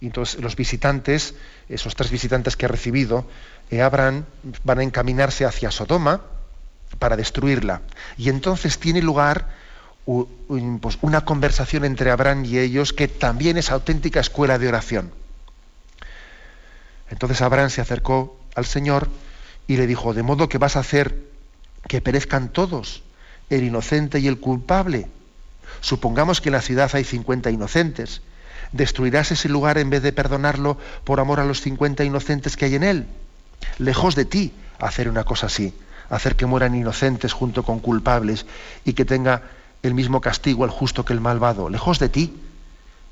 Y 0.00 0.06
entonces 0.06 0.40
los 0.40 0.56
visitantes, 0.56 1.34
esos 1.68 1.94
tres 1.94 2.10
visitantes 2.10 2.56
que 2.56 2.64
ha 2.64 2.68
recibido, 2.68 3.26
eh, 3.70 3.82
Abraham, 3.82 4.24
van 4.64 4.78
a 4.78 4.82
encaminarse 4.82 5.44
hacia 5.44 5.70
Sodoma 5.70 6.22
para 6.98 7.16
destruirla. 7.16 7.82
Y 8.16 8.30
entonces 8.30 8.78
tiene 8.78 9.02
lugar 9.02 9.48
pues, 10.06 10.98
una 11.02 11.24
conversación 11.24 11.84
entre 11.84 12.10
Abraham 12.10 12.44
y 12.44 12.58
ellos 12.58 12.92
que 12.92 13.08
también 13.08 13.58
es 13.58 13.70
auténtica 13.70 14.20
escuela 14.20 14.58
de 14.58 14.68
oración. 14.68 15.12
Entonces 17.10 17.42
Abraham 17.42 17.70
se 17.70 17.80
acercó 17.80 18.38
al 18.54 18.64
Señor 18.64 19.08
y 19.70 19.76
le 19.76 19.86
dijo, 19.86 20.14
de 20.14 20.24
modo 20.24 20.48
que 20.48 20.58
vas 20.58 20.74
a 20.74 20.80
hacer 20.80 21.16
que 21.86 22.00
perezcan 22.00 22.48
todos, 22.48 23.04
el 23.50 23.62
inocente 23.62 24.18
y 24.18 24.26
el 24.26 24.40
culpable. 24.40 25.06
Supongamos 25.80 26.40
que 26.40 26.48
en 26.48 26.54
la 26.54 26.60
ciudad 26.60 26.90
hay 26.92 27.04
50 27.04 27.52
inocentes. 27.52 28.20
¿Destruirás 28.72 29.30
ese 29.30 29.48
lugar 29.48 29.78
en 29.78 29.88
vez 29.88 30.02
de 30.02 30.12
perdonarlo 30.12 30.76
por 31.04 31.20
amor 31.20 31.38
a 31.38 31.44
los 31.44 31.60
50 31.60 32.02
inocentes 32.02 32.56
que 32.56 32.64
hay 32.64 32.74
en 32.74 32.82
él? 32.82 33.06
Lejos 33.78 34.16
de 34.16 34.24
ti 34.24 34.52
hacer 34.80 35.08
una 35.08 35.22
cosa 35.22 35.46
así, 35.46 35.72
hacer 36.08 36.34
que 36.34 36.46
mueran 36.46 36.74
inocentes 36.74 37.32
junto 37.32 37.62
con 37.62 37.78
culpables 37.78 38.46
y 38.84 38.94
que 38.94 39.04
tenga 39.04 39.42
el 39.84 39.94
mismo 39.94 40.20
castigo 40.20 40.64
el 40.64 40.72
justo 40.72 41.04
que 41.04 41.12
el 41.12 41.20
malvado. 41.20 41.68
Lejos 41.70 42.00
de 42.00 42.08
ti. 42.08 42.36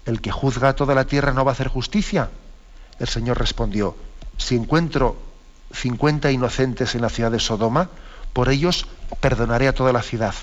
El 0.07 0.21
que 0.21 0.33
juzga 0.33 0.75
toda 0.75 0.97
la 0.97 1.05
tierra 1.05 1.33
no 1.33 1.45
va 1.45 1.53
a 1.53 1.55
hacer 1.55 1.69
justicia. 1.69 2.31
El 2.99 3.07
Señor 3.07 3.39
respondió, 3.39 3.95
si 4.39 4.57
encuentro 4.57 5.28
50 5.73 6.31
inocentes 6.31 6.95
en 6.95 7.03
la 7.03 7.09
ciudad 7.09 7.31
de 7.31 7.41
Sodoma, 7.41 7.91
por 8.33 8.49
ellos 8.49 8.87
perdonaré 9.21 9.69
a 9.69 9.75
toda 9.75 9.93
la 9.93 10.03
ciudad. 10.03 10.35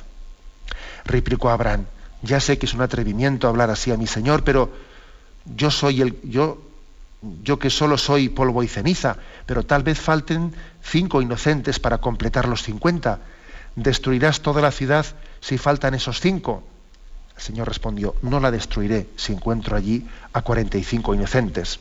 Replicó 1.06 1.50
Abraham, 1.50 1.86
ya 2.22 2.40
sé 2.40 2.58
que 2.58 2.66
es 2.66 2.74
un 2.74 2.82
atrevimiento 2.82 3.48
hablar 3.48 3.70
así 3.70 3.92
a 3.92 3.98
mi 3.98 4.08
Señor, 4.08 4.44
pero 4.44 4.72
yo 5.46 5.70
soy 5.70 6.02
el, 6.02 6.20
yo, 6.24 6.62
yo 7.44 7.60
que 7.60 7.70
solo 7.70 7.98
soy 7.98 8.30
polvo 8.30 8.64
y 8.64 8.68
ceniza, 8.68 9.18
pero 9.46 9.64
tal 9.64 9.84
vez 9.84 10.00
falten 10.00 10.54
cinco 10.84 11.22
inocentes 11.22 11.80
para 11.80 12.00
completar 12.00 12.48
los 12.48 12.64
cincuenta. 12.64 13.20
¿Destruirás 13.76 14.42
toda 14.42 14.62
la 14.62 14.72
ciudad 14.72 15.06
si 15.42 15.58
faltan 15.58 15.94
esos 15.94 16.20
cinco? 16.20 16.64
El 17.36 17.42
Señor 17.42 17.68
respondió, 17.68 18.16
no 18.22 18.40
la 18.40 18.50
destruiré 18.52 19.10
si 19.18 19.34
encuentro 19.34 19.76
allí 19.76 20.08
a 20.34 20.42
cuarenta 20.42 20.78
y 20.78 20.84
cinco 20.84 21.14
inocentes. 21.14 21.80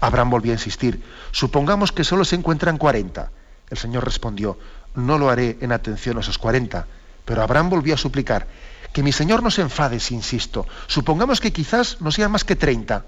Abraham 0.00 0.30
volvió 0.30 0.52
a 0.52 0.56
insistir, 0.56 1.02
supongamos 1.30 1.92
que 1.92 2.04
solo 2.04 2.24
se 2.24 2.36
encuentran 2.36 2.78
40. 2.78 3.30
El 3.70 3.78
Señor 3.78 4.04
respondió, 4.04 4.58
no 4.94 5.18
lo 5.18 5.30
haré 5.30 5.58
en 5.60 5.72
atención 5.72 6.16
a 6.16 6.20
esos 6.20 6.38
40. 6.38 6.86
Pero 7.24 7.42
Abraham 7.42 7.70
volvió 7.70 7.94
a 7.94 7.98
suplicar, 7.98 8.46
que 8.92 9.02
mi 9.02 9.12
Señor 9.12 9.42
no 9.42 9.50
se 9.50 9.62
enfade 9.62 9.98
si 9.98 10.14
insisto. 10.14 10.66
Supongamos 10.86 11.40
que 11.40 11.52
quizás 11.52 12.00
no 12.00 12.12
sean 12.12 12.30
más 12.30 12.44
que 12.44 12.56
30. 12.56 13.04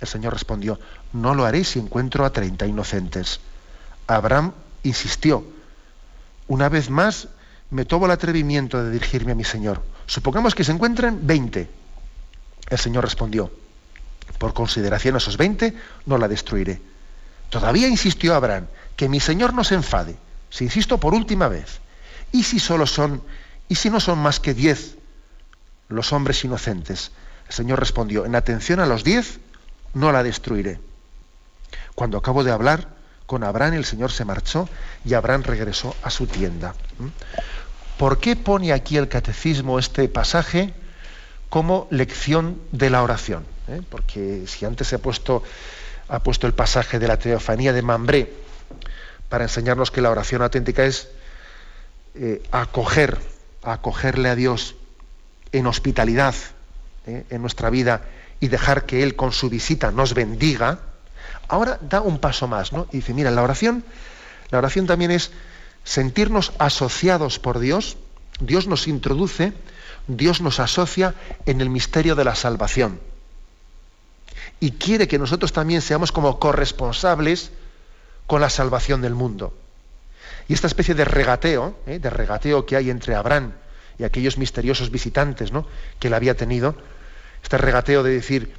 El 0.00 0.08
Señor 0.08 0.32
respondió, 0.32 0.78
no 1.12 1.34
lo 1.34 1.44
haré 1.44 1.62
si 1.64 1.78
encuentro 1.78 2.24
a 2.24 2.30
30 2.30 2.66
inocentes. 2.66 3.40
Abraham 4.06 4.52
insistió, 4.82 5.44
una 6.48 6.68
vez 6.68 6.90
más 6.90 7.28
me 7.70 7.84
tomo 7.84 8.06
el 8.06 8.12
atrevimiento 8.12 8.82
de 8.82 8.90
dirigirme 8.90 9.32
a 9.32 9.36
mi 9.36 9.44
Señor. 9.44 9.82
Supongamos 10.06 10.54
que 10.54 10.64
se 10.64 10.72
encuentren 10.72 11.26
20. 11.26 11.70
El 12.70 12.78
Señor 12.78 13.04
respondió, 13.04 13.50
por 14.38 14.54
consideración 14.54 15.14
a 15.14 15.18
esos 15.18 15.36
20, 15.36 15.74
no 16.06 16.18
la 16.18 16.28
destruiré. 16.28 16.80
Todavía 17.50 17.88
insistió 17.88 18.34
Abraham, 18.34 18.66
que 18.96 19.08
mi 19.08 19.20
Señor 19.20 19.54
no 19.54 19.64
se 19.64 19.74
enfade, 19.74 20.16
si 20.50 20.64
insisto 20.64 20.98
por 20.98 21.14
última 21.14 21.48
vez. 21.48 21.80
¿Y 22.32 22.42
si 22.42 22.58
solo 22.58 22.86
son, 22.86 23.22
y 23.68 23.76
si 23.76 23.90
no 23.90 24.00
son 24.00 24.18
más 24.18 24.40
que 24.40 24.54
diez 24.54 24.96
los 25.88 26.12
hombres 26.12 26.44
inocentes? 26.44 27.12
El 27.48 27.54
Señor 27.54 27.78
respondió, 27.78 28.26
en 28.26 28.34
atención 28.34 28.80
a 28.80 28.86
los 28.86 29.04
diez, 29.04 29.38
no 29.94 30.10
la 30.12 30.22
destruiré. 30.22 30.80
Cuando 31.94 32.18
acabo 32.18 32.42
de 32.42 32.50
hablar 32.50 32.88
con 33.26 33.44
Abraham, 33.44 33.74
el 33.74 33.84
Señor 33.84 34.10
se 34.10 34.24
marchó 34.24 34.68
y 35.04 35.14
Abraham 35.14 35.42
regresó 35.44 35.94
a 36.02 36.10
su 36.10 36.26
tienda. 36.26 36.74
¿Mm? 36.98 37.06
¿Por 37.98 38.18
qué 38.18 38.34
pone 38.34 38.72
aquí 38.72 38.96
el 38.96 39.08
catecismo 39.08 39.78
este 39.78 40.08
pasaje 40.08 40.74
como 41.48 41.86
lección 41.90 42.60
de 42.72 42.90
la 42.90 43.02
oración? 43.02 43.53
¿Eh? 43.68 43.82
porque 43.88 44.44
si 44.46 44.64
antes 44.64 44.88
se 44.88 44.96
ha 44.96 44.98
puesto, 44.98 45.42
el 46.42 46.54
pasaje 46.54 46.98
de 46.98 47.08
la 47.08 47.18
teofanía 47.18 47.72
de 47.72 47.82
Mambré 47.82 48.32
para 49.28 49.44
enseñarnos 49.44 49.90
que 49.90 50.00
la 50.00 50.10
oración 50.10 50.42
auténtica 50.42 50.84
es 50.84 51.08
eh, 52.14 52.42
acoger, 52.52 53.18
acogerle 53.62 54.28
a 54.28 54.36
Dios 54.36 54.76
en 55.52 55.66
hospitalidad 55.66 56.34
¿eh? 57.06 57.24
en 57.30 57.40
nuestra 57.40 57.70
vida 57.70 58.02
y 58.40 58.48
dejar 58.48 58.86
que 58.86 59.02
Él 59.02 59.16
con 59.16 59.32
su 59.32 59.48
visita 59.48 59.90
nos 59.90 60.14
bendiga, 60.14 60.80
ahora 61.48 61.78
da 61.80 62.00
un 62.00 62.18
paso 62.18 62.46
más, 62.46 62.72
¿no? 62.72 62.86
Y 62.92 62.98
dice, 62.98 63.14
mira, 63.14 63.30
la 63.30 63.42
oración, 63.42 63.84
la 64.50 64.58
oración 64.58 64.86
también 64.86 65.10
es 65.10 65.30
sentirnos 65.84 66.52
asociados 66.58 67.38
por 67.38 67.58
Dios, 67.58 67.96
Dios 68.40 68.66
nos 68.66 68.86
introduce, 68.88 69.52
Dios 70.08 70.40
nos 70.40 70.60
asocia 70.60 71.14
en 71.46 71.60
el 71.60 71.70
misterio 71.70 72.14
de 72.14 72.24
la 72.24 72.34
salvación 72.34 73.00
y 74.60 74.72
quiere 74.72 75.08
que 75.08 75.18
nosotros 75.18 75.52
también 75.52 75.82
seamos 75.82 76.12
como 76.12 76.38
corresponsables 76.38 77.50
con 78.26 78.40
la 78.40 78.50
salvación 78.50 79.02
del 79.02 79.14
mundo. 79.14 79.52
Y 80.48 80.54
esta 80.54 80.66
especie 80.66 80.94
de 80.94 81.04
regateo, 81.04 81.76
¿eh? 81.86 81.98
de 81.98 82.10
regateo 82.10 82.66
que 82.66 82.76
hay 82.76 82.90
entre 82.90 83.14
Abraham 83.14 83.52
y 83.98 84.04
aquellos 84.04 84.38
misteriosos 84.38 84.90
visitantes 84.90 85.52
¿no? 85.52 85.66
que 85.98 86.08
él 86.08 86.14
había 86.14 86.36
tenido, 86.36 86.74
este 87.42 87.58
regateo 87.58 88.02
de 88.02 88.12
decir, 88.12 88.54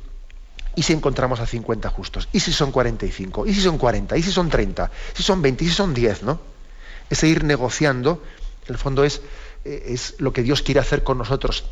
¿y 0.75 0.83
si 0.83 0.93
encontramos 0.93 1.39
a 1.39 1.45
50 1.45 1.89
justos? 1.89 2.29
¿Y 2.31 2.39
si 2.39 2.53
son 2.53 2.71
45? 2.71 3.45
¿Y 3.47 3.53
si 3.53 3.61
son 3.61 3.77
40? 3.77 4.17
¿Y 4.17 4.23
si 4.23 4.31
son 4.31 4.49
30? 4.49 4.91
¿Y 5.13 5.17
si 5.17 5.23
son 5.23 5.41
20? 5.41 5.63
¿Y 5.63 5.67
si 5.67 5.73
son 5.73 5.93
10? 5.93 6.23
¿no? 6.23 6.39
Ese 7.09 7.27
ir 7.27 7.43
negociando, 7.43 8.23
en 8.67 8.73
el 8.73 8.77
fondo 8.77 9.03
es, 9.03 9.21
eh, 9.63 9.85
es 9.87 10.15
lo 10.19 10.33
que 10.33 10.43
Dios 10.43 10.61
quiere 10.61 10.79
hacer 10.79 11.03
con 11.03 11.17
nosotros. 11.17 11.65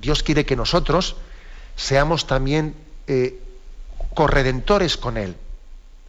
Dios 0.00 0.22
quiere 0.22 0.46
que 0.46 0.56
nosotros 0.56 1.16
seamos 1.76 2.26
también 2.26 2.74
eh, 3.06 3.38
corredentores 4.14 4.96
con 4.96 5.16
Él, 5.16 5.36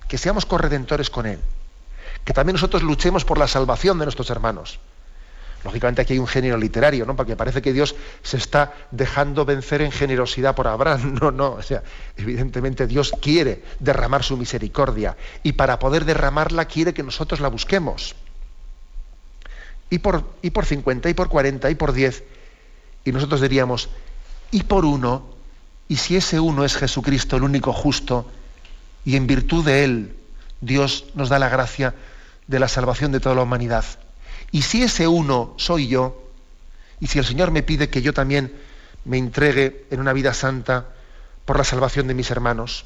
que 0.07 0.17
seamos 0.17 0.45
corredentores 0.45 1.09
con 1.09 1.25
Él, 1.25 1.39
que 2.25 2.33
también 2.33 2.53
nosotros 2.53 2.83
luchemos 2.83 3.25
por 3.25 3.37
la 3.37 3.47
salvación 3.47 3.99
de 3.99 4.05
nuestros 4.05 4.29
hermanos. 4.29 4.79
Lógicamente 5.63 6.01
aquí 6.01 6.13
hay 6.13 6.19
un 6.19 6.27
género 6.27 6.57
literario, 6.57 7.05
¿no? 7.05 7.15
Porque 7.15 7.35
parece 7.35 7.61
que 7.61 7.73
Dios 7.73 7.95
se 8.23 8.37
está 8.37 8.73
dejando 8.91 9.43
vencer 9.43 9.81
en 9.81 9.91
generosidad 9.91 10.55
por 10.55 10.67
Abraham. 10.67 11.15
No, 11.21 11.31
no. 11.31 11.51
O 11.53 11.61
sea, 11.61 11.83
evidentemente 12.15 12.87
Dios 12.87 13.11
quiere 13.21 13.63
derramar 13.79 14.23
su 14.23 14.37
misericordia 14.37 15.17
y 15.43 15.53
para 15.53 15.77
poder 15.79 16.05
derramarla 16.05 16.65
quiere 16.65 16.93
que 16.93 17.03
nosotros 17.03 17.41
la 17.41 17.49
busquemos. 17.49 18.15
Y 19.89 19.99
por, 19.99 20.23
y 20.41 20.51
por 20.51 20.65
50, 20.65 21.09
y 21.09 21.13
por 21.13 21.27
40, 21.27 21.69
y 21.69 21.75
por 21.75 21.91
10. 21.91 22.23
Y 23.05 23.11
nosotros 23.11 23.41
diríamos, 23.41 23.89
y 24.51 24.63
por 24.63 24.85
uno, 24.85 25.25
y 25.89 25.97
si 25.97 26.15
ese 26.15 26.39
uno 26.39 26.63
es 26.63 26.77
Jesucristo, 26.77 27.35
el 27.35 27.43
único 27.43 27.73
justo, 27.73 28.31
y 29.03 29.15
en 29.15 29.27
virtud 29.27 29.65
de 29.65 29.83
él 29.83 30.15
Dios 30.61 31.05
nos 31.15 31.29
da 31.29 31.39
la 31.39 31.49
gracia 31.49 31.95
de 32.47 32.59
la 32.59 32.67
salvación 32.67 33.11
de 33.11 33.19
toda 33.19 33.35
la 33.35 33.41
humanidad. 33.41 33.83
Y 34.51 34.61
si 34.61 34.83
ese 34.83 35.07
uno 35.07 35.55
soy 35.57 35.87
yo, 35.87 36.31
y 36.99 37.07
si 37.07 37.17
el 37.17 37.25
Señor 37.25 37.49
me 37.49 37.63
pide 37.63 37.89
que 37.89 38.03
yo 38.03 38.13
también 38.13 38.53
me 39.03 39.17
entregue 39.17 39.87
en 39.89 39.99
una 39.99 40.13
vida 40.13 40.33
santa 40.33 40.85
por 41.45 41.57
la 41.57 41.63
salvación 41.63 42.07
de 42.07 42.13
mis 42.13 42.29
hermanos, 42.29 42.85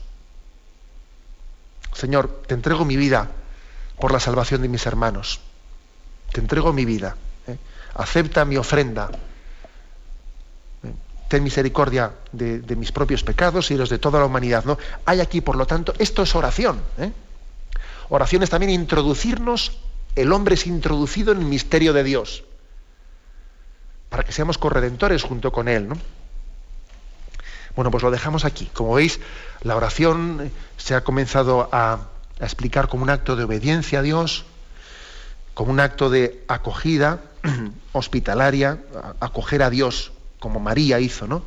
Señor, 1.93 2.43
te 2.47 2.53
entrego 2.53 2.85
mi 2.85 2.95
vida 2.95 3.29
por 3.99 4.13
la 4.13 4.19
salvación 4.19 4.61
de 4.61 4.69
mis 4.69 4.85
hermanos. 4.85 5.41
Te 6.31 6.39
entrego 6.39 6.71
mi 6.73 6.85
vida. 6.85 7.15
¿eh? 7.47 7.57
Acepta 7.95 8.45
mi 8.45 8.55
ofrenda. 8.57 9.11
¿Eh? 11.33 11.37
Ten 11.37 11.43
misericordia 11.43 12.11
de, 12.31 12.75
mis 12.75 12.91
propios 12.91 13.23
pecados 13.23 13.71
y 13.71 13.75
los 13.75 13.89
de 13.89 13.97
toda 13.97 14.19
la 14.19 14.25
humanidad. 14.25 14.65
¿no? 14.65 14.77
Hay 15.05 15.19
aquí, 15.19 15.41
por 15.41 15.55
lo 15.55 15.65
tanto, 15.65 15.93
esto 15.97 16.21
es 16.21 16.35
oración. 16.35 16.79
¿eh? 16.99 17.11
Oración 18.09 18.43
es 18.43 18.49
también 18.49 18.71
introducirnos 18.71 19.71
el 20.15 20.31
hombre 20.31 20.53
es 20.55 20.67
introducido 20.67 21.31
en 21.31 21.39
el 21.39 21.45
misterio 21.45 21.91
de 21.91 22.03
Dios, 22.03 22.43
para 24.09 24.23
que 24.23 24.31
seamos 24.31 24.59
corredentores 24.59 25.23
junto 25.23 25.51
con 25.51 25.67
Él. 25.67 25.89
¿no? 25.89 25.95
Bueno, 27.75 27.89
pues 27.89 28.03
lo 28.03 28.11
dejamos 28.11 28.45
aquí. 28.45 28.69
Como 28.73 28.93
veis, 28.93 29.19
la 29.63 29.75
oración 29.75 30.51
se 30.77 30.93
ha 30.93 31.03
comenzado 31.03 31.67
a 31.71 32.09
explicar 32.39 32.89
como 32.89 33.03
un 33.03 33.09
acto 33.09 33.35
de 33.35 33.45
obediencia 33.45 33.99
a 33.99 34.01
Dios, 34.03 34.45
como 35.55 35.71
un 35.71 35.79
acto 35.79 36.11
de 36.11 36.43
acogida 36.47 37.21
hospitalaria, 37.91 38.77
acoger 39.19 39.63
a 39.63 39.71
Dios, 39.71 40.12
como 40.43 40.59
María 40.59 40.99
hizo, 40.99 41.25
¿no? 41.25 41.41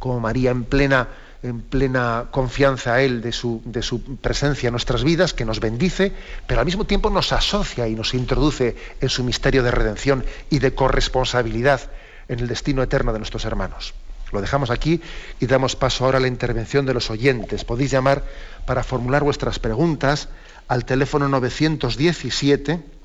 Como 0.00 0.18
María 0.18 0.50
en 0.50 0.64
plena 0.64 1.06
en 1.44 1.60
plena 1.60 2.26
confianza 2.32 2.94
a 2.94 3.02
Él 3.02 3.22
de 3.22 3.30
su, 3.30 3.62
de 3.64 3.80
su, 3.80 4.02
presencia 4.16 4.66
en 4.66 4.72
nuestras 4.72 5.04
vidas, 5.04 5.32
que 5.32 5.44
nos 5.44 5.60
bendice, 5.60 6.12
pero 6.48 6.58
al 6.58 6.66
mismo 6.66 6.84
tiempo 6.84 7.10
nos 7.10 7.32
asocia 7.32 7.86
y 7.86 7.94
nos 7.94 8.12
introduce 8.12 8.76
en 9.00 9.08
su 9.08 9.22
misterio 9.22 9.62
de 9.62 9.70
redención 9.70 10.24
y 10.50 10.58
de 10.58 10.74
corresponsabilidad 10.74 11.80
en 12.28 12.40
el 12.40 12.48
destino 12.48 12.82
eterno 12.82 13.12
de 13.12 13.20
nuestros 13.20 13.44
hermanos. 13.44 13.94
Lo 14.32 14.40
dejamos 14.40 14.70
aquí 14.70 15.00
y 15.38 15.46
damos 15.46 15.76
paso 15.76 16.04
ahora 16.04 16.18
a 16.18 16.20
la 16.20 16.28
intervención 16.28 16.84
de 16.84 16.94
los 16.94 17.08
oyentes. 17.08 17.64
Podéis 17.64 17.92
llamar 17.92 18.24
para 18.66 18.82
formular 18.82 19.22
vuestras 19.22 19.60
preguntas 19.60 20.28
al 20.66 20.84
teléfono 20.84 21.28
917 21.28 22.99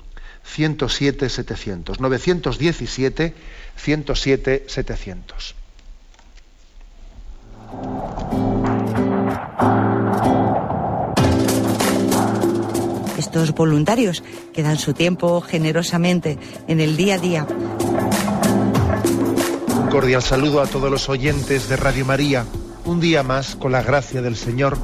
107 0.46 1.28
700. 1.28 2.00
917 2.00 3.34
107 3.76 4.64
700. 4.66 5.54
Estos 13.18 13.52
voluntarios 13.54 14.22
que 14.54 14.62
dan 14.62 14.78
su 14.78 14.94
tiempo 14.94 15.40
generosamente 15.40 16.38
en 16.68 16.80
el 16.80 16.96
día 16.96 17.16
a 17.16 17.18
día. 17.18 17.46
Un 19.78 19.88
cordial 19.90 20.22
saludo 20.22 20.62
a 20.62 20.66
todos 20.66 20.90
los 20.90 21.08
oyentes 21.08 21.68
de 21.68 21.76
Radio 21.76 22.04
María. 22.04 22.46
Un 22.84 23.00
día 23.00 23.22
más, 23.22 23.56
con 23.56 23.72
la 23.72 23.82
gracia 23.82 24.22
del 24.22 24.36
Señor, 24.36 24.78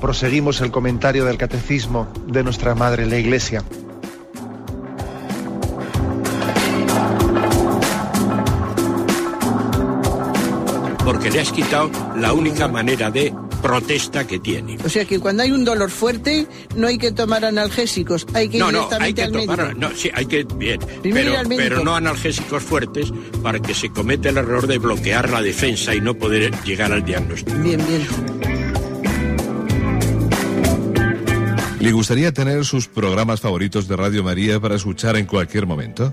proseguimos 0.00 0.60
el 0.60 0.70
comentario 0.70 1.24
del 1.24 1.38
Catecismo 1.38 2.08
de 2.26 2.44
nuestra 2.44 2.74
Madre 2.74 3.06
la 3.06 3.18
Iglesia. 3.18 3.64
Porque 11.22 11.36
le 11.36 11.40
has 11.40 11.52
quitado 11.52 11.88
la 12.16 12.32
única 12.32 12.66
manera 12.66 13.08
de 13.08 13.32
protesta 13.62 14.26
que 14.26 14.40
tiene. 14.40 14.76
O 14.84 14.88
sea 14.88 15.04
que 15.04 15.20
cuando 15.20 15.44
hay 15.44 15.52
un 15.52 15.64
dolor 15.64 15.88
fuerte 15.88 16.48
no 16.74 16.88
hay 16.88 16.98
que 16.98 17.12
tomar 17.12 17.44
analgésicos, 17.44 18.26
hay 18.34 18.48
que 18.48 18.56
ir 18.56 18.62
no, 18.64 18.72
no, 18.72 18.88
hay 18.98 19.14
que 19.14 19.28
tomar, 19.28 19.76
no, 19.76 19.94
sí, 19.94 20.10
hay 20.12 20.26
que 20.26 20.42
bien, 20.56 20.80
pero, 21.00 21.34
pero 21.48 21.84
no 21.84 21.94
analgésicos 21.94 22.64
fuertes 22.64 23.12
para 23.40 23.60
que 23.60 23.72
se 23.72 23.90
cometa 23.90 24.30
el 24.30 24.38
error 24.38 24.66
de 24.66 24.78
bloquear 24.78 25.30
la 25.30 25.40
defensa 25.42 25.94
y 25.94 26.00
no 26.00 26.14
poder 26.14 26.52
llegar 26.64 26.92
al 26.92 27.04
diagnóstico. 27.04 27.56
Bien, 27.58 27.80
bien. 27.86 28.04
¿Le 31.78 31.92
gustaría 31.92 32.32
tener 32.32 32.64
sus 32.64 32.88
programas 32.88 33.40
favoritos 33.40 33.86
de 33.86 33.94
Radio 33.94 34.24
María 34.24 34.58
para 34.58 34.74
escuchar 34.74 35.16
en 35.16 35.26
cualquier 35.26 35.66
momento? 35.66 36.12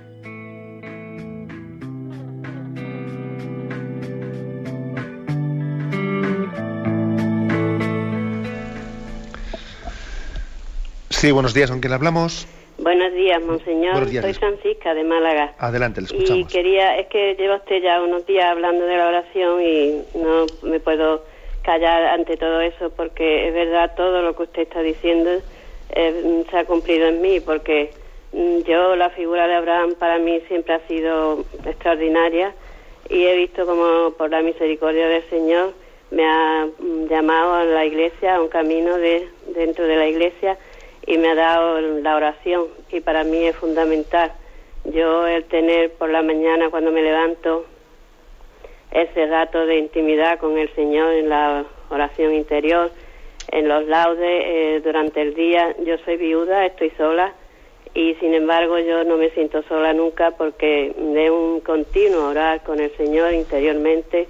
Sí, 11.21 11.29
buenos 11.29 11.53
días, 11.53 11.69
¿con 11.69 11.81
quién 11.81 11.93
hablamos? 11.93 12.47
Buenos 12.79 13.13
días, 13.13 13.39
monseñor. 13.43 14.09
Soy 14.09 14.33
Francisca 14.33 14.95
de 14.95 15.03
Málaga. 15.03 15.53
Adelante, 15.59 16.01
le 16.01 16.05
escuchamos. 16.07 16.41
Y 16.41 16.45
quería, 16.45 16.97
es 16.97 17.05
que 17.09 17.35
lleva 17.35 17.57
usted 17.57 17.79
ya 17.83 18.01
unos 18.01 18.25
días 18.25 18.45
hablando 18.45 18.87
de 18.87 18.97
la 18.97 19.07
oración 19.07 19.61
y 19.61 20.01
no 20.15 20.47
me 20.63 20.79
puedo 20.79 21.23
callar 21.61 22.05
ante 22.05 22.37
todo 22.37 22.59
eso 22.61 22.89
porque 22.97 23.47
es 23.47 23.53
verdad 23.53 23.93
todo 23.95 24.23
lo 24.23 24.35
que 24.35 24.41
usted 24.41 24.63
está 24.63 24.81
diciendo 24.81 25.29
eh, 25.91 26.43
se 26.49 26.57
ha 26.57 26.65
cumplido 26.65 27.07
en 27.09 27.21
mí 27.21 27.39
porque 27.39 27.91
mm, 28.33 28.61
yo 28.67 28.95
la 28.95 29.11
figura 29.11 29.47
de 29.47 29.53
Abraham 29.53 29.93
para 29.99 30.17
mí 30.17 30.41
siempre 30.47 30.73
ha 30.73 30.87
sido 30.87 31.45
extraordinaria 31.67 32.55
y 33.11 33.25
he 33.25 33.35
visto 33.35 33.67
como 33.67 34.15
por 34.17 34.31
la 34.31 34.41
misericordia 34.41 35.07
del 35.07 35.29
Señor 35.29 35.73
me 36.09 36.25
ha 36.25 36.65
mm, 36.79 37.05
llamado 37.09 37.53
a 37.53 37.63
la 37.63 37.85
iglesia, 37.85 38.37
a 38.37 38.41
un 38.41 38.47
camino 38.47 38.97
de 38.97 39.29
dentro 39.53 39.85
de 39.85 39.97
la 39.97 40.07
iglesia 40.07 40.57
y 41.05 41.17
me 41.17 41.29
ha 41.29 41.35
dado 41.35 41.81
la 41.81 42.15
oración 42.15 42.67
y 42.91 42.99
para 43.01 43.23
mí 43.23 43.45
es 43.45 43.55
fundamental. 43.55 44.31
Yo 44.85 45.27
el 45.27 45.45
tener 45.45 45.91
por 45.93 46.09
la 46.09 46.21
mañana 46.21 46.69
cuando 46.69 46.91
me 46.91 47.01
levanto 47.01 47.65
ese 48.91 49.25
rato 49.27 49.65
de 49.65 49.77
intimidad 49.77 50.39
con 50.39 50.57
el 50.57 50.73
Señor 50.75 51.13
en 51.13 51.29
la 51.29 51.65
oración 51.89 52.33
interior, 52.33 52.91
en 53.51 53.67
los 53.67 53.87
laudes 53.87 54.43
eh, 54.45 54.81
durante 54.83 55.21
el 55.21 55.33
día. 55.33 55.75
Yo 55.85 55.97
soy 55.99 56.17
viuda, 56.17 56.65
estoy 56.65 56.91
sola 56.91 57.33
y 57.93 58.15
sin 58.15 58.33
embargo 58.33 58.79
yo 58.79 59.03
no 59.03 59.17
me 59.17 59.29
siento 59.31 59.63
sola 59.63 59.93
nunca 59.93 60.31
porque 60.31 60.93
de 60.97 61.29
un 61.29 61.59
continuo 61.59 62.29
orar 62.29 62.63
con 62.63 62.79
el 62.79 62.95
Señor 62.95 63.33
interiormente 63.33 64.27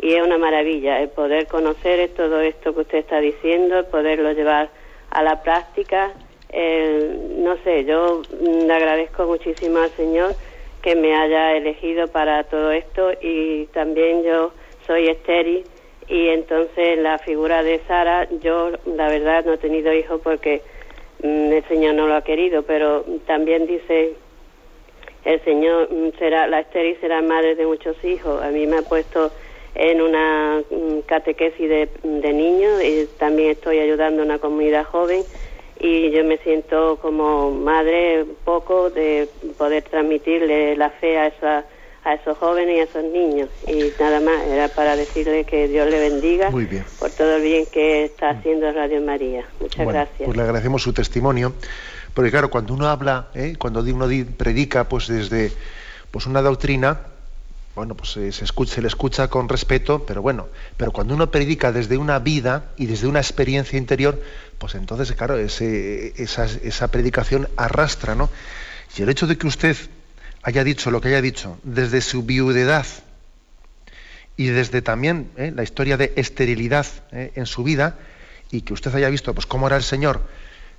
y 0.00 0.14
es 0.14 0.22
una 0.22 0.38
maravilla 0.38 1.00
el 1.00 1.10
poder 1.10 1.46
conocer 1.46 2.08
todo 2.16 2.40
esto 2.40 2.74
que 2.74 2.80
usted 2.80 2.98
está 2.98 3.20
diciendo, 3.20 3.78
el 3.78 3.84
poderlo 3.86 4.32
llevar 4.32 4.70
a 5.12 5.22
la 5.22 5.42
práctica. 5.42 6.12
no 6.52 7.56
sé, 7.64 7.84
yo 7.84 8.22
le 8.40 8.72
agradezco 8.72 9.26
muchísimo 9.26 9.78
al 9.78 9.90
Señor 9.90 10.34
que 10.82 10.96
me 10.96 11.14
haya 11.14 11.56
elegido 11.56 12.08
para 12.08 12.44
todo 12.44 12.72
esto 12.72 13.12
y 13.22 13.66
también 13.66 14.24
yo 14.24 14.52
soy 14.86 15.08
estéril 15.08 15.64
y 16.08 16.28
entonces 16.28 16.98
la 16.98 17.18
figura 17.18 17.62
de 17.62 17.80
Sara, 17.86 18.28
yo 18.40 18.72
la 18.84 19.08
verdad 19.08 19.44
no 19.44 19.52
he 19.54 19.58
tenido 19.58 19.92
hijos 19.92 20.20
porque 20.22 20.62
mm, 21.22 21.52
el 21.52 21.64
Señor 21.68 21.94
no 21.94 22.06
lo 22.08 22.16
ha 22.16 22.22
querido, 22.22 22.64
pero 22.64 23.04
también 23.26 23.66
dice 23.66 24.14
el 25.24 25.40
Señor 25.44 25.88
mm, 25.92 26.18
será 26.18 26.48
la 26.48 26.60
estéril 26.60 26.98
será 27.00 27.22
madre 27.22 27.54
de 27.54 27.66
muchos 27.66 28.02
hijos. 28.04 28.42
A 28.42 28.48
mí 28.48 28.66
me 28.66 28.78
ha 28.78 28.82
puesto 28.82 29.32
en 29.74 30.00
una 30.00 30.62
mm, 30.70 31.00
catequesis 31.06 31.68
de, 31.68 31.88
de 32.02 32.32
niños 32.32 32.82
y 32.82 33.08
también 33.18 33.50
estoy 33.50 33.78
ayudando 33.78 34.22
a 34.22 34.24
una 34.24 34.38
comunidad 34.38 34.84
joven 34.84 35.22
y 35.80 36.10
yo 36.10 36.24
me 36.24 36.38
siento 36.38 36.98
como 37.02 37.50
madre 37.50 38.22
un 38.22 38.36
poco 38.44 38.90
de 38.90 39.28
poder 39.58 39.82
transmitirle 39.84 40.76
la 40.76 40.90
fe 40.90 41.18
a 41.18 41.26
esa 41.26 41.64
a 42.04 42.14
esos 42.14 42.36
jóvenes 42.38 42.76
y 42.76 42.80
a 42.80 42.84
esos 42.84 43.04
niños. 43.04 43.48
Y 43.66 43.92
nada 44.00 44.20
más, 44.20 44.42
era 44.48 44.68
para 44.68 44.96
decirle 44.96 45.44
que 45.44 45.68
Dios 45.68 45.88
le 45.88 46.00
bendiga 46.00 46.50
por 46.98 47.10
todo 47.10 47.36
el 47.36 47.42
bien 47.42 47.64
que 47.66 48.04
está 48.04 48.30
haciendo 48.30 48.72
Radio 48.72 49.00
María. 49.00 49.44
Muchas 49.60 49.86
gracias. 49.86 50.22
Pues 50.24 50.36
le 50.36 50.42
agradecemos 50.42 50.82
su 50.82 50.92
testimonio, 50.92 51.52
porque 52.14 52.30
claro, 52.30 52.50
cuando 52.50 52.74
uno 52.74 52.88
habla, 52.88 53.28
¿eh? 53.34 53.54
cuando 53.58 53.80
uno 53.80 54.08
predica 54.36 54.88
pues 54.88 55.06
desde 55.06 55.52
pues 56.10 56.26
una 56.26 56.42
doctrina, 56.42 57.00
bueno, 57.74 57.96
pues 57.96 58.10
se, 58.10 58.28
escucha, 58.28 58.74
se 58.74 58.82
le 58.82 58.88
escucha 58.88 59.28
con 59.28 59.48
respeto, 59.48 60.04
pero 60.04 60.20
bueno, 60.20 60.48
pero 60.76 60.92
cuando 60.92 61.14
uno 61.14 61.30
predica 61.30 61.72
desde 61.72 61.96
una 61.96 62.18
vida 62.18 62.72
y 62.76 62.86
desde 62.86 63.06
una 63.06 63.20
experiencia 63.20 63.78
interior, 63.78 64.22
pues 64.58 64.74
entonces, 64.74 65.12
claro, 65.12 65.38
esa, 65.38 66.88
predicación 66.88 67.48
arrastra, 67.56 68.14
¿no? 68.14 68.28
Y 68.96 69.02
el 69.02 69.08
hecho 69.08 69.26
de 69.26 69.38
que 69.38 69.46
usted 69.46 69.76
haya 70.42 70.64
dicho 70.64 70.90
lo 70.90 71.00
que 71.00 71.08
haya 71.08 71.22
dicho, 71.22 71.58
desde 71.62 72.00
su 72.02 72.24
viudedad 72.24 72.86
y 74.36 74.46
desde 74.46 74.82
también 74.82 75.30
eh, 75.36 75.52
la 75.54 75.62
historia 75.62 75.96
de 75.96 76.12
esterilidad 76.16 76.86
eh, 77.10 77.32
en 77.36 77.46
su 77.46 77.62
vida, 77.64 77.96
y 78.50 78.62
que 78.62 78.74
usted 78.74 78.94
haya 78.94 79.08
visto 79.08 79.32
pues, 79.34 79.46
cómo 79.46 79.66
era 79.66 79.76
el 79.76 79.82
Señor 79.82 80.20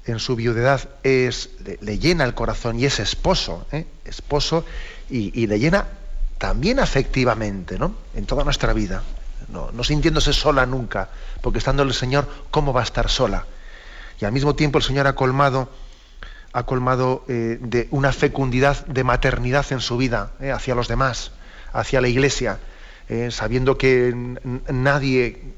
en 0.05 0.19
su 0.19 0.35
viudedad, 0.35 0.89
es, 1.03 1.49
le, 1.81 1.97
llena 1.97 2.23
el 2.23 2.33
corazón 2.35 2.79
y 2.79 2.85
es 2.85 2.99
esposo, 2.99 3.65
eh, 3.71 3.85
esposo, 4.05 4.65
y, 5.09 5.47
le 5.47 5.59
llena 5.59 5.87
también 6.43 6.81
afectivamente, 6.81 7.79
¿no? 7.79 7.95
En 8.13 8.25
toda 8.25 8.43
nuestra 8.43 8.73
vida. 8.73 9.01
No, 9.47 9.81
sintiéndose 9.81 10.33
sola 10.33 10.65
nunca, 10.65 11.07
porque 11.39 11.59
estando 11.59 11.83
el 11.83 11.93
Señor, 11.93 12.27
¿cómo 12.51 12.73
va 12.73 12.81
a 12.81 12.83
estar 12.83 13.09
sola? 13.09 13.45
Y 14.19 14.25
al 14.25 14.33
mismo 14.33 14.53
tiempo 14.53 14.77
el 14.77 14.83
Señor 14.83 15.07
ha 15.07 15.15
colmado 15.15 15.69
ha 16.51 16.63
colmado 16.63 17.23
eh, 17.29 17.59
de 17.61 17.87
una 17.91 18.11
fecundidad 18.11 18.85
de 18.87 19.05
maternidad 19.05 19.65
en 19.71 19.79
su 19.79 19.95
vida 19.95 20.33
eh, 20.41 20.51
hacia 20.51 20.75
los 20.75 20.89
demás, 20.89 21.31
hacia 21.71 22.01
la 22.01 22.09
iglesia, 22.09 22.59
eh, 23.07 23.29
sabiendo 23.31 23.77
que 23.77 24.13
nadie 24.69 25.55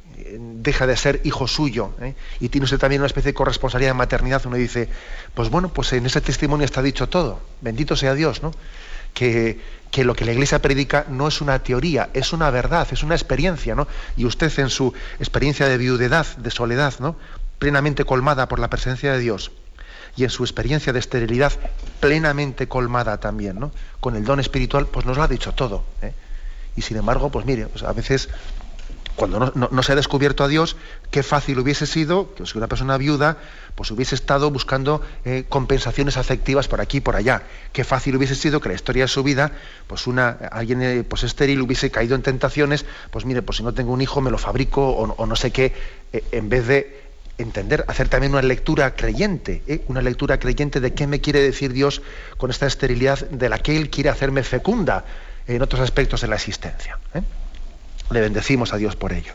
deja 0.62 0.86
de 0.86 0.98
ser 0.98 1.20
hijo 1.24 1.48
suyo 1.48 1.94
y 2.40 2.50
tiene 2.50 2.66
usted 2.66 2.78
también 2.78 3.02
una 3.02 3.08
especie 3.08 3.32
de 3.32 3.34
corresponsabilidad 3.34 3.90
de 3.90 3.98
maternidad. 3.98 4.46
Uno 4.46 4.56
dice, 4.56 4.88
pues 5.34 5.50
bueno, 5.50 5.70
pues 5.70 5.92
en 5.94 6.06
ese 6.06 6.22
testimonio 6.22 6.64
está 6.64 6.84
dicho 6.84 7.10
todo. 7.10 7.40
Bendito 7.62 7.96
sea 7.96 8.14
Dios, 8.14 8.44
¿no? 8.44 8.52
Que, 9.16 9.60
que, 9.96 10.04
lo 10.04 10.14
que 10.14 10.26
la 10.26 10.34
Iglesia 10.34 10.62
predica 10.62 11.06
no 11.08 11.30
es 11.30 11.40
una 11.40 11.60
teoría, 11.60 12.10
es 12.14 12.34
una 12.34 12.50
verdad, 12.50 12.86
es 12.92 13.02
una 13.02 13.16
experiencia, 13.16 13.76
¿no? 13.76 13.88
Y 14.18 14.26
usted 14.26 14.52
en 14.60 14.70
su 14.70 14.94
experiencia 15.20 15.70
de 15.70 15.78
viudedad, 15.78 16.28
de 16.36 16.52
soledad, 16.52 16.96
¿no? 17.00 17.16
Plenamente 17.60 18.04
colmada 18.04 18.50
por 18.50 18.60
la 18.60 18.70
presencia 18.70 19.14
de 19.14 19.20
Dios, 19.20 19.54
y 20.18 20.26
en 20.26 20.30
su 20.30 20.44
experiencia 20.44 20.92
de 20.92 21.00
esterilidad 21.00 21.54
plenamente 22.02 22.68
colmada 22.68 23.22
también, 23.22 23.58
¿no? 23.58 23.72
Con 24.02 24.18
el 24.18 24.26
don 24.26 24.42
espiritual, 24.42 24.86
pues 24.88 25.06
nos 25.06 25.16
lo 25.16 25.24
ha 25.24 25.30
dicho 25.30 25.54
todo. 25.54 25.86
¿eh? 26.02 26.12
Y 26.76 26.82
sin 26.82 26.98
embargo, 26.98 27.32
pues 27.32 27.46
mire, 27.46 27.68
pues 27.68 27.84
a 27.84 27.94
veces 27.94 28.28
cuando 29.16 29.52
no, 29.54 29.84
se 29.84 29.92
ha 29.92 29.96
descubierto 29.96 30.44
a 30.44 30.48
Dios, 30.48 30.76
qué 31.12 31.24
fácil 31.24 31.60
hubiese 31.60 31.86
sido 31.86 32.34
que 32.36 32.46
si 32.46 32.58
una 32.58 32.68
persona 32.68 32.98
viuda 32.98 33.38
pues 33.76 33.92
hubiese 33.92 34.16
estado 34.16 34.52
buscando 34.52 35.02
eh, 35.26 35.46
compensaciones 35.50 36.18
afectivas 36.18 36.68
por 36.68 36.82
aquí 36.82 36.98
y 36.98 37.02
por 37.02 37.16
allá. 37.16 37.44
Qué 37.74 37.84
fácil 37.84 38.16
hubiese 38.16 38.36
sido 38.36 38.62
que 38.62 38.70
la 38.70 38.76
historia 38.76 39.04
de 39.04 39.08
su 39.08 39.24
vida, 39.24 39.52
pues 39.88 40.08
una 40.08 40.30
alguien 40.30 40.82
eh, 40.82 41.04
pues 41.04 41.24
estéril 41.24 41.62
hubiese 41.62 41.92
caído 41.92 42.16
en 42.16 42.22
tentaciones, 42.22 42.86
pues 43.12 43.26
mire, 43.26 43.42
pues 43.42 43.58
si 43.58 43.64
no 43.64 43.74
tengo 43.74 43.92
un 43.92 44.02
hijo 44.02 44.22
me 44.22 44.32
lo 44.32 44.38
fabrico 44.38 44.90
o, 44.90 45.26
no 45.26 45.36
sé 45.36 45.52
qué, 45.52 45.74
en 46.32 46.50
vez 46.50 46.68
de 46.68 47.06
entender, 47.38 47.84
hacer 47.88 48.08
también 48.08 48.34
una 48.34 48.42
lectura 48.42 48.96
creyente, 48.96 49.62
¿eh? 49.68 49.82
una 49.88 50.02
lectura 50.02 50.40
creyente 50.40 50.80
de 50.80 50.94
qué 50.94 51.08
me 51.08 51.20
quiere 51.20 51.42
decir 51.42 51.74
Dios 51.74 52.02
con 52.38 52.50
esta 52.50 52.66
esterilidad 52.66 53.30
de 53.30 53.50
la 53.50 53.60
que 53.60 53.78
Él 53.78 53.90
quiere 53.90 54.10
hacerme 54.10 54.44
fecunda 54.44 55.06
en 55.48 55.62
otros 55.62 55.82
aspectos 55.82 56.22
de 56.22 56.28
la 56.28 56.36
existencia. 56.36 56.98
¿Eh? 58.10 58.14
Le 58.14 58.22
bendecimos 58.22 58.74
a 58.74 58.78
Dios 58.78 58.96
por 58.96 59.14
ello. 59.14 59.34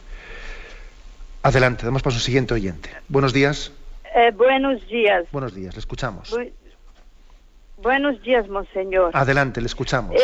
Adelante, 1.43 1.85
damos 1.87 2.03
paso 2.03 2.17
al 2.17 2.23
siguiente 2.23 2.55
oyente. 2.55 2.91
Buenos 3.09 3.33
días. 3.33 3.73
Eh, 4.15 4.31
buenos 4.33 4.87
días. 4.89 5.25
Buenos 5.33 5.55
días, 5.55 5.75
le 5.75 5.81
escuchamos. 5.81 6.37
buenos 7.79 8.21
días, 8.23 8.47
monseñor. 8.49 9.11
Adelante, 9.15 9.61
le 9.61 9.67
escuchamos. 9.67 10.15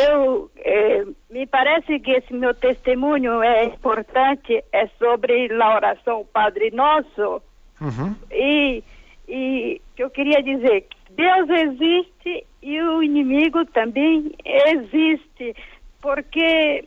me 1.29 1.47
parece 1.47 2.01
que 2.01 2.17
ese 2.17 2.33
mi 2.33 2.47
testimonio 2.55 3.41
es 3.43 3.73
importante, 3.73 4.63
es 4.71 4.91
sobre 4.99 5.47
la 5.47 5.75
oración 5.75 6.25
Padre 6.31 6.71
Nuestro. 6.71 7.41
Uhum. 7.79 8.15
E, 8.31 8.83
e 9.27 9.81
eu 9.97 10.09
queria 10.09 10.41
dizer 10.41 10.81
que 10.81 10.97
Deus 11.13 11.49
existe 11.49 12.45
e 12.61 12.81
o 12.81 13.03
inimigo 13.03 13.65
também 13.65 14.33
existe, 14.43 15.55
porque 16.01 16.85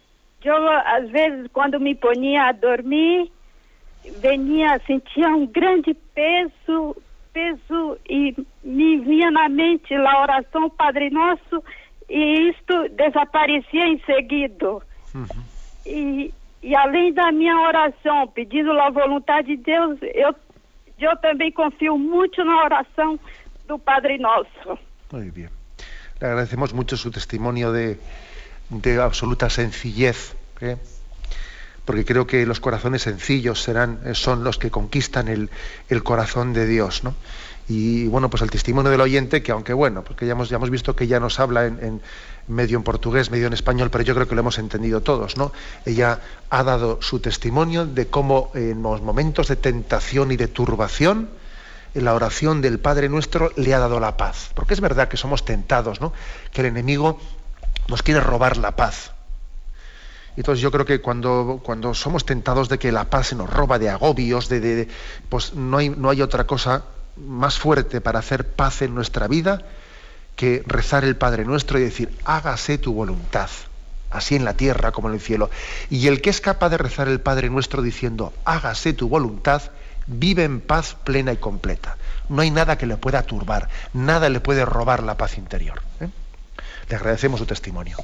eu, 0.48 0.68
às 0.68 1.08
vezes, 1.10 1.46
quando 1.52 1.78
me 1.78 1.94
ponia 1.94 2.44
a 2.44 2.52
dormir, 2.52 3.30
venia, 4.20 4.80
sentia 4.86 5.28
um 5.28 5.46
grande 5.46 5.94
peso, 6.14 6.96
peso, 7.32 7.98
e 8.08 8.34
me 8.62 8.98
vinha 8.98 9.30
na 9.30 9.48
mente 9.48 9.94
a 9.94 10.22
oração 10.22 10.70
Padre 10.70 11.10
Nosso, 11.10 11.62
e 12.08 12.50
isto 12.50 12.88
desaparecia 12.90 13.86
em 13.86 14.00
seguida. 14.00 14.70
Uhum. 15.14 15.26
E, 15.86 16.34
e 16.62 16.74
além 16.74 17.12
da 17.12 17.30
minha 17.30 17.58
oração, 17.60 18.26
pedindo 18.28 18.72
a 18.72 18.90
vontade 18.90 19.56
de 19.56 19.62
Deus, 19.62 19.98
eu 20.14 20.34
eu 21.00 21.16
também 21.16 21.50
confío 21.50 21.96
mucho 21.96 22.44
na 22.44 22.62
oración 22.62 23.18
do 23.66 23.78
Padre 23.78 24.18
Nuestro. 24.18 24.78
Muy 25.12 25.30
bien. 25.30 25.50
Le 26.20 26.26
agradecemos 26.26 26.74
mucho 26.74 26.96
su 26.96 27.10
testimonio 27.10 27.72
de, 27.72 27.98
de 28.70 29.00
absoluta 29.00 29.50
sencillez, 29.50 30.34
¿eh? 30.60 30.76
porque 31.84 32.04
creo 32.04 32.26
que 32.26 32.46
los 32.46 32.60
corazones 32.60 33.02
sencillos 33.02 33.62
serán, 33.62 34.00
son 34.14 34.44
los 34.44 34.58
que 34.58 34.70
conquistan 34.70 35.28
el, 35.28 35.50
el 35.88 36.02
corazón 36.02 36.52
de 36.52 36.66
Dios. 36.66 37.04
¿no? 37.04 37.14
Y 37.70 38.08
bueno, 38.08 38.28
pues 38.30 38.42
el 38.42 38.50
testimonio 38.50 38.90
del 38.90 39.00
oyente, 39.00 39.44
que 39.44 39.52
aunque 39.52 39.72
bueno, 39.72 40.02
porque 40.02 40.26
ya 40.26 40.32
hemos, 40.32 40.48
ya 40.48 40.56
hemos 40.56 40.70
visto 40.70 40.96
que 40.96 41.06
ya 41.06 41.20
nos 41.20 41.38
habla 41.38 41.66
en, 41.66 42.02
medio 42.48 42.76
en 42.76 42.82
portugués, 42.82 43.30
medio 43.30 43.46
en 43.46 43.52
español, 43.52 43.90
pero 43.92 44.02
yo 44.02 44.12
creo 44.12 44.26
que 44.26 44.34
lo 44.34 44.40
hemos 44.40 44.58
entendido 44.58 45.02
todos, 45.02 45.36
¿no? 45.36 45.52
Ella 45.86 46.18
ha 46.50 46.64
dado 46.64 47.00
su 47.00 47.20
testimonio 47.20 47.86
de 47.86 48.08
cómo 48.08 48.50
en 48.54 48.82
los 48.82 49.02
momentos 49.02 49.46
de 49.46 49.54
tentación 49.54 50.32
y 50.32 50.36
de 50.36 50.48
turbación, 50.48 51.30
en 51.94 52.04
la 52.04 52.14
oración 52.14 52.60
del 52.60 52.80
Padre 52.80 53.08
nuestro 53.08 53.52
le 53.54 53.72
ha 53.72 53.78
dado 53.78 54.00
la 54.00 54.16
paz. 54.16 54.50
Porque 54.54 54.74
es 54.74 54.80
verdad 54.80 55.06
que 55.06 55.16
somos 55.16 55.44
tentados, 55.44 56.00
¿no? 56.00 56.12
Que 56.52 56.62
el 56.62 56.66
enemigo 56.66 57.20
nos 57.90 58.02
quiere 58.02 58.20
robar 58.20 58.56
la 58.56 58.76
paz. 58.76 59.12
Entonces 60.36 60.62
yo 60.62 60.70
creo 60.70 60.86
que 60.86 61.00
cuando, 61.00 61.60
cuando 61.62 61.92
somos 61.92 62.24
tentados 62.24 62.68
de 62.68 62.78
que 62.78 62.92
la 62.92 63.10
paz 63.10 63.28
se 63.28 63.34
nos 63.34 63.50
roba 63.50 63.78
de 63.78 63.90
agobios, 63.90 64.48
de, 64.48 64.88
pues 65.28 65.54
no 65.54 65.78
hay, 65.78 65.90
no 65.90 66.08
hay 66.08 66.22
otra 66.22 66.44
cosa 66.44 66.84
más 67.16 67.58
fuerte 67.58 68.00
para 68.00 68.20
hacer 68.20 68.46
paz 68.46 68.80
en 68.82 68.94
nuestra 68.94 69.28
vida 69.28 69.62
que 70.36 70.62
rezar 70.66 71.04
el 71.04 71.16
Padre 71.16 71.44
Nuestro 71.44 71.78
y 71.78 71.82
decir, 71.82 72.16
hágase 72.24 72.78
tu 72.78 72.94
voluntad, 72.94 73.50
así 74.10 74.36
en 74.36 74.44
la 74.46 74.54
tierra 74.54 74.92
como 74.92 75.08
en 75.08 75.14
el 75.14 75.20
cielo. 75.20 75.50
Y 75.90 76.06
el 76.06 76.22
que 76.22 76.30
es 76.30 76.40
capaz 76.40 76.70
de 76.70 76.78
rezar 76.78 77.08
el 77.08 77.20
Padre 77.20 77.50
Nuestro 77.50 77.82
diciendo, 77.82 78.32
hágase 78.44 78.94
tu 78.94 79.08
voluntad, 79.08 79.62
vive 80.06 80.44
en 80.44 80.60
paz 80.60 80.96
plena 81.04 81.32
y 81.32 81.36
completa. 81.36 81.98
No 82.30 82.40
hay 82.40 82.50
nada 82.50 82.78
que 82.78 82.86
le 82.86 82.96
pueda 82.96 83.24
turbar, 83.24 83.68
nada 83.92 84.30
le 84.30 84.40
puede 84.40 84.64
robar 84.64 85.02
la 85.02 85.18
paz 85.18 85.36
interior. 85.36 85.82
¿eh? 86.00 86.08
Le 86.90 86.96
agradecemos 86.96 87.38
su 87.38 87.46
testimonio. 87.46 87.96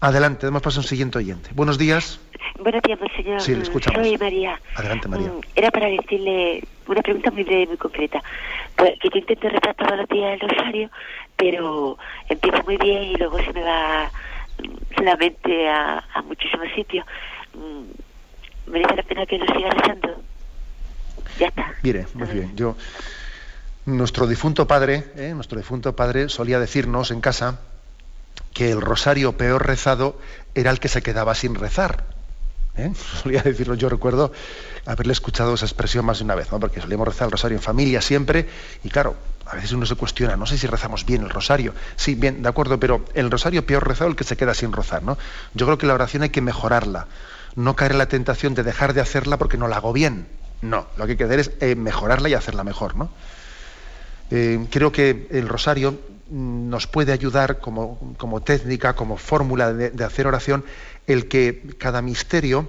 Adelante, 0.00 0.44
damos 0.44 0.60
paso 0.60 0.80
a 0.80 0.82
un 0.82 0.86
siguiente 0.86 1.16
oyente. 1.16 1.48
Buenos 1.54 1.78
días. 1.78 2.20
Buenos 2.60 2.82
días, 2.82 2.98
señor. 3.16 3.40
Sí, 3.40 3.54
le 3.54 3.62
escuchamos. 3.62 4.06
Soy 4.06 4.18
María. 4.18 4.60
Adelante, 4.76 5.08
María. 5.08 5.28
Mm, 5.28 5.40
era 5.56 5.70
para 5.70 5.86
decirle 5.86 6.62
una 6.86 7.00
pregunta 7.00 7.30
muy 7.30 7.42
breve, 7.44 7.68
muy 7.68 7.76
concreta. 7.78 8.22
Pues, 8.76 8.98
que 9.00 9.08
yo 9.08 9.18
intento 9.18 9.48
rezar 9.48 9.74
todos 9.76 9.96
los 9.96 10.08
días 10.10 10.38
el 10.42 10.46
rosario, 10.46 10.90
pero 11.36 11.96
empiezo 12.28 12.62
muy 12.64 12.76
bien 12.76 13.02
y 13.04 13.14
luego 13.16 13.38
se 13.38 13.50
me 13.54 13.62
va 13.62 14.10
mm, 14.58 15.02
la 15.04 15.16
mente 15.16 15.70
a, 15.70 16.04
a 16.12 16.20
muchísimos 16.22 16.66
sitios. 16.74 17.06
Mm, 17.54 18.70
¿Merece 18.70 18.94
la 18.94 19.02
pena 19.04 19.24
que 19.24 19.38
lo 19.38 19.46
siga 19.46 19.70
rezando? 19.70 20.20
Ya 21.38 21.46
está. 21.46 21.72
Mire, 21.82 22.06
muy 22.12 22.28
bien. 22.28 22.54
Yo, 22.56 22.76
nuestro 23.86 24.26
difunto 24.26 24.66
padre, 24.66 25.04
¿eh? 25.16 25.32
nuestro 25.34 25.56
difunto 25.56 25.96
padre 25.96 26.28
solía 26.28 26.60
decirnos 26.60 27.10
en 27.10 27.22
casa 27.22 27.60
que 28.52 28.70
el 28.70 28.80
rosario 28.80 29.36
peor 29.36 29.66
rezado 29.66 30.18
era 30.54 30.70
el 30.70 30.80
que 30.80 30.88
se 30.88 31.02
quedaba 31.02 31.34
sin 31.34 31.54
rezar. 31.54 32.04
¿eh? 32.76 32.92
Solía 33.22 33.42
decirlo, 33.42 33.74
yo 33.74 33.88
recuerdo 33.88 34.32
haberle 34.86 35.12
escuchado 35.12 35.54
esa 35.54 35.66
expresión 35.66 36.04
más 36.04 36.18
de 36.18 36.24
una 36.24 36.34
vez, 36.34 36.50
¿no? 36.50 36.58
porque 36.58 36.80
solíamos 36.80 37.06
rezar 37.06 37.26
el 37.26 37.32
rosario 37.32 37.56
en 37.56 37.62
familia 37.62 38.02
siempre, 38.02 38.48
y 38.82 38.88
claro, 38.88 39.16
a 39.46 39.54
veces 39.54 39.72
uno 39.72 39.86
se 39.86 39.94
cuestiona, 39.94 40.36
no 40.36 40.46
sé 40.46 40.58
si 40.58 40.66
rezamos 40.66 41.04
bien 41.04 41.22
el 41.22 41.30
rosario. 41.30 41.74
Sí, 41.96 42.14
bien, 42.14 42.42
de 42.42 42.48
acuerdo, 42.48 42.80
pero 42.80 43.04
el 43.14 43.30
rosario 43.30 43.66
peor 43.66 43.86
rezado 43.86 44.10
el 44.10 44.16
que 44.16 44.24
se 44.24 44.36
queda 44.36 44.54
sin 44.54 44.72
rozar, 44.72 45.02
¿no? 45.02 45.18
Yo 45.54 45.66
creo 45.66 45.78
que 45.78 45.86
la 45.86 45.94
oración 45.94 46.22
hay 46.22 46.30
que 46.30 46.40
mejorarla, 46.40 47.06
no 47.54 47.76
caer 47.76 47.92
en 47.92 47.98
la 47.98 48.06
tentación 48.06 48.54
de 48.54 48.62
dejar 48.62 48.94
de 48.94 49.00
hacerla 49.00 49.36
porque 49.36 49.56
no 49.56 49.68
la 49.68 49.76
hago 49.76 49.92
bien. 49.92 50.26
No, 50.62 50.86
lo 50.96 51.06
que 51.06 51.12
hay 51.12 51.16
que 51.16 51.24
hacer 51.24 51.40
es 51.40 51.50
eh, 51.60 51.74
mejorarla 51.74 52.28
y 52.28 52.34
hacerla 52.34 52.64
mejor, 52.64 52.96
¿no? 52.96 53.10
Eh, 54.34 54.66
creo 54.70 54.90
que 54.90 55.26
el 55.30 55.46
rosario 55.46 56.00
nos 56.30 56.86
puede 56.86 57.12
ayudar 57.12 57.58
como, 57.58 58.14
como 58.16 58.40
técnica, 58.40 58.94
como 58.94 59.18
fórmula 59.18 59.74
de, 59.74 60.04
hacer 60.04 60.26
oración, 60.26 60.64
el 61.06 61.28
que 61.28 61.60
cada 61.76 62.00
misterio 62.00 62.66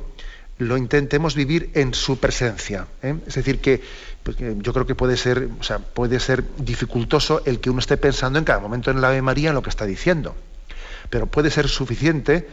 lo 0.57 0.75
intentemos 0.75 1.35
vivir 1.35 1.69
en 1.73 1.93
su 1.93 2.19
presencia. 2.19 2.87
¿eh? 3.01 3.15
Es 3.25 3.35
decir, 3.35 3.61
pues, 4.23 4.35
que, 4.35 4.57
yo 4.59 4.73
creo 4.73 4.85
que 4.85 4.93
puede 4.93 5.15
ser, 5.15 5.47
o 5.57 5.63
sea, 5.63 5.79
puede 5.79 6.19
ser 6.19 6.43
dificultoso 6.57 7.41
el 7.45 7.61
que 7.61 7.69
uno 7.69 7.79
esté 7.79 7.95
pensando 7.95 8.37
en 8.39 8.43
cada 8.43 8.59
momento 8.59 8.91
en 8.91 8.99
la 8.99 9.07
Ave 9.07 9.21
María 9.21 9.49
en 9.49 9.55
lo 9.55 9.61
que 9.61 9.69
está 9.69 9.85
diciendo. 9.85 10.35
Pero 11.09 11.27
puede 11.27 11.49
ser 11.49 11.69
suficiente, 11.69 12.45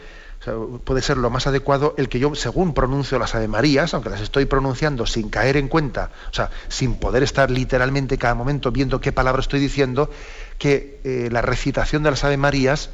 puede 0.83 1.01
ser 1.01 1.17
lo 1.17 1.29
más 1.29 1.47
adecuado 1.47 1.93
el 1.97 2.09
que 2.09 2.19
yo, 2.19 2.33
según 2.35 2.73
pronuncio 2.73 3.19
las 3.19 3.35
Ave 3.35 3.47
Marías, 3.47 3.93
aunque 3.93 4.09
las 4.09 4.21
estoy 4.21 4.45
pronunciando 4.45 5.05
sin 5.05 5.29
caer 5.29 5.57
en 5.57 5.67
cuenta, 5.67 6.09
o 6.31 6.33
sea, 6.33 6.49
sin 6.67 6.95
poder 6.95 7.23
estar 7.23 7.51
literalmente 7.51 8.17
cada 8.17 8.33
momento 8.33 8.71
viendo 8.71 9.01
qué 9.01 9.11
palabra 9.11 9.41
estoy 9.41 9.59
diciendo, 9.59 10.09
que 10.57 10.99
eh, 11.03 11.29
la 11.31 11.41
recitación 11.41 12.03
de 12.03 12.11
las 12.11 12.23
Ave 12.23 12.37
Marías 12.37 12.89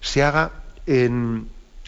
se 0.00 0.22
haga 0.22 0.52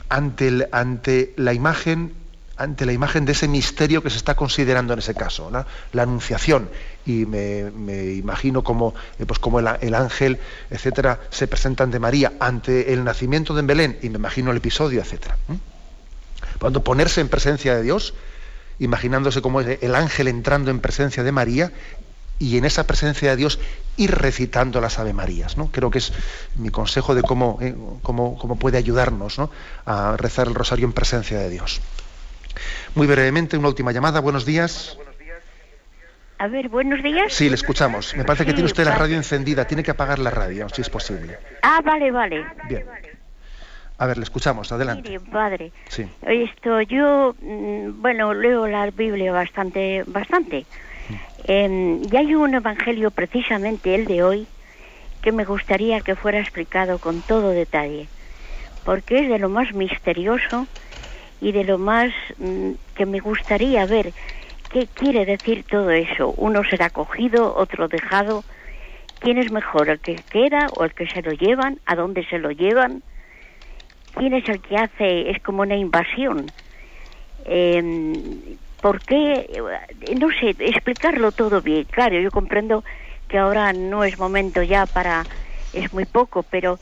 ante, 0.08 0.68
ante 0.72 1.34
la 1.36 1.52
imagen 1.52 2.14
ante 2.56 2.86
la 2.86 2.92
imagen 2.92 3.24
de 3.24 3.32
ese 3.32 3.48
misterio 3.48 4.02
que 4.02 4.10
se 4.10 4.16
está 4.16 4.34
considerando 4.34 4.92
en 4.92 5.00
ese 5.00 5.14
caso, 5.14 5.50
la 5.50 6.02
anunciación. 6.02 6.70
Y 7.04 7.26
me, 7.26 8.12
imagino 8.14 8.62
como, 8.62 8.94
eh, 9.18 9.26
pues 9.26 9.38
como 9.38 9.58
el, 9.58 9.94
ángel, 9.94 10.38
etcétera, 10.70 11.20
se 11.30 11.46
presenta 11.48 11.84
ante 11.84 11.98
María 11.98 12.32
ante 12.40 12.92
el 12.92 13.04
nacimiento 13.04 13.54
de 13.54 13.62
Belén, 13.62 13.98
y 14.02 14.08
me 14.08 14.16
imagino 14.18 14.50
el 14.50 14.58
episodio, 14.58 15.00
etcétera. 15.00 15.36
Cuando 16.58 16.84
ponerse 16.84 17.20
en 17.20 17.28
presencia 17.28 17.74
de 17.74 17.82
Dios, 17.82 18.14
imaginándose 18.78 19.42
como 19.42 19.60
el 19.60 19.94
ángel 19.94 20.28
entrando 20.28 20.70
en 20.70 20.80
presencia 20.80 21.22
de 21.22 21.32
María, 21.32 21.72
y 22.38 22.58
en 22.58 22.64
esa 22.64 22.84
presencia 22.84 23.30
de 23.30 23.36
Dios 23.36 23.60
ir 23.96 24.10
recitando 24.12 24.80
las 24.80 24.98
Ave 24.98 25.12
Marías. 25.12 25.56
¿no? 25.56 25.70
Creo 25.70 25.90
que 25.90 25.98
es 25.98 26.12
mi 26.56 26.70
consejo 26.70 27.14
de 27.14 27.22
cómo, 27.22 27.58
eh, 27.60 27.76
cómo, 28.02 28.36
cómo 28.36 28.56
puede 28.56 28.76
ayudarnos 28.76 29.36
a 29.86 30.16
rezar 30.16 30.48
el 30.48 30.54
rosario 30.54 30.84
en 30.84 30.92
presencia 30.92 31.38
de 31.38 31.48
Dios. 31.48 31.80
Muy 32.94 33.06
brevemente, 33.06 33.56
una 33.56 33.68
última 33.68 33.92
llamada. 33.92 34.20
Buenos 34.20 34.44
días. 34.44 34.98
A 36.38 36.48
ver, 36.48 36.68
buenos 36.68 37.02
días. 37.02 37.32
Sí, 37.32 37.48
le 37.48 37.54
escuchamos. 37.54 38.14
Me 38.16 38.24
parece 38.24 38.44
que 38.44 38.52
tiene 38.52 38.66
usted 38.66 38.84
la 38.84 38.94
radio 38.94 39.16
encendida. 39.16 39.66
Tiene 39.66 39.82
que 39.82 39.92
apagar 39.92 40.18
la 40.18 40.30
radio, 40.30 40.68
si 40.68 40.82
es 40.82 40.90
posible. 40.90 41.38
Ah, 41.62 41.80
vale, 41.84 42.10
vale. 42.10 42.44
Bien. 42.68 42.84
A 43.98 44.06
ver, 44.06 44.18
le 44.18 44.24
escuchamos. 44.24 44.72
Adelante. 44.72 45.08
Mire, 45.08 45.20
padre. 45.20 45.72
Sí. 45.88 46.06
Esto, 46.22 46.80
yo, 46.82 47.34
mm, 47.40 48.02
bueno, 48.02 48.34
leo 48.34 48.66
la 48.66 48.90
Biblia 48.90 49.32
bastante, 49.32 50.02
bastante. 50.06 50.66
Em, 51.46 52.02
y 52.10 52.16
hay 52.16 52.34
un 52.34 52.54
evangelio, 52.54 53.10
precisamente 53.10 53.94
el 53.94 54.06
de 54.06 54.22
hoy, 54.22 54.46
que 55.22 55.30
me 55.30 55.44
gustaría 55.44 56.00
que 56.00 56.16
fuera 56.16 56.40
explicado 56.40 56.98
con 56.98 57.22
todo 57.22 57.50
detalle, 57.50 58.08
porque 58.84 59.20
es 59.20 59.28
de 59.28 59.38
lo 59.38 59.48
más 59.48 59.72
misterioso 59.74 60.66
y 61.44 61.52
de 61.52 61.64
lo 61.64 61.76
más 61.76 62.10
mm, 62.38 62.70
que 62.94 63.04
me 63.04 63.20
gustaría 63.20 63.84
ver 63.84 64.14
qué 64.70 64.88
quiere 64.94 65.26
decir 65.26 65.66
todo 65.68 65.90
eso. 65.90 66.32
Uno 66.38 66.62
será 66.64 66.88
cogido, 66.88 67.54
otro 67.54 67.86
dejado. 67.86 68.44
¿Quién 69.18 69.36
es 69.36 69.52
mejor, 69.52 69.90
el 69.90 70.00
que 70.00 70.24
queda 70.30 70.70
o 70.70 70.84
el 70.84 70.94
que 70.94 71.06
se 71.06 71.20
lo 71.20 71.32
llevan? 71.32 71.80
¿A 71.84 71.96
dónde 71.96 72.24
se 72.30 72.38
lo 72.38 72.50
llevan? 72.50 73.02
¿Quién 74.14 74.32
es 74.32 74.48
el 74.48 74.62
que 74.62 74.78
hace? 74.78 75.30
Es 75.32 75.42
como 75.42 75.60
una 75.60 75.76
invasión. 75.76 76.50
Eh, 77.44 78.56
¿Por 78.80 79.02
qué? 79.02 79.46
No 80.16 80.28
sé, 80.40 80.56
explicarlo 80.58 81.32
todo 81.32 81.60
bien. 81.60 81.84
Claro, 81.90 82.18
yo 82.18 82.30
comprendo 82.30 82.84
que 83.28 83.36
ahora 83.36 83.74
no 83.74 84.02
es 84.04 84.18
momento 84.18 84.62
ya 84.62 84.86
para, 84.86 85.26
es 85.74 85.92
muy 85.92 86.06
poco, 86.06 86.42
pero 86.42 86.80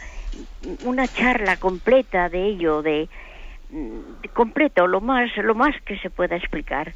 una 0.83 1.09
charla 1.09 1.57
completa 1.57 2.29
de 2.29 2.47
ello, 2.47 2.83
de 2.83 3.09
completo, 4.35 4.87
lo 4.87 5.01
más, 5.01 5.31
lo 5.37 5.55
más 5.55 5.75
que 5.85 5.99
se 5.99 6.11
pueda 6.11 6.37
explicar. 6.37 6.95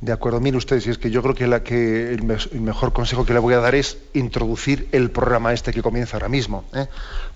De 0.00 0.10
acuerdo, 0.10 0.40
mire 0.40 0.56
usted, 0.56 0.80
si 0.80 0.90
es 0.90 0.98
que 0.98 1.10
yo 1.10 1.22
creo 1.22 1.62
que, 1.62 2.12
el, 2.12 2.24
mejor 2.60 2.92
consejo 2.92 3.24
que 3.24 3.32
le 3.32 3.38
voy 3.38 3.54
a 3.54 3.58
dar 3.58 3.76
es 3.76 3.98
introducir 4.14 4.88
el 4.90 5.12
programa 5.12 5.52
este 5.52 5.72
que 5.72 5.80
comienza 5.80 6.16
ahora 6.16 6.28
mismo. 6.28 6.64
¿eh? 6.74 6.86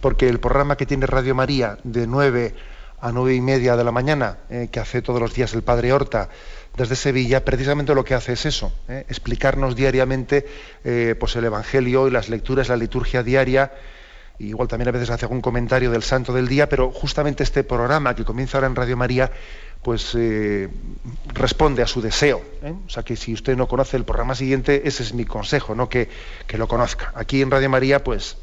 Porque 0.00 0.28
el 0.28 0.40
programa 0.40 0.76
que 0.76 0.84
tiene 0.84 1.06
Radio 1.06 1.34
María 1.34 1.78
de 1.84 2.08
9 2.08 2.54
a 2.98 3.12
nueve 3.12 3.34
y 3.34 3.40
media 3.40 3.76
de 3.76 3.84
la 3.84 3.92
mañana, 3.92 4.38
¿eh? 4.50 4.68
que 4.72 4.80
hace 4.80 5.00
todos 5.00 5.20
los 5.20 5.32
días 5.32 5.54
el 5.54 5.62
Padre 5.62 5.92
Horta 5.92 6.28
desde 6.76 6.96
Sevilla, 6.96 7.44
precisamente 7.44 7.94
lo 7.94 8.04
que 8.04 8.14
hace 8.14 8.32
es 8.32 8.46
eso, 8.46 8.72
¿eh? 8.88 9.04
explicarnos 9.08 9.76
diariamente 9.76 10.46
pues 11.20 11.36
el 11.36 11.44
Evangelio 11.44 12.08
y 12.08 12.10
las 12.10 12.28
lecturas, 12.28 12.68
la 12.68 12.76
liturgia 12.76 13.22
diaria, 13.22 13.70
igual 14.38 14.68
también 14.68 14.88
a 14.88 14.92
veces 14.92 15.10
hace 15.10 15.24
algún 15.24 15.40
comentario 15.40 15.90
del 15.90 16.02
santo 16.02 16.32
del 16.32 16.48
día, 16.48 16.68
pero 16.68 16.90
justamente 16.90 17.42
este 17.42 17.64
programa 17.64 18.14
que 18.14 18.24
comienza 18.24 18.58
ahora 18.58 18.66
en 18.66 18.76
Radio 18.76 18.96
María, 18.96 19.30
pues 19.82 20.14
eh, 20.14 20.68
responde 21.28 21.82
a 21.82 21.86
su 21.86 22.00
deseo. 22.02 22.42
¿eh? 22.62 22.74
O 22.86 22.90
sea 22.90 23.02
que 23.02 23.16
si 23.16 23.32
usted 23.32 23.56
no 23.56 23.68
conoce 23.68 23.96
el 23.96 24.04
programa 24.04 24.34
siguiente, 24.34 24.82
ese 24.86 25.02
es 25.02 25.14
mi 25.14 25.24
consejo, 25.24 25.74
¿no? 25.74 25.88
que, 25.88 26.08
que 26.46 26.58
lo 26.58 26.68
conozca. 26.68 27.12
Aquí 27.14 27.40
en 27.42 27.50
Radio 27.50 27.70
María, 27.70 28.02
pues 28.02 28.36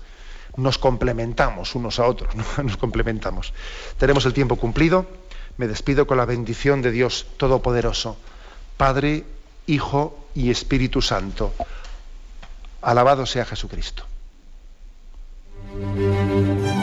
nos 0.56 0.78
complementamos 0.78 1.76
unos 1.76 2.00
a 2.00 2.06
otros, 2.06 2.34
nos 2.64 2.78
complementamos. 2.78 3.54
Tenemos 3.98 4.26
el 4.26 4.34
tiempo 4.34 4.56
cumplido. 4.56 5.06
Me 5.58 5.68
despido 5.68 6.08
con 6.08 6.18
la 6.18 6.26
bendición 6.26 6.82
de 6.82 6.90
Dios 6.90 7.28
Todopoderoso, 7.38 8.18
Padre, 8.76 9.24
Hijo 9.68 10.18
y 10.34 10.50
Espíritu 10.50 11.00
Santo. 11.00 11.54
Alabado 12.82 13.28
sea 13.28 13.46
Jesucristo. 13.46 14.04
Música 15.74 16.83